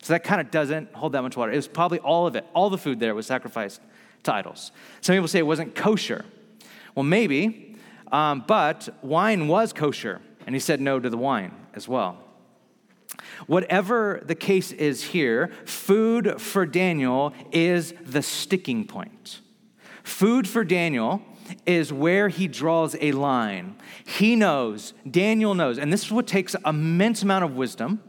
So 0.02 0.14
that 0.14 0.24
kind 0.24 0.42
of 0.42 0.52
doesn't 0.52 0.94
hold 0.94 1.14
that 1.14 1.22
much 1.22 1.38
water. 1.38 1.52
It 1.52 1.56
was 1.56 1.68
probably 1.68 2.00
all 2.00 2.28
of 2.28 2.36
it. 2.36 2.46
All 2.54 2.70
the 2.70 2.78
food 2.78 3.00
there 3.00 3.16
was 3.16 3.26
sacrificed 3.26 3.80
to 4.24 4.34
idols. 4.34 4.72
Some 5.00 5.16
people 5.16 5.30
say 5.30 5.40
it 5.40 5.48
wasn't 5.48 5.76
kosher. 5.76 6.26
Well, 6.94 7.04
maybe 7.04 7.73
um, 8.14 8.46
but 8.48 8.88
wine 9.02 9.48
was 9.48 9.74
kosher, 9.74 10.22
and 10.46 10.56
he 10.56 10.60
said 10.60 10.80
no 10.80 11.00
to 11.00 11.10
the 11.10 11.18
wine 11.18 11.52
as 11.74 11.88
well. 11.88 12.20
Whatever 13.48 14.22
the 14.26 14.36
case 14.36 14.72
is 14.72 15.04
here, 15.04 15.52
food 15.66 16.40
for 16.40 16.66
Daniel 16.66 17.34
is 17.52 17.94
the 18.06 18.22
sticking 18.22 18.86
point. 18.86 19.42
Food 20.04 20.48
for 20.48 20.64
Daniel 20.64 21.22
is 21.66 21.92
where 21.92 22.30
he 22.30 22.48
draws 22.48 22.96
a 23.02 23.12
line. 23.14 23.76
He 24.06 24.36
knows, 24.36 24.94
Daniel 25.10 25.56
knows, 25.56 25.78
and 25.78 25.92
this 25.92 26.06
is 26.06 26.12
what 26.12 26.28
takes 26.28 26.56
immense 26.66 27.24
amount 27.24 27.44
of 27.44 27.56
wisdom. 27.56 28.02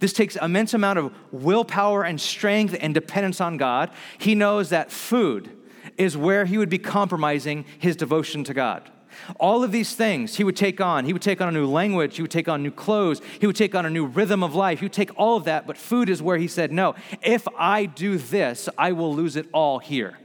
This 0.00 0.12
takes 0.12 0.36
immense 0.36 0.74
amount 0.74 0.98
of 0.98 1.12
willpower 1.30 2.02
and 2.02 2.20
strength 2.20 2.76
and 2.80 2.92
dependence 2.92 3.40
on 3.40 3.56
God. 3.56 3.90
He 4.18 4.34
knows 4.34 4.70
that 4.70 4.90
food 4.90 5.56
is 5.96 6.16
where 6.16 6.44
he 6.44 6.58
would 6.58 6.68
be 6.68 6.78
compromising 6.78 7.64
his 7.78 7.94
devotion 7.94 8.42
to 8.44 8.54
God. 8.54 8.90
All 9.38 9.64
of 9.64 9.72
these 9.72 9.94
things 9.94 10.36
he 10.36 10.44
would 10.44 10.56
take 10.56 10.80
on. 10.80 11.04
He 11.04 11.12
would 11.12 11.22
take 11.22 11.40
on 11.40 11.48
a 11.48 11.52
new 11.52 11.66
language. 11.66 12.16
He 12.16 12.22
would 12.22 12.30
take 12.30 12.48
on 12.48 12.62
new 12.62 12.70
clothes. 12.70 13.20
He 13.40 13.46
would 13.46 13.56
take 13.56 13.74
on 13.74 13.86
a 13.86 13.90
new 13.90 14.06
rhythm 14.06 14.42
of 14.42 14.54
life. 14.54 14.80
He 14.80 14.86
would 14.86 14.92
take 14.92 15.16
all 15.18 15.36
of 15.36 15.44
that, 15.44 15.66
but 15.66 15.76
food 15.76 16.08
is 16.08 16.22
where 16.22 16.38
he 16.38 16.48
said, 16.48 16.72
No, 16.72 16.94
if 17.22 17.46
I 17.56 17.86
do 17.86 18.18
this, 18.18 18.68
I 18.76 18.92
will 18.92 19.14
lose 19.14 19.36
it 19.36 19.46
all 19.52 19.78
here. 19.78 20.18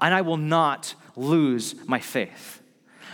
And 0.00 0.14
I 0.14 0.22
will 0.22 0.38
not 0.38 0.94
lose 1.16 1.74
my 1.86 2.00
faith. 2.00 2.62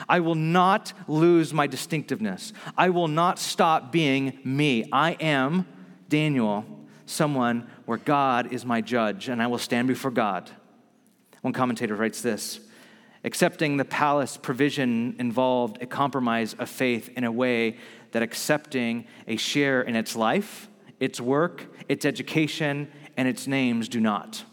I 0.09 0.21
will 0.21 0.35
not 0.35 0.93
lose 1.09 1.53
my 1.53 1.67
distinctiveness. 1.67 2.53
I 2.77 2.91
will 2.91 3.09
not 3.09 3.39
stop 3.39 3.91
being 3.91 4.39
me. 4.45 4.89
I 4.93 5.13
am, 5.13 5.67
Daniel, 6.09 6.65
someone 7.07 7.69
where 7.87 7.99
God 7.99 8.53
is 8.53 8.65
my 8.65 8.81
judge, 8.81 9.29
and 9.29 9.43
I 9.43 9.47
will 9.47 9.59
stand 9.59 9.89
before 9.89 10.11
God. 10.11 10.51
One 11.41 11.53
commentator 11.53 11.95
writes 11.95 12.21
this 12.21 12.61
Accepting 13.27 13.77
the 13.77 13.85
palace 13.85 14.37
provision 14.37 15.17
involved 15.19 15.83
a 15.83 15.87
compromise 15.87 16.55
of 16.55 16.71
faith 16.71 17.11
in 17.17 17.25
a 17.25 17.33
way 17.33 17.77
that 18.13 18.23
accepting 18.23 19.05
a 19.27 19.37
share 19.37 19.83
in 19.83 19.97
its 19.97 20.15
life, 20.15 20.69
its 21.01 21.21
work, 21.21 21.67
its 21.89 22.05
education, 22.05 22.89
and 23.17 23.27
its 23.27 23.49
names 23.49 23.89
do 23.89 24.01
not. 24.01 24.45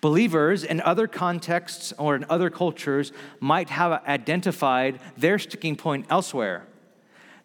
Believers 0.00 0.64
in 0.64 0.80
other 0.80 1.06
contexts 1.06 1.92
or 1.98 2.16
in 2.16 2.24
other 2.30 2.48
cultures 2.48 3.12
might 3.38 3.68
have 3.68 4.02
identified 4.06 4.98
their 5.18 5.38
sticking 5.38 5.76
point 5.76 6.06
elsewhere. 6.08 6.66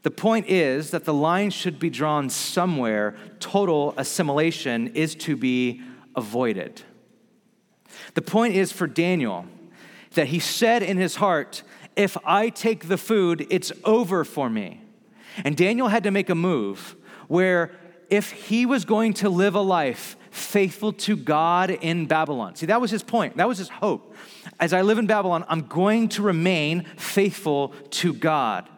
The 0.03 0.11
point 0.11 0.47
is 0.47 0.91
that 0.91 1.03
the 1.03 1.13
line 1.13 1.49
should 1.49 1.79
be 1.79 1.89
drawn 1.89 2.29
somewhere. 2.29 3.17
Total 3.41 3.93
assimilation 3.97 4.87
is 4.95 5.15
to 5.15 5.35
be 5.35 5.81
avoided. 6.15 6.81
The 8.13 8.21
point 8.21 8.55
is 8.55 8.71
for 8.71 8.87
Daniel 8.87 9.45
that 10.13 10.27
he 10.27 10.39
said 10.39 10.83
in 10.83 10.97
his 10.97 11.15
heart, 11.15 11.63
If 11.95 12.17
I 12.25 12.49
take 12.49 12.87
the 12.87 12.97
food, 12.97 13.47
it's 13.49 13.71
over 13.83 14.23
for 14.23 14.49
me. 14.49 14.81
And 15.43 15.55
Daniel 15.55 15.87
had 15.87 16.03
to 16.03 16.11
make 16.11 16.29
a 16.29 16.35
move 16.35 16.95
where 17.27 17.71
if 18.09 18.31
he 18.31 18.65
was 18.65 18.83
going 18.83 19.13
to 19.15 19.29
live 19.29 19.55
a 19.55 19.61
life 19.61 20.17
faithful 20.31 20.93
to 20.93 21.15
God 21.15 21.71
in 21.71 22.05
Babylon, 22.05 22.55
see, 22.55 22.65
that 22.65 22.81
was 22.81 22.91
his 22.91 23.03
point, 23.03 23.37
that 23.37 23.47
was 23.47 23.57
his 23.57 23.69
hope. 23.69 24.15
As 24.59 24.73
I 24.73 24.81
live 24.81 24.97
in 24.97 25.07
Babylon, 25.07 25.45
I'm 25.47 25.61
going 25.61 26.09
to 26.09 26.21
remain 26.21 26.83
faithful 26.97 27.69
to 27.91 28.13
God. 28.13 28.69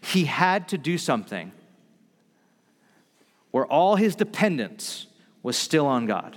He 0.00 0.24
had 0.24 0.68
to 0.68 0.78
do 0.78 0.96
something 0.96 1.52
where 3.50 3.66
all 3.66 3.96
his 3.96 4.14
dependence 4.14 5.06
was 5.42 5.56
still 5.56 5.86
on 5.86 6.06
God. 6.06 6.36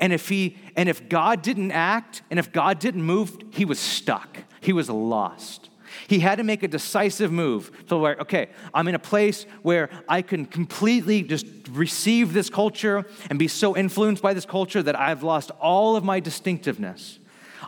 And 0.00 0.12
if 0.12 0.28
he 0.28 0.56
and 0.76 0.88
if 0.88 1.08
God 1.08 1.42
didn't 1.42 1.72
act 1.72 2.22
and 2.30 2.38
if 2.38 2.52
God 2.52 2.78
didn't 2.78 3.02
move, 3.02 3.36
he 3.50 3.64
was 3.64 3.78
stuck. 3.78 4.38
He 4.60 4.72
was 4.72 4.88
lost. 4.88 5.70
He 6.06 6.20
had 6.20 6.36
to 6.38 6.44
make 6.44 6.62
a 6.62 6.68
decisive 6.68 7.30
move 7.30 7.86
to 7.88 7.96
where, 7.96 8.16
okay, 8.20 8.48
I'm 8.72 8.88
in 8.88 8.94
a 8.94 8.98
place 8.98 9.44
where 9.62 9.90
I 10.08 10.22
can 10.22 10.46
completely 10.46 11.22
just 11.22 11.46
receive 11.70 12.32
this 12.32 12.48
culture 12.48 13.04
and 13.28 13.38
be 13.38 13.48
so 13.48 13.76
influenced 13.76 14.22
by 14.22 14.34
this 14.34 14.46
culture 14.46 14.82
that 14.82 14.98
I've 14.98 15.22
lost 15.22 15.50
all 15.60 15.96
of 15.96 16.04
my 16.04 16.20
distinctiveness. 16.20 17.18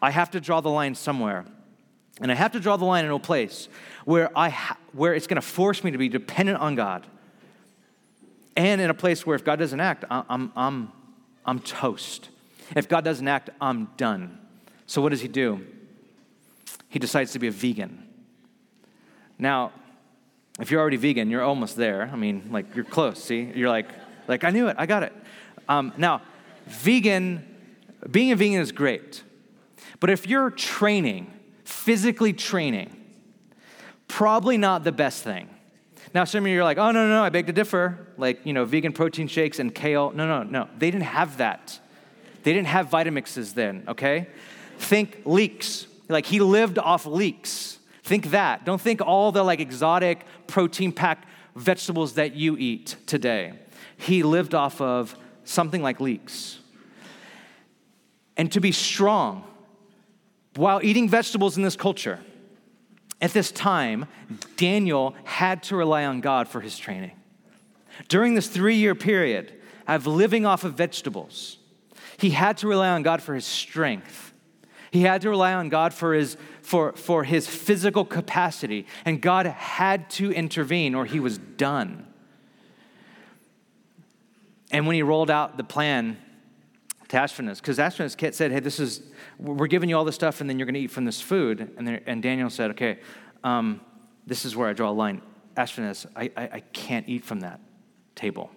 I 0.01 0.11
have 0.11 0.31
to 0.33 0.41
draw 0.41 0.61
the 0.61 0.71
line 0.71 0.95
somewhere. 0.95 1.45
And 2.21 2.31
I 2.31 2.35
have 2.35 2.53
to 2.53 2.61
draw 2.61 2.77
the 2.77 2.85
line 2.85 3.05
in 3.05 3.11
a 3.11 3.19
place 3.19 3.69
where, 4.05 4.31
I 4.39 4.49
ha- 4.49 4.79
where 4.93 5.15
it's 5.15 5.27
going 5.27 5.37
to 5.37 5.47
force 5.47 5.83
me 5.83 5.91
to 5.91 5.99
be 5.99 6.09
dependent 6.09 6.59
on 6.59 6.77
God. 6.77 7.07
And 8.57 8.81
in 8.81 8.89
a 8.89 8.95
place 8.95 9.27
where 9.27 9.35
if 9.35 9.45
God 9.45 9.59
doesn't 9.59 9.81
act, 9.81 10.05
I'm, 10.09 10.53
I'm, 10.55 10.93
I'm 11.45 11.61
toast. 11.61 12.29
If 12.75 12.89
God 12.89 13.05
doesn't 13.05 13.27
act, 13.27 13.51
I'm 13.61 13.89
done. 13.97 14.39
So 14.87 15.03
what 15.03 15.11
does 15.11 15.21
he 15.21 15.29
do? 15.29 15.67
He 16.89 16.99
decides 16.99 17.33
to 17.33 17.39
be 17.39 17.49
a 17.49 17.51
vegan. 17.51 18.07
Now, 19.39 19.73
if 20.61 20.71
you're 20.71 20.81
already 20.81 20.97
vegan, 20.97 21.31
you're 21.31 21.43
almost 21.43 21.77
there. 21.77 22.09
I 22.13 22.17
mean, 22.17 22.49
like 22.51 22.75
you're 22.75 22.85
close. 22.85 23.23
See, 23.23 23.51
you're 23.55 23.69
like, 23.69 23.89
like 24.29 24.45
I 24.45 24.51
knew 24.51 24.69
it. 24.69 24.77
I 24.79 24.87
got 24.87 25.03
it. 25.03 25.13
Um, 25.69 25.93
now, 25.97 26.23
vegan, 26.67 27.45
being 28.11 28.33
a 28.33 28.37
vegan 28.37 28.61
is 28.61 28.73
great, 28.73 29.23
but 30.01 30.11
if 30.11 30.27
you're 30.27 30.51
training, 30.51 31.33
physically 31.65 32.33
training, 32.33 32.95
probably 34.07 34.59
not 34.59 34.85
the 34.85 34.93
best 34.93 35.23
thing. 35.23 35.49
Now, 36.15 36.23
some 36.23 36.45
of 36.45 36.51
you 36.51 36.61
are 36.61 36.65
like, 36.65 36.79
oh, 36.79 36.93
no, 36.93 37.09
no, 37.09 37.09
no, 37.09 37.25
I 37.25 37.29
beg 37.29 37.49
to 37.49 37.53
differ. 37.53 37.99
Like, 38.17 38.47
you 38.47 38.53
know, 38.53 38.65
vegan 38.65 38.93
protein 38.93 39.27
shakes 39.27 39.59
and 39.59 39.75
kale. 39.75 40.13
No, 40.13 40.29
no, 40.29 40.45
no. 40.45 40.69
They 40.79 40.91
didn't 40.93 41.07
have 41.07 41.39
that. 41.39 41.81
They 42.45 42.53
didn't 42.53 42.69
have 42.69 42.89
Vitamixes 42.89 43.55
then, 43.55 43.83
okay? 43.89 44.29
Think 44.79 45.23
leeks. 45.25 45.89
Like, 46.09 46.27
he 46.27 46.39
lived 46.39 46.79
off 46.79 47.05
leeks. 47.05 47.79
Think 48.05 48.31
that. 48.31 48.65
Don't 48.65 48.81
think 48.81 49.01
all 49.01 49.33
the 49.33 49.43
like 49.43 49.59
exotic 49.61 50.25
protein 50.47 50.93
packed 50.93 51.27
vegetables 51.57 52.15
that 52.15 52.35
you 52.35 52.57
eat 52.59 52.97
today. 53.07 53.55
He 53.97 54.23
lived 54.23 54.55
off 54.55 54.81
of 54.81 55.17
something 55.45 55.83
like 55.83 56.01
leeks. 56.01 56.59
And 58.37 58.53
to 58.53 58.61
be 58.61 58.73
strong 58.73 59.45
while 60.55 60.81
eating 60.83 61.09
vegetables 61.09 61.57
in 61.57 61.63
this 61.63 61.77
culture, 61.77 62.21
at 63.21 63.33
this 63.33 63.51
time, 63.51 64.07
Daniel 64.57 65.15
had 65.25 65.63
to 65.65 65.77
rely 65.77 66.05
on 66.05 66.21
God 66.21 66.49
for 66.49 66.61
his 66.61 66.79
training. 66.79 67.13
During 68.09 68.35
this 68.35 68.49
three 68.49 68.77
year 68.77 68.95
period 68.95 69.53
of 69.87 70.07
living 70.07 70.45
off 70.45 70.65
of 70.65 70.75
vegetables, 70.75 71.59
he 72.17 72.31
had 72.31 72.59
to 72.59 72.69
rely 72.69 72.89
on 72.89 73.03
God 73.03 73.23
for 73.23 73.35
his 73.35 73.45
strength. 73.47 74.33
He 74.91 75.03
had 75.03 75.23
to 75.23 75.31
rely 75.31 75.53
on 75.53 75.69
God 75.69 75.93
for 75.93 76.15
his, 76.15 76.37
for, 76.63 76.93
for 76.93 77.25
his 77.25 77.49
physical 77.49 78.05
capacity, 78.05 78.87
and 79.05 79.21
God 79.21 79.47
had 79.47 80.09
to 80.11 80.31
intervene 80.33 80.95
or 80.95 81.05
he 81.05 81.19
was 81.19 81.39
done. 81.39 82.07
And 84.71 84.87
when 84.87 84.95
he 84.95 85.03
rolled 85.03 85.31
out 85.31 85.57
the 85.57 85.65
plan 85.65 86.17
to 87.15 87.21
Ashpenaz, 87.21 87.61
because 87.61 87.79
Ashpenaz 87.79 88.35
said, 88.35 88.51
Hey, 88.51 88.59
this 88.59 88.81
is 88.81 89.03
we're 89.39 89.69
giving 89.69 89.89
you 89.89 89.97
all 89.97 90.05
this 90.05 90.17
stuff 90.17 90.41
and 90.41 90.51
then 90.51 90.59
you're 90.59 90.67
going 90.67 90.75
to 90.75 90.81
eat 90.81 90.91
from 90.91 91.05
this 91.05 91.21
food. 91.21 91.73
And, 91.77 92.01
and 92.07 92.23
Daniel 92.23 92.51
said, 92.51 92.73
okay, 92.73 92.99
um, 93.45 93.81
this 94.27 94.45
is 94.45 94.57
where 94.57 94.69
I 94.69 94.73
draw 94.73 94.91
a 94.91 94.93
line. 94.93 95.23
Ashpenaz, 95.57 96.07
I, 96.17 96.31
I, 96.37 96.49
I, 96.55 96.61
can't 96.73 97.09
eat 97.09 97.25
from 97.25 97.41
that 97.41 97.61
table. 98.17 98.51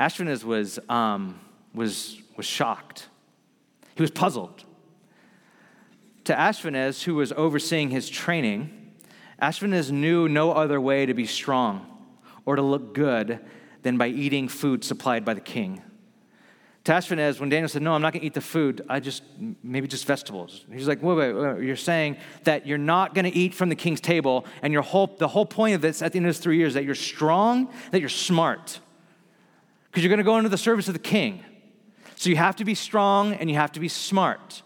Ashpenaz 0.00 0.42
was, 0.42 0.80
um, 0.88 1.38
was, 1.72 2.20
was 2.36 2.46
shocked. 2.46 3.08
He 3.94 4.02
was 4.02 4.10
puzzled. 4.10 4.64
To 6.24 6.34
Ashpenaz, 6.34 7.04
who 7.04 7.14
was 7.14 7.30
overseeing 7.32 7.90
his 7.90 8.08
training, 8.08 8.92
Ashpenaz 9.40 9.92
knew 9.92 10.28
no 10.28 10.50
other 10.50 10.80
way 10.80 11.06
to 11.06 11.14
be 11.14 11.26
strong 11.26 11.86
or 12.44 12.56
to 12.56 12.62
look 12.62 12.94
good 12.94 13.38
than 13.82 13.96
by 13.98 14.08
eating 14.08 14.48
food 14.48 14.82
supplied 14.82 15.24
by 15.24 15.34
the 15.34 15.40
king. 15.40 15.82
Ashpenaz, 16.92 17.40
when 17.40 17.48
Daniel 17.48 17.68
said, 17.68 17.80
No, 17.80 17.94
I'm 17.94 18.02
not 18.02 18.12
going 18.12 18.20
to 18.20 18.26
eat 18.26 18.34
the 18.34 18.42
food, 18.42 18.84
I 18.88 19.00
just, 19.00 19.22
maybe 19.62 19.88
just 19.88 20.04
vegetables. 20.04 20.66
He's 20.70 20.86
like, 20.86 21.02
wait, 21.02 21.16
wait, 21.16 21.32
wait, 21.32 21.64
you're 21.64 21.76
saying 21.76 22.18
that 22.44 22.66
you're 22.66 22.76
not 22.76 23.14
going 23.14 23.24
to 23.24 23.34
eat 23.34 23.54
from 23.54 23.70
the 23.70 23.74
king's 23.74 24.02
table, 24.02 24.44
and 24.60 24.72
your 24.72 24.82
whole, 24.82 25.06
the 25.06 25.28
whole 25.28 25.46
point 25.46 25.74
of 25.74 25.80
this 25.80 26.02
at 26.02 26.12
the 26.12 26.18
end 26.18 26.26
of 26.26 26.30
this 26.30 26.42
three 26.42 26.58
years 26.58 26.74
that 26.74 26.84
you're 26.84 26.94
strong, 26.94 27.72
that 27.90 28.00
you're 28.00 28.10
smart, 28.10 28.80
because 29.86 30.02
you're 30.02 30.10
going 30.10 30.18
to 30.18 30.24
go 30.24 30.36
into 30.36 30.50
the 30.50 30.58
service 30.58 30.86
of 30.88 30.94
the 30.94 31.00
king. 31.00 31.42
So 32.16 32.28
you 32.28 32.36
have 32.36 32.56
to 32.56 32.64
be 32.64 32.74
strong 32.74 33.32
and 33.32 33.50
you 33.50 33.56
have 33.56 33.72
to 33.72 33.80
be 33.80 33.88
smart. 33.88 34.62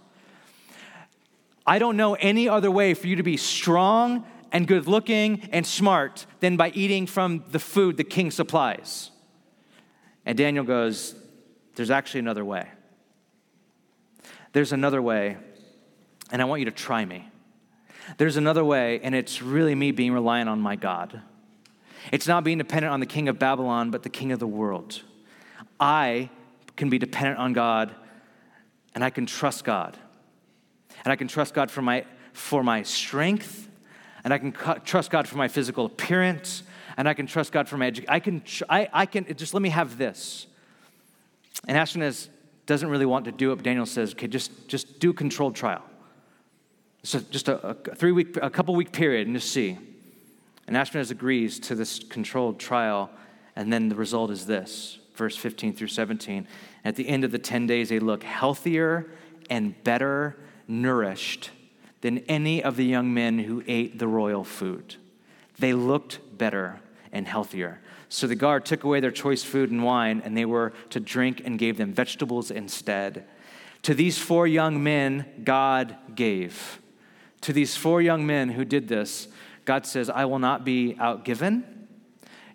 I 1.66 1.78
don't 1.78 1.96
know 1.96 2.14
any 2.14 2.48
other 2.48 2.70
way 2.70 2.94
for 2.94 3.06
you 3.06 3.16
to 3.16 3.22
be 3.22 3.36
strong 3.36 4.26
and 4.52 4.66
good 4.66 4.86
looking 4.86 5.48
and 5.52 5.66
smart 5.66 6.26
than 6.40 6.56
by 6.56 6.70
eating 6.70 7.06
from 7.06 7.44
the 7.50 7.58
food 7.58 7.96
the 7.96 8.04
king 8.04 8.30
supplies. 8.30 9.10
And 10.24 10.36
Daniel 10.36 10.64
goes, 10.64 11.14
there's 11.78 11.90
actually 11.90 12.18
another 12.20 12.44
way. 12.44 12.68
There's 14.52 14.72
another 14.72 15.00
way, 15.00 15.36
and 16.32 16.42
I 16.42 16.44
want 16.44 16.58
you 16.58 16.64
to 16.64 16.72
try 16.72 17.04
me. 17.04 17.30
There's 18.16 18.36
another 18.36 18.64
way, 18.64 18.98
and 19.00 19.14
it's 19.14 19.40
really 19.40 19.76
me 19.76 19.92
being 19.92 20.12
reliant 20.12 20.48
on 20.48 20.60
my 20.60 20.74
God. 20.74 21.22
It's 22.10 22.26
not 22.26 22.42
being 22.42 22.58
dependent 22.58 22.92
on 22.92 22.98
the 22.98 23.06
king 23.06 23.28
of 23.28 23.38
Babylon, 23.38 23.92
but 23.92 24.02
the 24.02 24.08
king 24.08 24.32
of 24.32 24.40
the 24.40 24.46
world. 24.46 25.02
I 25.78 26.30
can 26.74 26.90
be 26.90 26.98
dependent 26.98 27.38
on 27.38 27.52
God, 27.52 27.94
and 28.96 29.04
I 29.04 29.10
can 29.10 29.24
trust 29.24 29.62
God. 29.62 29.96
And 31.04 31.12
I 31.12 31.16
can 31.16 31.28
trust 31.28 31.54
God 31.54 31.70
for 31.70 31.80
my, 31.80 32.04
for 32.32 32.64
my 32.64 32.82
strength, 32.82 33.68
and 34.24 34.34
I 34.34 34.38
can 34.38 34.50
cu- 34.50 34.80
trust 34.80 35.12
God 35.12 35.28
for 35.28 35.36
my 35.36 35.46
physical 35.46 35.86
appearance, 35.86 36.64
and 36.96 37.08
I 37.08 37.14
can 37.14 37.28
trust 37.28 37.52
God 37.52 37.68
for 37.68 37.76
my 37.76 37.86
education. 37.86 38.12
I 38.12 38.18
can, 38.18 38.40
tr- 38.40 38.64
I, 38.68 38.88
I 38.92 39.06
can, 39.06 39.32
just 39.36 39.54
let 39.54 39.62
me 39.62 39.68
have 39.68 39.96
this. 39.96 40.48
And 41.66 41.76
Ashpenaz 41.76 42.28
doesn't 42.66 42.88
really 42.88 43.06
want 43.06 43.24
to 43.24 43.32
do 43.32 43.50
it, 43.52 43.62
Daniel 43.62 43.86
says, 43.86 44.12
okay, 44.12 44.26
just, 44.26 44.68
just 44.68 45.00
do 45.00 45.11
a 45.11 45.14
controlled 45.14 45.56
trial. 45.56 45.82
So 47.02 47.20
just 47.20 47.48
a, 47.48 47.68
a 47.68 47.94
three 47.94 48.12
week, 48.12 48.36
a 48.40 48.50
couple 48.50 48.74
week 48.76 48.92
period 48.92 49.26
and 49.26 49.36
just 49.36 49.50
see. 49.50 49.78
And 50.66 50.76
Ashpenaz 50.76 51.11
agrees 51.11 51.59
to 51.61 51.74
this 51.74 51.98
controlled 51.98 52.61
trial, 52.61 53.11
and 53.56 53.72
then 53.72 53.88
the 53.88 53.94
result 53.94 54.30
is 54.30 54.46
this 54.46 54.98
verse 55.14 55.36
15 55.36 55.74
through 55.74 55.88
17. 55.88 56.46
At 56.84 56.96
the 56.96 57.09
end 57.09 57.24
of 57.24 57.32
the 57.32 57.38
10 57.38 57.66
days, 57.66 57.88
they 57.88 57.98
look 57.98 58.22
healthier 58.22 59.11
and 59.50 59.82
better 59.82 60.36
nourished 60.68 61.50
than 62.02 62.18
any 62.28 62.62
of 62.62 62.76
the 62.76 62.84
young 62.84 63.12
men 63.12 63.38
who 63.40 63.64
ate 63.66 63.98
the 63.98 64.06
royal 64.06 64.44
food. 64.44 64.96
They 65.59 65.72
looked 65.72 66.20
better 66.38 66.80
and 67.12 67.26
healthier. 67.26 67.80
So 68.09 68.26
the 68.26 68.34
guard 68.34 68.64
took 68.64 68.84
away 68.84 69.00
their 69.00 69.11
choice 69.11 69.42
food 69.42 69.70
and 69.70 69.84
wine, 69.84 70.22
and 70.24 70.36
they 70.36 70.44
were 70.44 70.72
to 70.90 71.00
drink 71.00 71.42
and 71.44 71.59
gave 71.59 71.76
them 71.76 71.92
vegetables 71.92 72.50
instead. 72.50 73.24
To 73.82 73.94
these 73.94 74.18
four 74.18 74.46
young 74.46 74.82
men, 74.82 75.26
God 75.44 75.96
gave. 76.14 76.80
To 77.42 77.52
these 77.52 77.76
four 77.76 78.02
young 78.02 78.26
men 78.26 78.50
who 78.50 78.64
did 78.64 78.88
this, 78.88 79.28
God 79.64 79.86
says, 79.86 80.09
I 80.11 80.24
will 80.24 80.38
not 80.38 80.64
be 80.64 80.94
outgiven. 80.94 81.62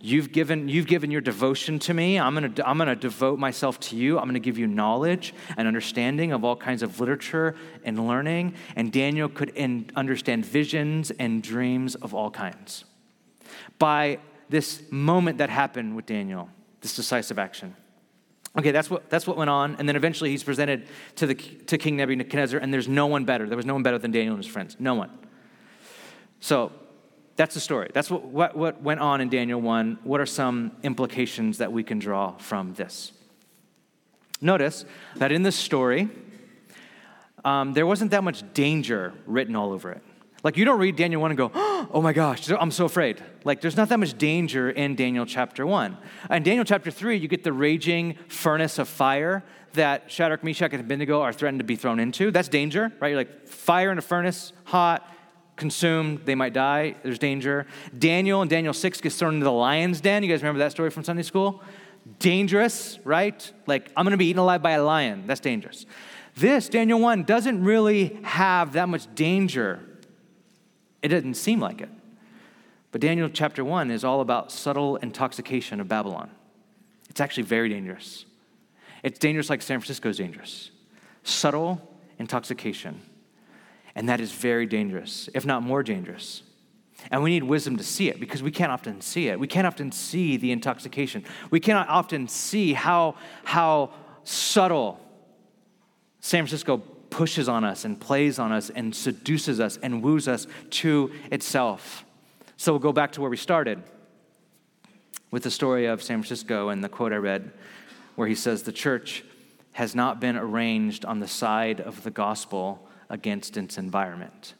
You've 0.06 0.34
given, 0.34 0.68
you've 0.68 0.88
given 0.88 1.12
your 1.12 1.22
devotion 1.22 1.80
to 1.80 1.94
me. 1.94 2.20
I'm 2.20 2.36
going 2.36 2.54
to 2.56 2.68
I'm 2.68 2.78
going 2.78 2.90
to 2.90 2.96
devote 2.96 3.40
myself 3.40 3.80
to 3.82 3.96
you. 3.96 4.18
I'm 4.18 4.26
going 4.26 4.34
to 4.34 4.42
give 4.42 4.58
you 4.58 4.68
knowledge 4.68 5.34
and 5.56 5.66
understanding 5.66 6.34
of 6.34 6.44
all 6.44 6.58
kinds 6.58 6.84
of 6.84 7.00
literature 7.00 7.56
and 7.86 8.06
learning. 8.06 8.56
And 8.76 8.92
Daniel 8.92 9.30
could 9.30 9.52
in, 9.52 9.90
understand 9.96 10.46
visions 10.46 11.12
and 11.12 11.42
dreams 11.42 11.96
of 11.96 12.14
all 12.14 12.30
kinds. 12.30 12.84
By 13.80 14.20
this 14.50 14.82
moment 14.92 15.38
that 15.40 15.50
happened 15.50 15.96
with 15.96 16.06
Daniel, 16.06 16.50
this 16.82 16.96
decisive 16.96 17.40
action. 17.40 17.76
Okay, 18.58 18.72
that's 18.72 18.90
what, 18.90 19.10
that's 19.10 19.26
what 19.26 19.36
went 19.36 19.50
on. 19.50 19.76
And 19.80 19.90
then 19.90 19.96
eventually 19.96 20.30
he's 20.30 20.44
presented 20.44 20.88
to, 21.16 21.28
the, 21.28 21.34
to 21.34 21.78
King 21.78 21.98
Nebuchadnezzar, 21.98 22.60
and 22.60 22.74
there's 22.74 22.88
no 22.88 23.08
one 23.08 23.26
better. 23.26 23.48
There 23.48 23.58
was 23.58 23.66
no 23.66 23.74
one 23.74 23.84
better 23.84 23.98
than 23.98 24.12
Daniel 24.12 24.36
and 24.36 24.44
his 24.44 24.52
friends. 24.52 24.76
No 24.80 24.94
one. 24.94 25.10
So 26.40 26.72
that's 27.36 27.56
the 27.56 27.60
story. 27.60 27.90
That's 27.94 28.12
what, 28.12 28.26
what, 28.26 28.56
what 28.56 28.82
went 28.82 29.00
on 29.00 29.22
in 29.22 29.30
Daniel 29.30 29.60
1. 29.60 30.00
What 30.04 30.20
are 30.20 30.26
some 30.26 30.74
implications 30.84 31.58
that 31.58 31.72
we 31.72 31.84
can 31.84 31.98
draw 31.98 32.38
from 32.38 32.74
this? 32.76 33.12
Notice 34.40 34.86
that 35.16 35.32
in 35.32 35.42
this 35.42 35.56
story, 35.56 36.10
um, 37.44 37.74
there 37.74 37.88
wasn't 37.88 38.12
that 38.12 38.24
much 38.24 38.44
danger 38.54 39.14
written 39.26 39.56
all 39.56 39.72
over 39.72 39.92
it. 39.92 40.04
Like, 40.44 40.58
you 40.58 40.66
don't 40.66 40.80
read 40.80 40.98
Daniel 40.98 41.22
1 41.22 41.32
and 41.32 41.38
go, 41.38 41.52
oh 41.56 42.02
my 42.02 42.12
gosh, 42.12 42.50
I'm 42.52 42.72
so 42.72 42.84
afraid. 42.84 43.24
Like, 43.46 43.62
there's 43.62 43.78
not 43.78 43.88
that 43.90 43.98
much 43.98 44.18
danger 44.18 44.70
in 44.70 44.96
Daniel 44.96 45.26
chapter 45.26 45.66
1. 45.66 45.98
In 46.32 46.44
Daniel 46.44 46.66
chapter 46.66 46.92
3, 46.92 47.16
you 47.16 47.30
get 47.30 47.46
the 47.46 47.54
raging 47.54 48.18
furnace 48.28 48.78
of 48.78 48.90
fire 48.90 49.44
that 49.74 50.12
Shadrach, 50.12 50.44
Meshach, 50.44 50.74
and 50.74 50.82
Abednego 50.82 51.22
are 51.22 51.32
threatened 51.32 51.60
to 51.60 51.64
be 51.64 51.78
thrown 51.78 52.00
into. 52.00 52.30
That's 52.30 52.50
danger, 52.50 52.92
right? 53.00 53.10
You're 53.10 53.18
like, 53.18 53.48
fire 53.48 53.90
in 53.90 53.98
a 53.98 54.02
furnace, 54.02 54.52
hot, 54.66 55.10
consumed, 55.56 56.22
they 56.26 56.36
might 56.36 56.54
die, 56.54 56.96
there's 57.04 57.20
danger. 57.20 57.66
Daniel 57.98 58.42
in 58.42 58.50
Daniel 58.50 58.74
6 58.74 59.02
gets 59.02 59.16
thrown 59.16 59.36
into 59.36 59.46
the 59.46 59.52
lion's 59.52 60.02
den. 60.02 60.24
You 60.24 60.30
guys 60.30 60.42
remember 60.42 60.60
that 60.60 60.72
story 60.72 60.90
from 60.90 61.06
Sunday 61.06 61.24
school? 61.24 61.64
Dangerous, 62.20 63.00
right? 63.06 63.52
Like, 63.66 63.92
I'm 63.96 64.06
gonna 64.06 64.18
be 64.18 64.26
eaten 64.26 64.40
alive 64.40 64.62
by 64.62 64.72
a 64.72 64.84
lion. 64.84 65.24
That's 65.26 65.40
dangerous. 65.40 65.86
This, 66.36 66.68
Daniel 66.68 67.00
1, 67.00 67.24
doesn't 67.24 67.64
really 67.64 68.20
have 68.24 68.74
that 68.74 68.90
much 68.90 69.08
danger 69.16 69.80
it 71.04 71.10
doesn't 71.10 71.36
seem 71.36 71.60
like 71.60 71.82
it. 71.82 71.90
But 72.92 73.02
Daniel 73.02 73.30
chapter 73.30 73.64
1 73.64 73.92
is 73.92 74.04
all 74.04 74.22
about 74.22 74.52
subtle 74.52 74.96
intoxication 74.98 75.80
of 75.80 75.88
Babylon. 75.88 76.32
It's 77.10 77.20
actually 77.20 77.44
very 77.44 77.70
dangerous. 77.70 78.26
It's 79.04 79.20
dangerous 79.20 79.50
like 79.50 79.62
San 79.62 79.80
Francisco 79.80 80.10
is 80.10 80.18
dangerous. 80.18 80.72
Subtle 81.24 81.82
intoxication. 82.18 83.02
And 83.96 84.08
that 84.10 84.22
is 84.22 84.32
very 84.32 84.66
dangerous, 84.66 85.30
if 85.34 85.46
not 85.46 85.62
more 85.62 85.84
dangerous. 85.84 86.44
And 87.12 87.22
we 87.22 87.32
need 87.32 87.44
wisdom 87.44 87.78
to 87.78 87.84
see 87.84 88.10
it 88.10 88.20
because 88.20 88.42
we 88.42 88.52
can't 88.52 88.72
often 88.72 89.02
see 89.02 89.28
it. 89.28 89.40
We 89.40 89.48
can't 89.48 89.68
often 89.68 89.92
see 89.92 90.38
the 90.38 90.52
intoxication. 90.52 91.26
We 91.52 91.60
cannot 91.60 91.90
often 91.90 92.28
see 92.28 92.74
how, 92.74 93.16
how 93.44 93.92
subtle 94.24 95.00
San 96.22 96.44
Francisco 96.44 96.82
pushes 97.14 97.48
on 97.48 97.64
us 97.64 97.86
and 97.86 98.02
plays 98.02 98.40
on 98.40 98.52
us 98.52 98.72
and 98.72 98.96
seduces 98.96 99.60
us 99.60 99.78
and 99.84 100.02
woos 100.02 100.28
us 100.28 100.48
to 100.72 101.12
itself. 101.32 102.04
So 102.58 102.74
we'll 102.74 102.80
go 102.80 102.92
back 102.92 103.12
to 103.12 103.22
where 103.22 103.30
we 103.30 103.38
started 103.38 103.84
with 105.30 105.44
the 105.44 105.52
story 105.52 105.86
of 105.86 106.02
San 106.02 106.24
Francisco 106.24 106.70
and 106.70 106.84
the 106.84 106.90
quote 106.90 107.14
I 107.14 107.18
read, 107.18 107.52
where 108.16 108.28
he 108.28 108.34
says, 108.34 108.64
The 108.64 108.72
church 108.72 109.24
has 109.74 109.94
not 109.94 110.20
been 110.20 110.36
arranged 110.36 111.06
on 111.06 111.20
the 111.20 111.28
side 111.28 111.80
of 111.80 112.02
the 112.02 112.10
gospel 112.10 112.88
against 113.12 113.58
its 113.58 113.78
environment. 113.78 114.56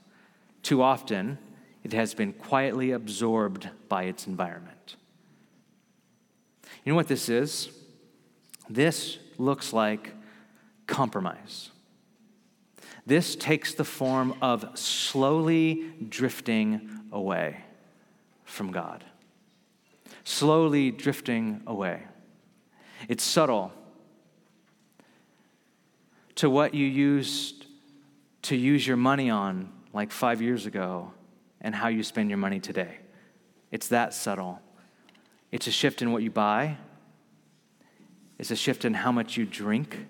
Too 0.62 0.84
often, 0.84 1.40
it 1.84 1.94
has 1.94 2.14
been 2.14 2.34
quietly 2.34 2.92
absorbed 2.92 3.68
by 3.90 4.04
its 4.04 4.28
environment. 4.28 4.96
You 6.86 6.92
know 6.92 6.96
what 6.96 7.08
this 7.08 7.30
is? 7.30 7.70
This 8.70 9.18
looks 9.40 9.74
like 9.74 10.14
compromise. 10.86 11.72
This 13.06 13.36
takes 13.36 13.74
the 13.74 13.84
form 13.84 14.36
of 14.42 14.78
slowly 14.78 15.92
drifting 16.08 16.90
away 17.12 17.58
from 18.46 18.72
God. 18.72 19.04
Slowly 20.24 20.92
drifting 20.92 21.62
away. 21.68 22.04
It's 23.10 23.24
subtle 23.24 23.74
to 26.36 26.50
what 26.50 26.74
you 26.74 26.86
used 26.86 27.66
to 28.44 28.56
use 28.56 28.88
your 28.88 28.98
money 28.98 29.30
on 29.30 29.72
like 29.92 30.12
five 30.12 30.42
years 30.42 30.66
ago 30.66 31.12
and 31.62 31.76
how 31.76 31.88
you 31.88 32.04
spend 32.04 32.30
your 32.30 32.38
money 32.38 32.60
today. 32.60 32.98
It's 33.72 33.88
that 33.90 34.14
subtle. 34.14 34.60
It's 35.52 35.68
a 35.68 35.72
shift 35.72 36.02
in 36.02 36.12
what 36.12 36.24
you 36.24 36.32
buy, 36.32 36.78
it's 38.40 38.52
a 38.52 38.56
shift 38.56 38.86
in 38.86 38.94
how 38.94 39.12
much 39.12 39.38
you 39.38 39.46
drink 39.46 40.08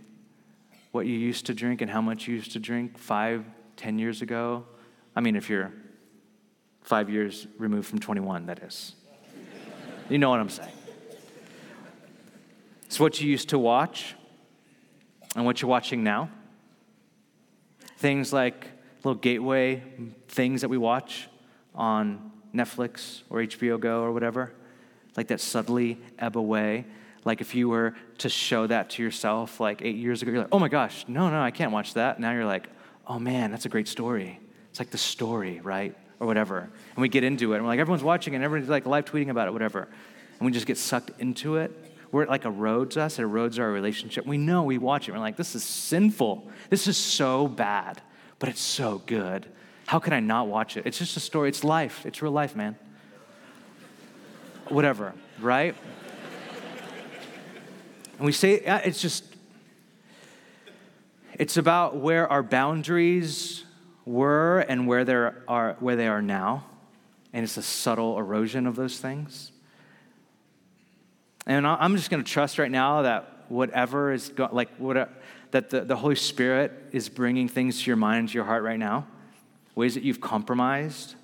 what 0.93 1.07
you 1.07 1.17
used 1.17 1.47
to 1.47 1.53
drink 1.53 1.81
and 1.81 1.91
how 1.91 2.01
much 2.01 2.27
you 2.27 2.35
used 2.35 2.53
to 2.53 2.59
drink 2.59 2.97
five, 2.97 3.43
ten 3.75 3.99
years 3.99 4.21
ago? 4.21 4.63
I 5.15 5.21
mean, 5.21 5.35
if 5.35 5.49
you're 5.49 5.73
five 6.83 7.09
years 7.09 7.47
removed 7.57 7.87
from 7.87 7.99
21, 7.99 8.45
that 8.45 8.63
is. 8.63 8.93
You 10.07 10.19
know 10.19 10.29
what 10.29 10.39
I'm 10.39 10.49
saying. 10.49 10.71
It's 12.85 12.99
what 12.99 13.19
you 13.19 13.29
used 13.29 13.49
to 13.49 13.59
watch 13.59 14.15
and 15.35 15.45
what 15.45 15.61
you're 15.61 15.69
watching 15.69 16.03
now. 16.03 16.29
Things 17.97 18.31
like 18.31 18.67
little 19.03 19.19
gateway 19.19 19.83
things 20.27 20.61
that 20.61 20.69
we 20.69 20.77
watch 20.77 21.27
on 21.73 22.31
Netflix 22.53 23.23
or 23.31 23.39
HBO 23.39 23.79
Go 23.79 24.03
or 24.03 24.11
whatever, 24.11 24.53
like 25.17 25.27
that 25.29 25.41
subtly 25.41 25.99
ebb 26.19 26.37
away. 26.37 26.85
Like 27.25 27.41
if 27.41 27.55
you 27.55 27.69
were 27.69 27.95
to 28.19 28.29
show 28.29 28.67
that 28.67 28.89
to 28.91 29.03
yourself 29.03 29.59
like 29.59 29.81
eight 29.81 29.95
years 29.95 30.21
ago, 30.21 30.31
you're 30.31 30.41
like, 30.41 30.49
oh 30.51 30.59
my 30.59 30.69
gosh, 30.69 31.05
no, 31.07 31.29
no, 31.29 31.41
I 31.41 31.51
can't 31.51 31.71
watch 31.71 31.93
that. 31.93 32.19
Now 32.19 32.31
you're 32.33 32.45
like, 32.45 32.67
oh 33.07 33.19
man, 33.19 33.51
that's 33.51 33.65
a 33.65 33.69
great 33.69 33.87
story. 33.87 34.39
It's 34.69 34.79
like 34.79 34.91
the 34.91 34.97
story, 34.97 35.61
right? 35.61 35.95
Or 36.19 36.27
whatever. 36.27 36.59
And 36.59 37.01
we 37.01 37.09
get 37.09 37.23
into 37.23 37.53
it, 37.53 37.57
and 37.57 37.65
we're 37.65 37.71
like, 37.71 37.79
everyone's 37.79 38.03
watching, 38.03 38.35
and 38.35 38.43
everyone's 38.43 38.69
like 38.69 38.85
live 38.85 39.05
tweeting 39.05 39.29
about 39.29 39.47
it, 39.47 39.51
whatever. 39.51 39.87
And 40.39 40.45
we 40.45 40.51
just 40.51 40.65
get 40.65 40.77
sucked 40.77 41.11
into 41.19 41.57
it. 41.57 41.71
Where 42.11 42.23
it 42.23 42.29
like 42.29 42.43
erodes 42.43 42.95
us, 42.95 43.17
it 43.17 43.23
erodes 43.23 43.57
our 43.57 43.71
relationship. 43.71 44.27
We 44.27 44.37
know 44.37 44.61
we 44.61 44.77
watch 44.77 45.09
it. 45.09 45.13
We're 45.13 45.17
like, 45.17 45.35
this 45.35 45.55
is 45.55 45.63
sinful. 45.63 46.47
This 46.69 46.85
is 46.85 46.95
so 46.95 47.47
bad, 47.47 48.03
but 48.37 48.49
it's 48.49 48.61
so 48.61 49.01
good. 49.07 49.47
How 49.87 49.97
can 49.97 50.13
I 50.13 50.19
not 50.19 50.47
watch 50.47 50.77
it? 50.77 50.85
It's 50.85 50.99
just 50.99 51.17
a 51.17 51.19
story. 51.19 51.49
It's 51.49 51.63
life. 51.63 52.05
It's 52.05 52.21
real 52.21 52.31
life, 52.31 52.55
man. 52.55 52.75
Whatever, 54.67 55.15
right? 55.39 55.75
And 58.17 58.25
we 58.25 58.31
say 58.31 58.53
it's 58.53 59.01
just, 59.01 59.23
it's 61.33 61.57
about 61.57 61.95
where 61.97 62.27
our 62.31 62.43
boundaries 62.43 63.63
were 64.05 64.59
and 64.59 64.87
where, 64.87 65.03
there 65.03 65.43
are, 65.47 65.75
where 65.79 65.95
they 65.95 66.07
are 66.07 66.21
now. 66.21 66.65
And 67.33 67.43
it's 67.43 67.57
a 67.57 67.63
subtle 67.63 68.17
erosion 68.19 68.67
of 68.67 68.75
those 68.75 68.99
things. 68.99 69.51
And 71.45 71.67
I'm 71.67 71.95
just 71.97 72.09
going 72.09 72.23
to 72.23 72.31
trust 72.31 72.59
right 72.59 72.71
now 72.71 73.01
that 73.01 73.45
whatever 73.49 74.13
is, 74.13 74.29
go, 74.29 74.47
like, 74.51 74.69
what, 74.77 75.09
that 75.51 75.69
the, 75.69 75.81
the 75.81 75.95
Holy 75.95 76.15
Spirit 76.15 76.71
is 76.91 77.09
bringing 77.09 77.47
things 77.47 77.81
to 77.81 77.89
your 77.89 77.97
mind 77.97 78.29
to 78.29 78.33
your 78.35 78.45
heart 78.45 78.63
right 78.63 78.79
now, 78.79 79.07
ways 79.75 79.95
that 79.95 80.03
you've 80.03 80.21
compromised, 80.21 81.15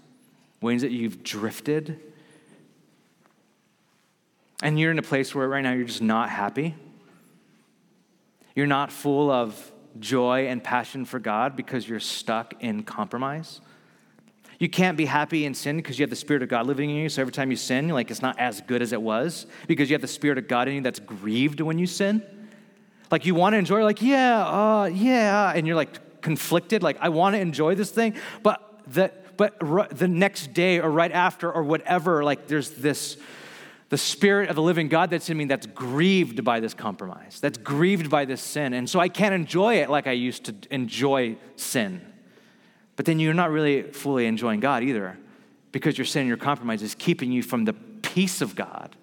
ways 0.61 0.81
that 0.81 0.91
you've 0.91 1.23
drifted, 1.23 1.99
and 4.61 4.79
you're 4.79 4.91
in 4.91 4.99
a 4.99 5.03
place 5.03 5.33
where 5.33 5.47
right 5.47 5.61
now 5.61 5.73
you're 5.73 5.85
just 5.85 6.01
not 6.01 6.29
happy. 6.29 6.75
You're 8.55 8.67
not 8.67 8.91
full 8.91 9.31
of 9.31 9.71
joy 9.99 10.47
and 10.47 10.63
passion 10.63 11.05
for 11.05 11.19
God 11.19 11.55
because 11.55 11.87
you're 11.87 11.99
stuck 11.99 12.53
in 12.61 12.83
compromise. 12.83 13.61
You 14.59 14.67
can't 14.67 14.97
be 14.97 15.05
happy 15.05 15.45
in 15.45 15.53
sin 15.53 15.77
because 15.77 15.97
you 15.97 16.03
have 16.03 16.09
the 16.09 16.17
Spirit 16.17 16.43
of 16.43 16.49
God 16.49 16.67
living 16.67 16.89
in 16.89 16.97
you. 16.97 17.07
So 17.07 17.21
every 17.21 17.31
time 17.31 17.49
you 17.49 17.57
sin, 17.57 17.87
like 17.87 18.11
it's 18.11 18.21
not 18.21 18.37
as 18.37 18.59
good 18.61 18.81
as 18.81 18.91
it 18.91 19.01
was 19.01 19.45
because 19.67 19.89
you 19.89 19.93
have 19.93 20.01
the 20.01 20.07
Spirit 20.07 20.37
of 20.37 20.49
God 20.49 20.67
in 20.67 20.75
you 20.75 20.81
that's 20.81 20.99
grieved 20.99 21.61
when 21.61 21.79
you 21.79 21.87
sin. 21.87 22.21
Like 23.09 23.25
you 23.25 23.35
want 23.35 23.53
to 23.53 23.57
enjoy, 23.57 23.83
like, 23.83 24.01
yeah, 24.01 24.45
uh, 24.45 24.85
yeah. 24.85 25.53
And 25.55 25.65
you're 25.65 25.77
like 25.77 26.21
conflicted, 26.21 26.83
like, 26.83 26.97
I 26.99 27.09
want 27.09 27.35
to 27.35 27.39
enjoy 27.39 27.75
this 27.75 27.89
thing, 27.89 28.15
but 28.43 28.81
the, 28.85 29.13
but 29.37 29.57
the 29.97 30.09
next 30.09 30.53
day 30.53 30.79
or 30.79 30.91
right 30.91 31.11
after 31.11 31.49
or 31.49 31.63
whatever, 31.63 32.25
like 32.25 32.47
there's 32.47 32.71
this 32.71 33.17
the 33.89 33.97
spirit 33.97 34.49
of 34.49 34.55
the 34.55 34.61
living 34.61 34.87
God 34.87 35.09
that's 35.09 35.29
in 35.29 35.37
me 35.37 35.45
that's 35.45 35.65
grieved 35.65 36.43
by 36.43 36.59
this 36.59 36.73
compromise, 36.73 37.39
that's 37.41 37.57
grieved 37.57 38.09
by 38.09 38.25
this 38.25 38.41
sin. 38.41 38.73
And 38.73 38.87
so 38.87 38.99
I 38.99 39.09
can't 39.09 39.33
enjoy 39.33 39.75
it 39.77 39.89
like 39.89 40.05
I 40.05 40.11
used 40.11 40.45
to 40.45 40.55
enjoy 40.71 41.37
sin. 41.55 42.01
But 42.95 43.05
then 43.05 43.19
you're 43.19 43.33
not 43.33 43.49
really 43.49 43.83
fully 43.83 44.27
enjoying 44.27 44.59
God 44.59 44.83
either 44.83 45.17
because 45.71 45.97
your 45.97 46.05
sin 46.05 46.21
and 46.21 46.27
your 46.27 46.37
compromise 46.37 46.83
is 46.83 46.93
keeping 46.93 47.31
you 47.31 47.41
from 47.41 47.65
the 47.65 47.73
peace 47.73 48.41
of 48.41 48.55
God, 48.55 48.95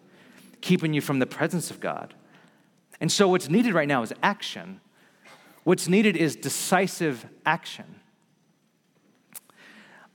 keeping 0.60 0.92
you 0.94 1.00
from 1.00 1.18
the 1.18 1.26
presence 1.26 1.70
of 1.70 1.80
God. 1.80 2.14
And 3.00 3.10
so 3.10 3.28
what's 3.28 3.48
needed 3.48 3.74
right 3.74 3.88
now 3.88 4.02
is 4.02 4.12
action. 4.22 4.80
What's 5.64 5.88
needed 5.88 6.16
is 6.16 6.36
decisive 6.36 7.26
action. 7.44 8.00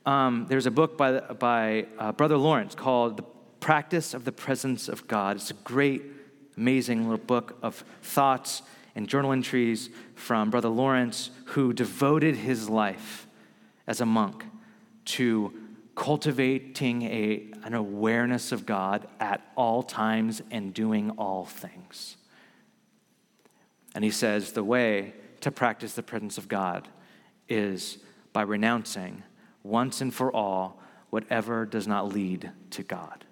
Um, 0.05 0.45
there's 0.49 0.65
a 0.65 0.71
book 0.71 0.97
by, 0.97 1.19
by 1.19 1.85
uh, 1.99 2.11
Brother 2.13 2.37
Lawrence 2.37 2.73
called 2.73 3.17
The 3.17 3.23
Practice 3.61 4.15
of 4.15 4.25
the 4.25 4.31
Presence 4.31 4.89
of 4.89 5.07
God. 5.07 5.35
It's 5.35 5.51
a 5.51 5.53
great, 5.53 6.01
amazing 6.57 7.03
little 7.03 7.23
book 7.23 7.59
of 7.61 7.85
thoughts 8.01 8.63
and 8.95 9.07
journal 9.07 9.31
entries 9.31 9.91
from 10.15 10.49
Brother 10.49 10.67
Lawrence, 10.67 11.29
who 11.45 11.71
devoted 11.71 12.35
his 12.35 12.67
life 12.67 13.27
as 13.85 14.01
a 14.01 14.05
monk 14.05 14.45
to 15.05 15.53
cultivating 15.93 17.03
a, 17.03 17.51
an 17.63 17.75
awareness 17.75 18.51
of 18.51 18.65
God 18.65 19.07
at 19.19 19.41
all 19.55 19.83
times 19.83 20.41
and 20.49 20.73
doing 20.73 21.11
all 21.11 21.45
things. 21.45 22.17
And 23.93 24.03
he 24.03 24.09
says 24.09 24.53
the 24.53 24.63
way 24.63 25.13
to 25.41 25.51
practice 25.51 25.93
the 25.93 26.01
presence 26.01 26.39
of 26.39 26.47
God 26.47 26.87
is 27.47 27.99
by 28.33 28.41
renouncing 28.41 29.21
once 29.61 30.01
and 30.01 30.11
for 30.11 30.35
all 30.35 30.81
whatever 31.11 31.67
does 31.67 31.87
not 31.87 32.11
lead 32.11 32.49
to 32.71 32.81
God 32.81 33.25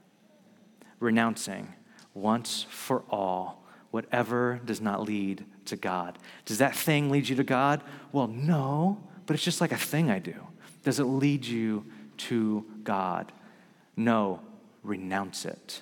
renouncing 0.99 1.73
once 2.13 2.65
for 2.69 3.03
all 3.09 3.65
whatever 3.91 4.59
does 4.65 4.81
not 4.81 5.01
lead 5.01 5.45
to 5.65 5.75
God. 5.75 6.17
Does 6.45 6.59
that 6.59 6.75
thing 6.75 7.09
lead 7.09 7.27
you 7.27 7.35
to 7.37 7.43
God? 7.43 7.81
Well, 8.11 8.27
no, 8.27 9.01
but 9.25 9.33
it's 9.33 9.43
just 9.43 9.61
like 9.61 9.71
a 9.71 9.77
thing 9.77 10.11
I 10.11 10.19
do. 10.19 10.35
Does 10.83 10.99
it 10.99 11.05
lead 11.05 11.45
you 11.45 11.85
to 12.17 12.65
God? 12.83 13.31
No, 13.95 14.41
renounce 14.83 15.45
it. 15.45 15.81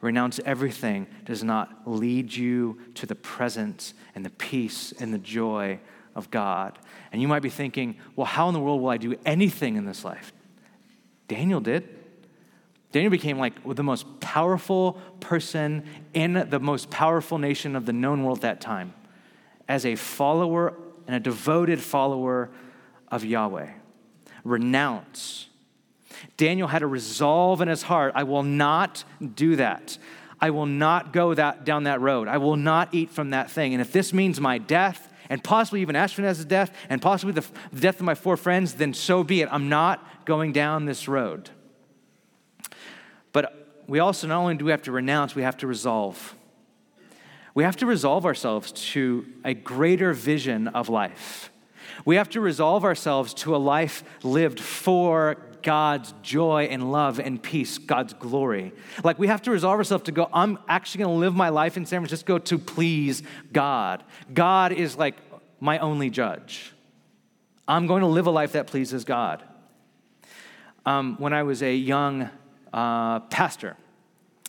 Renounce 0.00 0.40
everything 0.44 1.06
does 1.24 1.44
not 1.44 1.82
lead 1.86 2.34
you 2.34 2.78
to 2.94 3.06
the 3.06 3.14
presence 3.14 3.94
and 4.14 4.24
the 4.24 4.30
peace 4.30 4.92
and 4.98 5.14
the 5.14 5.18
joy 5.18 5.78
of 6.14 6.30
God. 6.30 6.78
And 7.12 7.22
you 7.22 7.28
might 7.28 7.42
be 7.42 7.50
thinking, 7.50 7.96
well, 8.16 8.26
how 8.26 8.48
in 8.48 8.54
the 8.54 8.60
world 8.60 8.82
will 8.82 8.90
I 8.90 8.96
do 8.96 9.14
anything 9.24 9.76
in 9.76 9.84
this 9.84 10.04
life? 10.04 10.32
Daniel 11.28 11.60
did. 11.60 11.88
Daniel 12.92 13.10
became 13.10 13.38
like 13.38 13.54
the 13.64 13.82
most 13.82 14.20
powerful 14.20 14.92
person 15.20 15.84
in 16.12 16.46
the 16.50 16.60
most 16.60 16.90
powerful 16.90 17.38
nation 17.38 17.74
of 17.74 17.86
the 17.86 17.92
known 17.92 18.22
world 18.22 18.38
at 18.38 18.42
that 18.42 18.60
time 18.60 18.92
as 19.66 19.86
a 19.86 19.96
follower 19.96 20.74
and 21.06 21.16
a 21.16 21.20
devoted 21.20 21.80
follower 21.80 22.50
of 23.10 23.24
Yahweh. 23.24 23.70
Renounce. 24.44 25.48
Daniel 26.36 26.68
had 26.68 26.82
a 26.82 26.86
resolve 26.86 27.60
in 27.62 27.68
his 27.68 27.82
heart 27.82 28.12
I 28.14 28.24
will 28.24 28.42
not 28.42 29.04
do 29.34 29.56
that. 29.56 29.96
I 30.38 30.50
will 30.50 30.66
not 30.66 31.12
go 31.12 31.34
that, 31.34 31.64
down 31.64 31.84
that 31.84 32.00
road. 32.00 32.28
I 32.28 32.38
will 32.38 32.56
not 32.56 32.92
eat 32.92 33.10
from 33.10 33.30
that 33.30 33.50
thing. 33.50 33.74
And 33.74 33.80
if 33.80 33.92
this 33.92 34.12
means 34.12 34.40
my 34.40 34.58
death, 34.58 35.08
and 35.30 35.42
possibly 35.42 35.80
even 35.80 35.94
Ashpenaz's 35.94 36.44
death, 36.44 36.74
and 36.90 37.00
possibly 37.00 37.32
the, 37.32 37.46
the 37.72 37.80
death 37.80 38.00
of 38.00 38.02
my 38.02 38.16
four 38.16 38.36
friends, 38.36 38.74
then 38.74 38.92
so 38.92 39.22
be 39.22 39.40
it. 39.40 39.48
I'm 39.52 39.68
not 39.68 40.24
going 40.26 40.52
down 40.52 40.84
this 40.84 41.06
road. 41.06 41.50
We 43.92 43.98
also 43.98 44.26
not 44.26 44.38
only 44.38 44.54
do 44.54 44.64
we 44.64 44.70
have 44.70 44.80
to 44.84 44.90
renounce, 44.90 45.34
we 45.34 45.42
have 45.42 45.58
to 45.58 45.66
resolve. 45.66 46.34
We 47.54 47.62
have 47.64 47.76
to 47.76 47.84
resolve 47.84 48.24
ourselves 48.24 48.72
to 48.92 49.26
a 49.44 49.52
greater 49.52 50.14
vision 50.14 50.68
of 50.68 50.88
life. 50.88 51.52
We 52.06 52.16
have 52.16 52.30
to 52.30 52.40
resolve 52.40 52.84
ourselves 52.86 53.34
to 53.34 53.54
a 53.54 53.58
life 53.58 54.02
lived 54.22 54.60
for 54.60 55.36
God's 55.62 56.14
joy 56.22 56.68
and 56.70 56.90
love 56.90 57.20
and 57.20 57.42
peace, 57.42 57.76
God's 57.76 58.14
glory. 58.14 58.72
Like 59.04 59.18
we 59.18 59.26
have 59.26 59.42
to 59.42 59.50
resolve 59.50 59.76
ourselves 59.76 60.04
to 60.04 60.12
go, 60.12 60.26
I'm 60.32 60.58
actually 60.70 61.04
going 61.04 61.14
to 61.14 61.20
live 61.20 61.34
my 61.34 61.50
life 61.50 61.76
in 61.76 61.84
San 61.84 62.00
Francisco 62.00 62.38
to 62.38 62.56
please 62.56 63.22
God. 63.52 64.04
God 64.32 64.72
is 64.72 64.96
like 64.96 65.16
my 65.60 65.78
only 65.80 66.08
judge. 66.08 66.72
I'm 67.68 67.86
going 67.86 68.00
to 68.00 68.06
live 68.06 68.26
a 68.26 68.30
life 68.30 68.52
that 68.52 68.68
pleases 68.68 69.04
God. 69.04 69.42
Um, 70.86 71.16
when 71.18 71.34
I 71.34 71.42
was 71.42 71.62
a 71.62 71.76
young 71.76 72.30
uh, 72.72 73.20
pastor. 73.20 73.76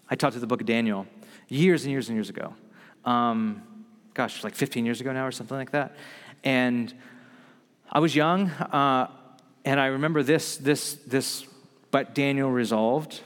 I 0.10 0.16
taught 0.16 0.34
through 0.34 0.42
the 0.42 0.48
book 0.48 0.62
of 0.62 0.68
Daniel 0.68 1.08
years 1.48 1.84
and 1.84 1.92
years 1.92 2.10
and 2.10 2.16
years 2.16 2.30
ago. 2.30 2.54
Um, 3.06 3.64
gosh, 4.14 4.44
like 4.44 4.56
15 4.56 4.86
years 4.86 5.02
ago 5.02 5.12
now 5.12 5.26
or 5.26 5.32
something 5.32 5.58
like 5.58 5.72
that. 5.72 5.96
And 6.44 6.94
I 7.90 8.00
was 8.00 8.16
young, 8.16 8.50
uh, 8.50 9.10
and 9.66 9.80
I 9.80 9.88
remember 9.88 10.24
this, 10.24 10.58
this, 10.58 10.96
this, 11.08 11.46
but 11.92 12.16
Daniel 12.16 12.52
resolved 12.52 13.22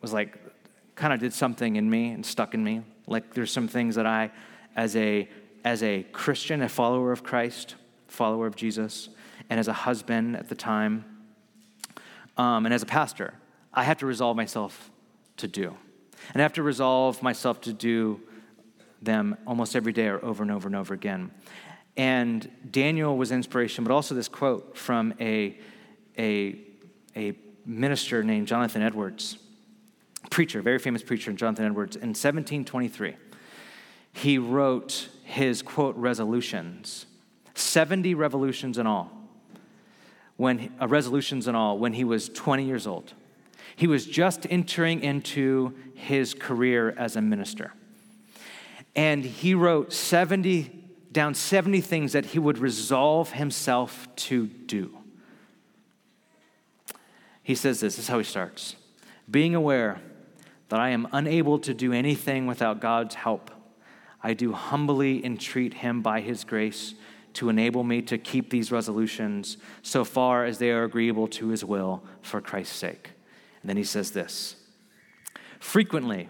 was 0.00 0.12
like, 0.12 0.38
kind 0.94 1.12
of 1.12 1.20
did 1.20 1.32
something 1.32 1.76
in 1.76 1.88
me 1.88 2.10
and 2.10 2.24
stuck 2.24 2.54
in 2.54 2.62
me. 2.62 2.82
Like 3.06 3.34
there's 3.34 3.50
some 3.50 3.66
things 3.66 3.94
that 3.96 4.06
I, 4.06 4.30
as 4.76 4.94
a, 4.96 5.28
as 5.64 5.82
a 5.82 6.04
Christian, 6.12 6.62
a 6.62 6.68
follower 6.68 7.12
of 7.12 7.22
Christ, 7.22 7.74
follower 8.08 8.46
of 8.46 8.56
Jesus, 8.56 9.08
and 9.48 9.58
as 9.58 9.68
a 9.68 9.72
husband 9.72 10.36
at 10.36 10.48
the 10.48 10.54
time, 10.54 11.04
um, 12.36 12.64
and 12.64 12.74
as 12.74 12.82
a 12.82 12.86
pastor, 12.86 13.34
I 13.72 13.84
have 13.84 13.98
to 13.98 14.06
resolve 14.06 14.36
myself 14.36 14.90
to 15.38 15.48
do. 15.48 15.76
And 16.32 16.40
I 16.40 16.42
have 16.42 16.52
to 16.54 16.62
resolve 16.62 17.22
myself 17.22 17.60
to 17.62 17.72
do 17.72 18.20
them 19.02 19.36
almost 19.46 19.74
every 19.74 19.92
day 19.92 20.06
or 20.06 20.24
over 20.24 20.42
and 20.42 20.52
over 20.52 20.68
and 20.68 20.76
over 20.76 20.94
again. 20.94 21.30
And 21.96 22.50
Daniel 22.70 23.16
was 23.16 23.32
inspiration, 23.32 23.84
but 23.84 23.92
also 23.92 24.14
this 24.14 24.28
quote 24.28 24.76
from 24.76 25.14
a, 25.20 25.58
a, 26.18 26.56
a 27.16 27.34
minister 27.66 28.22
named 28.22 28.46
Jonathan 28.46 28.82
Edwards, 28.82 29.38
preacher, 30.30 30.62
very 30.62 30.78
famous 30.78 31.02
preacher, 31.02 31.32
Jonathan 31.32 31.66
Edwards, 31.66 31.96
in 31.96 32.10
1723. 32.10 33.16
He 34.12 34.38
wrote 34.38 35.08
his 35.24 35.62
quote 35.62 35.96
resolutions, 35.96 37.06
70 37.54 38.14
revolutions 38.14 38.78
in 38.78 38.86
all, 38.86 39.10
when 40.36 40.72
uh, 40.80 40.88
resolutions 40.88 41.48
in 41.48 41.54
all, 41.54 41.78
when 41.78 41.92
he 41.92 42.04
was 42.04 42.28
20 42.28 42.64
years 42.64 42.86
old. 42.86 43.14
He 43.80 43.86
was 43.86 44.04
just 44.04 44.46
entering 44.50 45.02
into 45.02 45.74
his 45.94 46.34
career 46.34 46.90
as 46.98 47.16
a 47.16 47.22
minister. 47.22 47.72
And 48.94 49.24
he 49.24 49.54
wrote 49.54 49.94
70 49.94 50.70
down 51.12 51.32
70 51.32 51.80
things 51.80 52.12
that 52.12 52.26
he 52.26 52.38
would 52.38 52.58
resolve 52.58 53.32
himself 53.32 54.06
to 54.16 54.48
do. 54.48 54.98
He 57.42 57.54
says 57.54 57.80
this, 57.80 57.96
this 57.96 58.04
is 58.04 58.08
how 58.08 58.18
he 58.18 58.24
starts. 58.24 58.76
Being 59.30 59.54
aware 59.54 60.02
that 60.68 60.78
I 60.78 60.90
am 60.90 61.08
unable 61.10 61.58
to 61.60 61.72
do 61.72 61.94
anything 61.94 62.46
without 62.46 62.82
God's 62.82 63.14
help, 63.14 63.50
I 64.22 64.34
do 64.34 64.52
humbly 64.52 65.24
entreat 65.24 65.72
him 65.72 66.02
by 66.02 66.20
his 66.20 66.44
grace 66.44 66.96
to 67.32 67.48
enable 67.48 67.82
me 67.82 68.02
to 68.02 68.18
keep 68.18 68.50
these 68.50 68.70
resolutions 68.70 69.56
so 69.80 70.04
far 70.04 70.44
as 70.44 70.58
they 70.58 70.70
are 70.70 70.84
agreeable 70.84 71.28
to 71.28 71.48
his 71.48 71.64
will 71.64 72.04
for 72.20 72.42
Christ's 72.42 72.76
sake. 72.76 73.12
And 73.62 73.68
then 73.68 73.76
he 73.76 73.84
says 73.84 74.10
this 74.10 74.56
Frequently, 75.58 76.28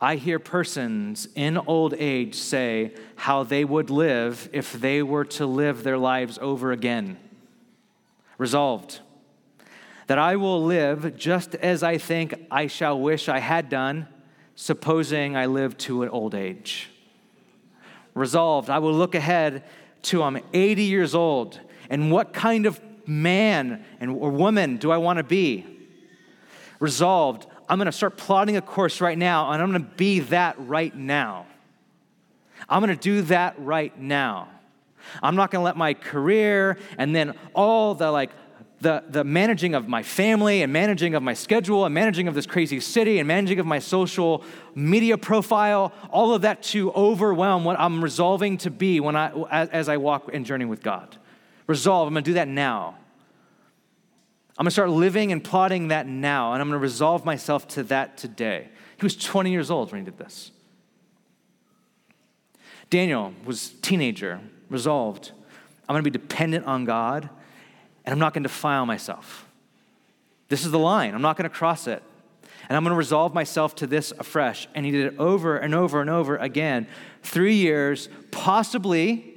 I 0.00 0.16
hear 0.16 0.38
persons 0.38 1.28
in 1.34 1.56
old 1.56 1.94
age 1.94 2.34
say 2.34 2.92
how 3.14 3.44
they 3.44 3.64
would 3.64 3.88
live 3.88 4.48
if 4.52 4.72
they 4.72 5.02
were 5.02 5.24
to 5.26 5.46
live 5.46 5.84
their 5.84 5.98
lives 5.98 6.38
over 6.40 6.72
again. 6.72 7.18
Resolved 8.36 9.00
that 10.08 10.18
I 10.18 10.36
will 10.36 10.62
live 10.62 11.16
just 11.16 11.54
as 11.54 11.82
I 11.82 11.96
think 11.98 12.34
I 12.50 12.66
shall 12.66 13.00
wish 13.00 13.28
I 13.28 13.38
had 13.38 13.68
done, 13.68 14.08
supposing 14.54 15.36
I 15.36 15.46
live 15.46 15.78
to 15.78 16.02
an 16.02 16.08
old 16.08 16.34
age. 16.34 16.90
Resolved, 18.14 18.68
I 18.68 18.78
will 18.78 18.92
look 18.92 19.14
ahead 19.14 19.64
to 20.02 20.22
I'm 20.22 20.38
80 20.52 20.82
years 20.82 21.14
old, 21.14 21.58
and 21.88 22.10
what 22.10 22.32
kind 22.32 22.66
of 22.66 22.80
man 23.06 23.84
and, 24.00 24.10
or 24.10 24.30
woman 24.30 24.76
do 24.76 24.90
I 24.90 24.96
want 24.96 25.18
to 25.18 25.22
be? 25.22 25.64
Resolved, 26.82 27.46
I'm 27.68 27.78
going 27.78 27.86
to 27.86 27.92
start 27.92 28.16
plotting 28.16 28.56
a 28.56 28.60
course 28.60 29.00
right 29.00 29.16
now, 29.16 29.52
and 29.52 29.62
I'm 29.62 29.70
going 29.70 29.84
to 29.84 29.90
be 29.96 30.18
that 30.18 30.56
right 30.58 30.94
now. 30.94 31.46
I'm 32.68 32.82
going 32.82 32.94
to 32.94 33.00
do 33.00 33.22
that 33.22 33.54
right 33.58 33.96
now. 33.96 34.48
I'm 35.22 35.36
not 35.36 35.52
going 35.52 35.60
to 35.60 35.64
let 35.64 35.76
my 35.76 35.94
career 35.94 36.78
and 36.98 37.14
then 37.14 37.34
all 37.54 37.94
the 37.94 38.10
like 38.10 38.30
the, 38.80 39.04
the 39.08 39.22
managing 39.22 39.76
of 39.76 39.86
my 39.86 40.02
family 40.02 40.62
and 40.62 40.72
managing 40.72 41.14
of 41.14 41.22
my 41.22 41.34
schedule 41.34 41.84
and 41.84 41.94
managing 41.94 42.26
of 42.26 42.34
this 42.34 42.46
crazy 42.46 42.80
city 42.80 43.20
and 43.20 43.28
managing 43.28 43.60
of 43.60 43.66
my 43.66 43.78
social 43.78 44.42
media 44.74 45.16
profile, 45.16 45.92
all 46.10 46.34
of 46.34 46.42
that 46.42 46.64
to 46.64 46.90
overwhelm 46.92 47.62
what 47.62 47.78
I'm 47.78 48.02
resolving 48.02 48.58
to 48.58 48.70
be 48.70 48.98
when 48.98 49.14
I, 49.14 49.30
as, 49.52 49.68
as 49.68 49.88
I 49.88 49.98
walk 49.98 50.30
and 50.32 50.44
journey 50.44 50.64
with 50.64 50.82
God. 50.82 51.16
Resolve, 51.68 52.08
I'm 52.08 52.14
gonna 52.14 52.24
do 52.24 52.34
that 52.34 52.48
now. 52.48 52.96
I'm 54.58 54.64
gonna 54.64 54.70
start 54.70 54.90
living 54.90 55.32
and 55.32 55.42
plotting 55.42 55.88
that 55.88 56.06
now, 56.06 56.52
and 56.52 56.62
I'm 56.62 56.68
gonna 56.68 56.78
resolve 56.78 57.24
myself 57.24 57.66
to 57.68 57.82
that 57.84 58.16
today. 58.16 58.68
He 58.98 59.04
was 59.04 59.16
20 59.16 59.50
years 59.50 59.70
old 59.70 59.90
when 59.90 60.00
he 60.00 60.04
did 60.04 60.18
this. 60.18 60.50
Daniel 62.90 63.32
was 63.44 63.70
teenager, 63.82 64.40
resolved. 64.68 65.32
I'm 65.88 65.94
gonna 65.94 66.02
be 66.02 66.10
dependent 66.10 66.66
on 66.66 66.84
God 66.84 67.30
and 68.04 68.12
I'm 68.12 68.18
not 68.18 68.34
going 68.34 68.42
to 68.42 68.48
defile 68.48 68.86
myself. 68.86 69.48
This 70.48 70.64
is 70.64 70.70
the 70.70 70.78
line. 70.78 71.14
I'm 71.14 71.22
not 71.22 71.36
going 71.36 71.48
to 71.48 71.54
cross 71.54 71.86
it. 71.86 72.02
And 72.68 72.76
I'm 72.76 72.84
going 72.84 72.92
to 72.92 72.98
resolve 72.98 73.34
myself 73.34 73.74
to 73.76 73.86
this 73.86 74.12
afresh. 74.18 74.68
And 74.74 74.84
he 74.84 74.92
did 74.92 75.12
it 75.12 75.18
over 75.18 75.56
and 75.56 75.74
over 75.74 76.00
and 76.00 76.10
over 76.10 76.36
again. 76.36 76.86
Three 77.22 77.54
years, 77.54 78.08
possibly 78.30 79.34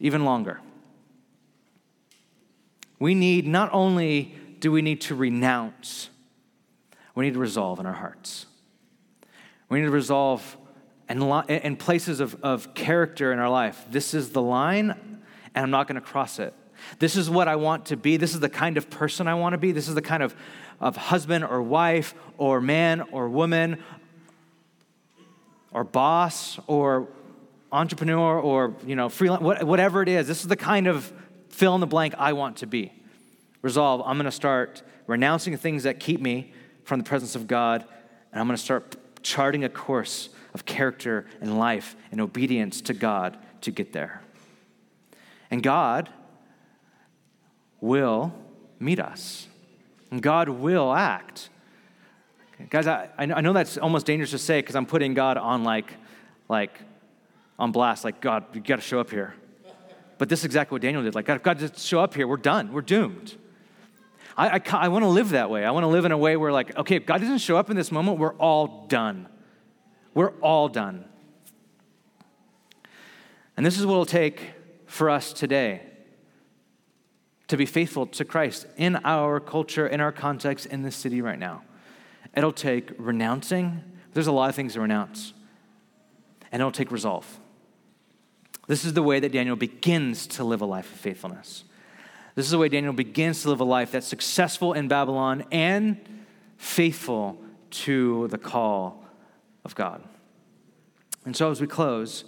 even 0.00 0.24
longer. 0.24 0.60
We 2.98 3.14
need, 3.14 3.46
not 3.46 3.70
only 3.72 4.34
do 4.58 4.72
we 4.72 4.82
need 4.82 5.00
to 5.02 5.14
renounce, 5.14 6.10
we 7.14 7.24
need 7.24 7.34
to 7.34 7.40
resolve 7.40 7.80
in 7.80 7.86
our 7.86 7.92
hearts. 7.92 8.46
We 9.68 9.80
need 9.80 9.86
to 9.86 9.92
resolve 9.92 10.56
in, 11.08 11.22
in 11.22 11.76
places 11.76 12.20
of, 12.20 12.36
of 12.42 12.74
character 12.74 13.32
in 13.32 13.38
our 13.38 13.50
life. 13.50 13.84
This 13.90 14.14
is 14.14 14.30
the 14.30 14.42
line, 14.42 14.90
and 15.54 15.64
I'm 15.64 15.70
not 15.70 15.86
going 15.86 15.96
to 15.96 16.00
cross 16.00 16.38
it. 16.38 16.54
This 16.98 17.16
is 17.16 17.28
what 17.28 17.48
I 17.48 17.56
want 17.56 17.86
to 17.86 17.96
be. 17.96 18.16
This 18.16 18.34
is 18.34 18.40
the 18.40 18.48
kind 18.48 18.76
of 18.76 18.88
person 18.88 19.26
I 19.26 19.34
want 19.34 19.52
to 19.52 19.58
be. 19.58 19.72
This 19.72 19.88
is 19.88 19.94
the 19.94 20.02
kind 20.02 20.22
of, 20.22 20.34
of 20.80 20.96
husband 20.96 21.44
or 21.44 21.62
wife 21.62 22.14
or 22.36 22.60
man 22.60 23.02
or 23.12 23.28
woman 23.28 23.82
or 25.72 25.84
boss 25.84 26.58
or 26.66 27.08
entrepreneur 27.70 28.40
or 28.40 28.74
you 28.86 28.96
know 28.96 29.10
freelance 29.10 29.42
whatever 29.42 30.00
it 30.00 30.08
is 30.08 30.26
this 30.26 30.40
is 30.40 30.48
the 30.48 30.56
kind 30.56 30.86
of 30.86 31.12
fill 31.58 31.74
in 31.74 31.80
the 31.80 31.86
blank 31.86 32.14
i 32.18 32.32
want 32.32 32.56
to 32.56 32.66
be 32.66 32.92
resolve 33.62 34.00
i'm 34.04 34.16
going 34.16 34.24
to 34.24 34.30
start 34.30 34.82
renouncing 35.06 35.56
things 35.56 35.82
that 35.82 35.98
keep 35.98 36.20
me 36.20 36.52
from 36.84 36.98
the 36.98 37.04
presence 37.04 37.34
of 37.34 37.46
god 37.46 37.84
and 38.32 38.40
i'm 38.40 38.46
going 38.46 38.56
to 38.56 38.62
start 38.62 38.96
charting 39.22 39.64
a 39.64 39.68
course 39.68 40.28
of 40.54 40.64
character 40.64 41.26
and 41.40 41.58
life 41.58 41.96
and 42.10 42.20
obedience 42.20 42.80
to 42.80 42.94
god 42.94 43.36
to 43.60 43.70
get 43.70 43.92
there 43.92 44.22
and 45.50 45.62
god 45.62 46.08
will 47.80 48.32
meet 48.78 49.00
us. 49.00 49.46
And 50.10 50.22
God 50.22 50.48
will 50.48 50.92
act. 50.92 51.50
Guys, 52.70 52.86
I, 52.86 53.08
I 53.18 53.40
know 53.40 53.52
that's 53.52 53.78
almost 53.78 54.06
dangerous 54.06 54.30
to 54.32 54.38
say 54.38 54.60
because 54.60 54.74
I'm 54.74 54.86
putting 54.86 55.14
God 55.14 55.36
on 55.36 55.64
like, 55.64 55.94
like, 56.48 56.76
on 57.58 57.72
blast, 57.72 58.04
like, 58.04 58.20
God, 58.20 58.44
you 58.54 58.60
got 58.60 58.76
to 58.76 58.82
show 58.82 59.00
up 59.00 59.10
here. 59.10 59.34
But 60.18 60.28
this 60.28 60.40
is 60.40 60.44
exactly 60.44 60.74
what 60.74 60.82
Daniel 60.82 61.02
did. 61.02 61.14
Like, 61.14 61.28
if 61.28 61.42
God 61.42 61.58
doesn't 61.58 61.78
show 61.78 62.00
up 62.00 62.14
here, 62.14 62.26
we're 62.26 62.36
done. 62.36 62.72
We're 62.72 62.82
doomed. 62.82 63.36
I, 64.36 64.58
I, 64.58 64.60
I 64.72 64.88
want 64.88 65.04
to 65.04 65.08
live 65.08 65.30
that 65.30 65.50
way. 65.50 65.64
I 65.64 65.70
want 65.70 65.84
to 65.84 65.88
live 65.88 66.04
in 66.04 66.12
a 66.12 66.18
way 66.18 66.36
where, 66.36 66.52
like, 66.52 66.76
okay, 66.76 66.96
if 66.96 67.06
God 67.06 67.20
doesn't 67.20 67.38
show 67.38 67.56
up 67.56 67.70
in 67.70 67.76
this 67.76 67.90
moment, 67.90 68.18
we're 68.18 68.34
all 68.34 68.86
done. 68.88 69.28
We're 70.14 70.32
all 70.40 70.68
done. 70.68 71.04
And 73.56 73.64
this 73.64 73.78
is 73.78 73.86
what 73.86 73.92
it'll 73.92 74.06
take 74.06 74.52
for 74.86 75.10
us 75.10 75.32
today 75.32 75.82
to 77.48 77.56
be 77.56 77.66
faithful 77.66 78.06
to 78.06 78.24
Christ 78.24 78.66
in 78.76 78.96
our 79.04 79.40
culture, 79.40 79.86
in 79.86 80.00
our 80.00 80.12
context, 80.12 80.66
in 80.66 80.82
this 80.82 80.94
city 80.94 81.20
right 81.20 81.38
now. 81.38 81.62
It'll 82.36 82.52
take 82.52 82.92
renouncing. 82.98 83.82
There's 84.12 84.26
a 84.26 84.32
lot 84.32 84.48
of 84.48 84.54
things 84.54 84.74
to 84.74 84.80
renounce. 84.80 85.32
And 86.52 86.60
it'll 86.60 86.72
take 86.72 86.90
resolve. 86.90 87.40
This 88.68 88.84
is 88.84 88.92
the 88.92 89.02
way 89.02 89.18
that 89.18 89.32
Daniel 89.32 89.56
begins 89.56 90.28
to 90.28 90.44
live 90.44 90.60
a 90.60 90.66
life 90.66 90.92
of 90.92 90.98
faithfulness. 90.98 91.64
This 92.36 92.44
is 92.44 92.52
the 92.52 92.58
way 92.58 92.68
Daniel 92.68 92.92
begins 92.92 93.42
to 93.42 93.50
live 93.50 93.58
a 93.58 93.64
life 93.64 93.90
that's 93.90 94.06
successful 94.06 94.72
in 94.72 94.86
Babylon 94.86 95.44
and 95.50 95.98
faithful 96.56 97.36
to 97.70 98.28
the 98.28 98.38
call 98.38 99.04
of 99.64 99.74
God. 99.74 100.04
And 101.24 101.34
so, 101.34 101.50
as 101.50 101.60
we 101.60 101.66
close, 101.66 102.24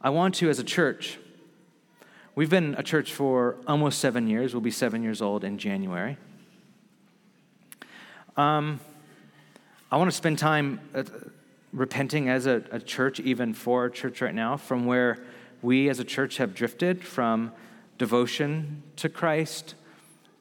I 0.00 0.10
want 0.10 0.34
to, 0.36 0.50
as 0.50 0.58
a 0.58 0.64
church, 0.64 1.18
We've 2.36 2.50
been 2.50 2.74
a 2.76 2.82
church 2.82 3.12
for 3.12 3.58
almost 3.64 4.00
seven 4.00 4.26
years. 4.26 4.54
We'll 4.54 4.60
be 4.60 4.72
seven 4.72 5.04
years 5.04 5.22
old 5.22 5.44
in 5.44 5.56
January. 5.56 6.16
Um, 8.36 8.80
I 9.92 9.96
want 9.98 10.10
to 10.10 10.16
spend 10.16 10.40
time 10.40 10.80
uh, 10.96 11.04
repenting 11.72 12.28
as 12.28 12.46
a, 12.46 12.64
a 12.72 12.80
church, 12.80 13.20
even 13.20 13.54
for 13.54 13.82
our 13.82 13.88
church 13.88 14.20
right 14.20 14.34
now, 14.34 14.56
from 14.56 14.84
where 14.84 15.22
we 15.64 15.88
as 15.88 15.98
a 15.98 16.04
church 16.04 16.36
have 16.36 16.54
drifted 16.54 17.02
from 17.02 17.50
devotion 17.96 18.82
to 18.96 19.08
Christ, 19.08 19.74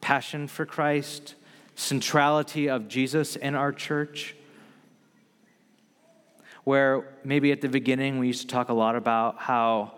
passion 0.01 0.47
for 0.47 0.65
Christ, 0.65 1.35
centrality 1.75 2.69
of 2.69 2.89
Jesus 2.89 3.37
in 3.37 3.55
our 3.55 3.71
church. 3.71 4.35
Where 6.65 7.07
maybe 7.23 7.53
at 7.53 7.61
the 7.61 7.69
beginning 7.69 8.19
we 8.19 8.27
used 8.27 8.41
to 8.41 8.47
talk 8.47 8.67
a 8.67 8.73
lot 8.73 8.97
about 8.97 9.39
how 9.39 9.93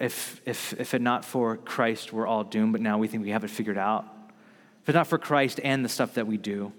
if, 0.00 0.40
if, 0.44 0.72
if 0.74 0.94
it 0.94 1.00
not 1.00 1.24
for 1.24 1.56
Christ, 1.56 2.12
we're 2.12 2.26
all 2.26 2.42
doomed, 2.42 2.72
but 2.72 2.80
now 2.80 2.98
we 2.98 3.06
think 3.06 3.22
we 3.22 3.30
have 3.30 3.44
it 3.44 3.50
figured 3.50 3.78
out. 3.78 4.04
If 4.82 4.88
it's 4.88 4.96
not 4.96 5.06
for 5.06 5.18
Christ 5.18 5.60
and 5.62 5.84
the 5.84 5.88
stuff 5.88 6.14
that 6.14 6.26
we 6.26 6.36
do, 6.36 6.72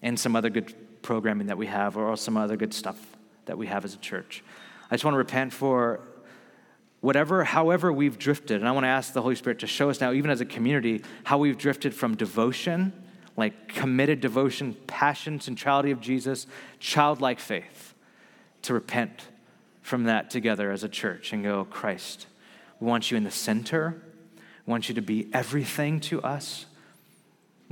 and 0.00 0.18
some 0.18 0.36
other 0.36 0.50
good 0.50 0.74
programming 1.02 1.48
that 1.48 1.58
we 1.58 1.66
have, 1.66 1.96
or 1.96 2.16
some 2.16 2.36
other 2.36 2.56
good 2.56 2.72
stuff 2.72 2.98
that 3.46 3.58
we 3.58 3.66
have 3.66 3.84
as 3.84 3.94
a 3.94 3.98
church, 3.98 4.42
I 4.90 4.94
just 4.94 5.04
want 5.04 5.14
to 5.14 5.18
repent 5.18 5.52
for 5.52 6.00
whatever, 7.04 7.44
however 7.44 7.92
we've 7.92 8.18
drifted. 8.18 8.62
And 8.62 8.66
I 8.66 8.72
want 8.72 8.84
to 8.84 8.88
ask 8.88 9.12
the 9.12 9.20
Holy 9.20 9.34
Spirit 9.34 9.58
to 9.58 9.66
show 9.66 9.90
us 9.90 10.00
now, 10.00 10.12
even 10.12 10.30
as 10.30 10.40
a 10.40 10.46
community, 10.46 11.02
how 11.24 11.36
we've 11.36 11.58
drifted 11.58 11.94
from 11.94 12.16
devotion, 12.16 12.94
like 13.36 13.68
committed 13.68 14.22
devotion, 14.22 14.74
passion, 14.86 15.38
centrality 15.38 15.90
of 15.90 16.00
Jesus, 16.00 16.46
childlike 16.80 17.40
faith, 17.40 17.92
to 18.62 18.72
repent 18.72 19.28
from 19.82 20.04
that 20.04 20.30
together 20.30 20.70
as 20.70 20.82
a 20.82 20.88
church 20.88 21.34
and 21.34 21.44
go, 21.44 21.66
Christ, 21.66 22.26
we 22.80 22.86
want 22.86 23.10
you 23.10 23.18
in 23.18 23.24
the 23.24 23.30
center. 23.30 24.00
We 24.64 24.70
want 24.70 24.88
you 24.88 24.94
to 24.94 25.02
be 25.02 25.28
everything 25.34 26.00
to 26.00 26.22
us. 26.22 26.64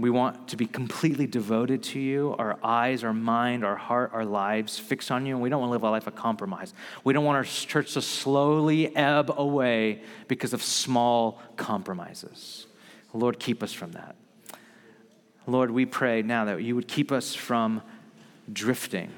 We 0.02 0.10
want 0.10 0.48
to 0.48 0.56
be 0.56 0.66
completely 0.66 1.26
devoted 1.26 1.82
to 1.84 2.00
you, 2.00 2.34
our 2.38 2.58
eyes, 2.62 3.04
our 3.04 3.14
mind, 3.14 3.64
our 3.64 3.76
heart, 3.76 4.10
our 4.12 4.24
lives 4.24 4.78
fixed 4.78 5.10
on 5.10 5.24
you. 5.24 5.34
And 5.34 5.42
we 5.42 5.48
don't 5.48 5.60
want 5.60 5.70
to 5.70 5.72
live 5.72 5.84
a 5.84 5.90
life 5.90 6.06
of 6.06 6.14
compromise. 6.14 6.74
We 7.04 7.14
don't 7.14 7.24
want 7.24 7.36
our 7.36 7.44
church 7.44 7.94
to 7.94 8.02
slowly 8.02 8.94
ebb 8.94 9.32
away 9.34 10.02
because 10.28 10.52
of 10.52 10.62
small 10.62 11.40
compromises. 11.56 12.66
Lord, 13.14 13.38
keep 13.38 13.62
us 13.62 13.72
from 13.72 13.92
that. 13.92 14.16
Lord, 15.46 15.70
we 15.70 15.86
pray 15.86 16.22
now 16.22 16.44
that 16.44 16.62
you 16.62 16.74
would 16.74 16.88
keep 16.88 17.10
us 17.10 17.34
from 17.34 17.80
drifting 18.52 19.10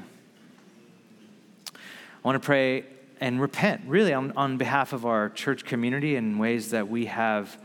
I 2.24 2.28
want 2.28 2.42
to 2.42 2.46
pray 2.46 2.86
and 3.20 3.38
repent, 3.38 3.82
really, 3.86 4.14
on, 4.14 4.32
on 4.32 4.56
behalf 4.56 4.94
of 4.94 5.04
our 5.04 5.28
church 5.28 5.66
community 5.66 6.16
in 6.16 6.38
ways 6.38 6.70
that 6.70 6.88
we 6.88 7.04
have, 7.04 7.58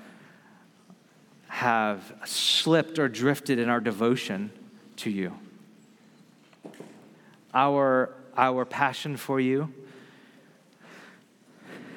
have 1.49 2.13
slipped 2.25 2.99
or 2.99 3.09
drifted 3.09 3.59
in 3.59 3.69
our 3.69 3.81
devotion 3.81 4.51
to 4.95 5.09
you. 5.09 5.33
Our, 7.53 8.13
our 8.37 8.63
passion 8.63 9.17
for 9.17 9.39
you. 9.39 9.73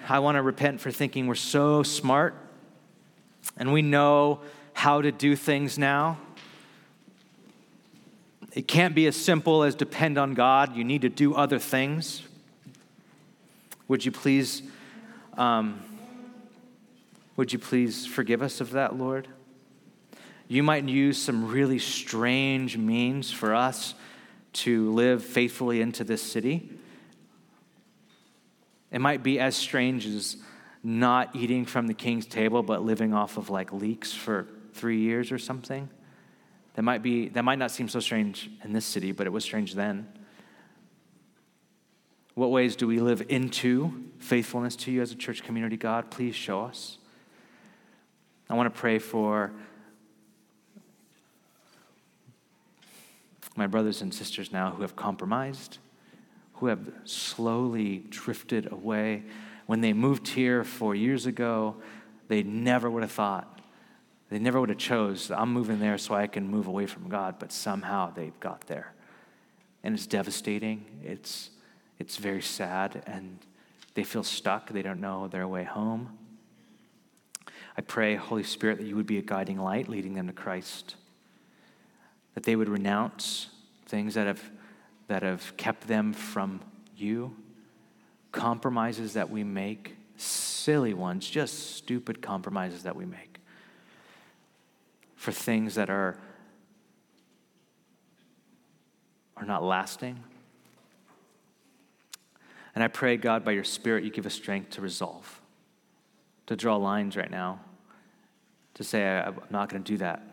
I 0.09 0.19
want 0.19 0.37
to 0.37 0.43
repent 0.43 0.81
for 0.81 0.91
thinking 0.91 1.27
we're 1.27 1.35
so 1.37 1.83
smart 1.83 2.35
and 3.57 3.73
we 3.73 3.83
know 3.83 4.41
how 4.73 5.03
to 5.03 5.13
do 5.13 5.37
things 5.37 5.79
now. 5.79 6.19
It 8.53 8.67
can't 8.67 8.95
be 8.95 9.07
as 9.07 9.17
simple 9.17 9.63
as 9.63 9.75
depend 9.75 10.19
on 10.19 10.35
God. 10.35 10.75
You 10.75 10.83
need 10.83 11.03
to 11.03 11.09
do 11.09 11.35
other 11.35 11.59
things. 11.59 12.23
Would 13.87 14.05
you 14.05 14.13
please, 14.13 14.63
um, 15.37 15.81
would 17.37 17.53
you 17.53 17.59
please 17.59 18.07
forgive 18.07 18.43
us 18.43 18.61
of 18.61 18.71
that, 18.73 18.97
Lord? 18.97 19.29
You 20.53 20.63
might 20.63 20.87
use 20.87 21.17
some 21.17 21.51
really 21.51 21.79
strange 21.79 22.77
means 22.77 23.31
for 23.31 23.55
us 23.55 23.95
to 24.53 24.91
live 24.91 25.25
faithfully 25.25 25.81
into 25.81 26.05
this 26.05 26.21
city. 26.21 26.69
It 28.91 29.01
might 29.01 29.23
be 29.23 29.41
as 29.41 29.57
strange 29.57 30.05
as 30.05 30.37
not 30.83 31.35
eating 31.35 31.65
from 31.65 31.87
the 31.87 31.95
king's 31.95 32.27
table, 32.27 32.63
but 32.63 32.83
living 32.83 33.15
off 33.15 33.39
of 33.39 33.49
like 33.49 33.73
leeks 33.73 34.13
for 34.13 34.47
three 34.75 34.99
years 34.99 35.33
or 35.33 35.39
something. 35.39 35.89
That 36.75 36.83
might 36.83 37.03
be 37.03 37.31
that 37.31 37.45
might 37.45 37.59
not 37.59 37.71
seem 37.71 37.89
so 37.89 38.01
strange 38.01 38.51
in 38.63 38.75
this 38.75 38.85
city, 38.85 39.13
but 39.13 39.27
it 39.27 39.31
was 39.31 39.45
strange 39.45 39.73
then. 39.73 40.07
What 42.35 42.51
ways 42.51 42.77
do 42.77 42.87
we 42.87 43.01
live 43.01 43.25
into 43.31 44.05
faithfulness 44.19 44.77
to 44.77 44.93
you 44.93 45.01
as 45.01 45.13
a 45.13 45.17
church 45.17 45.45
community, 45.45 45.79
God, 45.79 46.11
please 46.11 46.35
show 46.35 46.61
us. 46.61 46.99
I 48.51 48.55
want 48.55 48.67
to 48.67 48.79
pray 48.79 48.99
for 48.99 49.51
my 53.57 53.67
brothers 53.67 54.03
and 54.03 54.13
sisters 54.13 54.53
now 54.53 54.71
who 54.71 54.83
have 54.83 54.97
compromised, 54.97 55.79
who 56.55 56.67
have 56.67 56.93
slowly 57.05 58.05
drifted 58.09 58.71
away. 58.73 59.25
When 59.67 59.81
they 59.81 59.93
moved 59.93 60.29
here 60.29 60.65
four 60.65 60.95
years 60.95 61.27
ago, 61.27 61.77
they 62.29 62.43
never 62.43 62.91
would 62.91 63.03
have 63.03 63.13
thought, 63.13 63.61
they 64.31 64.39
never 64.39 64.59
would 64.61 64.71
have 64.71 64.79
chose, 64.79 65.31
I'm 65.31 65.53
moving 65.53 65.79
there 65.79 65.99
so 65.99 66.15
I 66.15 66.27
can 66.27 66.49
move 66.49 66.67
away 66.67 66.87
from 66.87 67.09
God, 67.09 67.37
but 67.39 67.53
somehow 67.53 68.11
they 68.11 68.33
got 68.41 68.63
there. 68.63 68.95
And 69.83 69.95
it's 69.95 70.07
devastating. 70.07 70.87
It's, 71.03 71.51
it's 71.99 72.17
very 72.17 72.41
sad, 72.41 73.03
and 73.07 73.39
they 73.95 74.05
feel 74.05 74.23
stuck. 74.23 74.71
They 74.71 74.81
don't 74.81 75.01
know 75.01 75.29
their 75.29 75.47
way 75.47 75.65
home. 75.65 76.17
I 77.77 77.83
pray, 77.83 78.15
Holy 78.15 78.43
Spirit, 78.43 78.79
that 78.79 78.87
you 78.87 78.97
would 78.97 79.07
be 79.07 79.19
a 79.19 79.23
guiding 79.23 79.59
light 79.59 79.89
leading 79.89 80.15
them 80.15 80.29
to 80.29 80.33
Christ 80.33 80.97
that 82.35 82.45
they 82.45 82.57
would 82.57 82.69
renounce 82.69 83.49
things 83.87 84.15
that 84.15 84.27
have, 84.27 84.43
that 85.09 85.23
have 85.23 85.57
kept 85.57 85.87
them 85.87 86.13
from 86.13 86.61
you, 86.97 87.37
compromises 88.31 89.15
that 89.15 89.31
we 89.31 89.45
make, 89.45 89.97
silly 90.17 90.95
ones, 90.95 91.29
just 91.29 91.77
stupid 91.77 92.23
compromises 92.23 92.85
that 92.85 92.97
we 92.97 93.05
make 93.05 93.39
for 95.17 95.31
things 95.31 95.77
that 95.77 95.89
are, 95.89 96.19
are 99.37 99.45
not 99.45 99.63
lasting. 99.63 100.19
And 102.75 102.83
I 102.83 102.89
pray, 102.89 103.17
God, 103.17 103.45
by 103.45 103.53
your 103.53 103.65
Spirit, 103.65 104.03
you 104.03 104.11
give 104.11 104.27
us 104.27 104.35
strength 104.35 104.71
to 104.71 104.81
resolve, 104.81 105.41
to 106.47 106.57
draw 106.57 106.77
lines 106.77 107.17
right 107.17 107.31
now, 107.31 107.61
to 108.75 108.83
say, 108.83 109.07
I'm 109.07 109.39
not 109.51 109.69
going 109.69 109.85
to 109.85 109.93
do 109.93 109.99
that. 109.99 110.32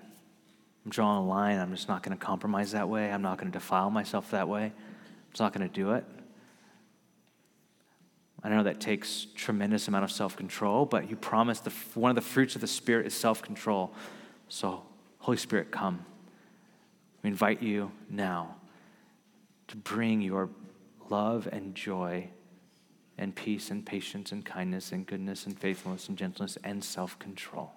I'm 0.85 0.91
drawing 0.91 1.17
a 1.17 1.25
line. 1.25 1.59
I'm 1.59 1.71
just 1.71 1.87
not 1.87 2.03
going 2.03 2.17
to 2.17 2.23
compromise 2.23 2.71
that 2.71 2.87
way. 2.87 3.11
I'm 3.11 3.21
not 3.21 3.37
going 3.37 3.51
to 3.51 3.57
defile 3.57 3.89
myself 3.89 4.31
that 4.31 4.47
way. 4.47 4.65
I'm 4.65 5.31
just 5.31 5.41
not 5.41 5.53
going 5.53 5.67
to 5.67 5.73
do 5.73 5.91
it. 5.91 6.05
I 8.41 8.49
know 8.49 8.63
that 8.63 8.79
takes 8.79 9.27
tremendous 9.35 9.87
amount 9.89 10.05
of 10.05 10.11
self-control, 10.11 10.85
but 10.85 11.09
you 11.09 11.17
promised 11.17 11.65
the, 11.65 11.71
one 11.93 12.09
of 12.09 12.15
the 12.15 12.21
fruits 12.21 12.55
of 12.55 12.61
the 12.61 12.67
Spirit 12.67 13.05
is 13.05 13.13
self-control. 13.13 13.93
So, 14.47 14.83
Holy 15.19 15.37
Spirit, 15.37 15.71
come. 15.71 16.05
We 17.21 17.29
invite 17.29 17.61
you 17.61 17.91
now 18.09 18.55
to 19.67 19.75
bring 19.75 20.21
your 20.21 20.49
love 21.09 21.49
and 21.51 21.75
joy 21.75 22.29
and 23.17 23.35
peace 23.35 23.69
and 23.69 23.85
patience 23.85 24.31
and 24.31 24.45
kindness 24.45 24.93
and 24.93 25.05
goodness 25.05 25.45
and 25.45 25.59
faithfulness 25.59 26.07
and 26.07 26.17
gentleness 26.17 26.57
and 26.63 26.81
self-control. 26.81 27.71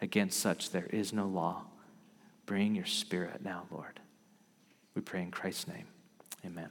Against 0.00 0.40
such 0.40 0.70
there 0.70 0.86
is 0.86 1.12
no 1.12 1.26
law. 1.26 1.64
Bring 2.48 2.74
your 2.74 2.86
spirit 2.86 3.42
now, 3.44 3.66
Lord. 3.70 4.00
We 4.94 5.02
pray 5.02 5.20
in 5.20 5.30
Christ's 5.30 5.68
name. 5.68 5.84
Amen. 6.46 6.70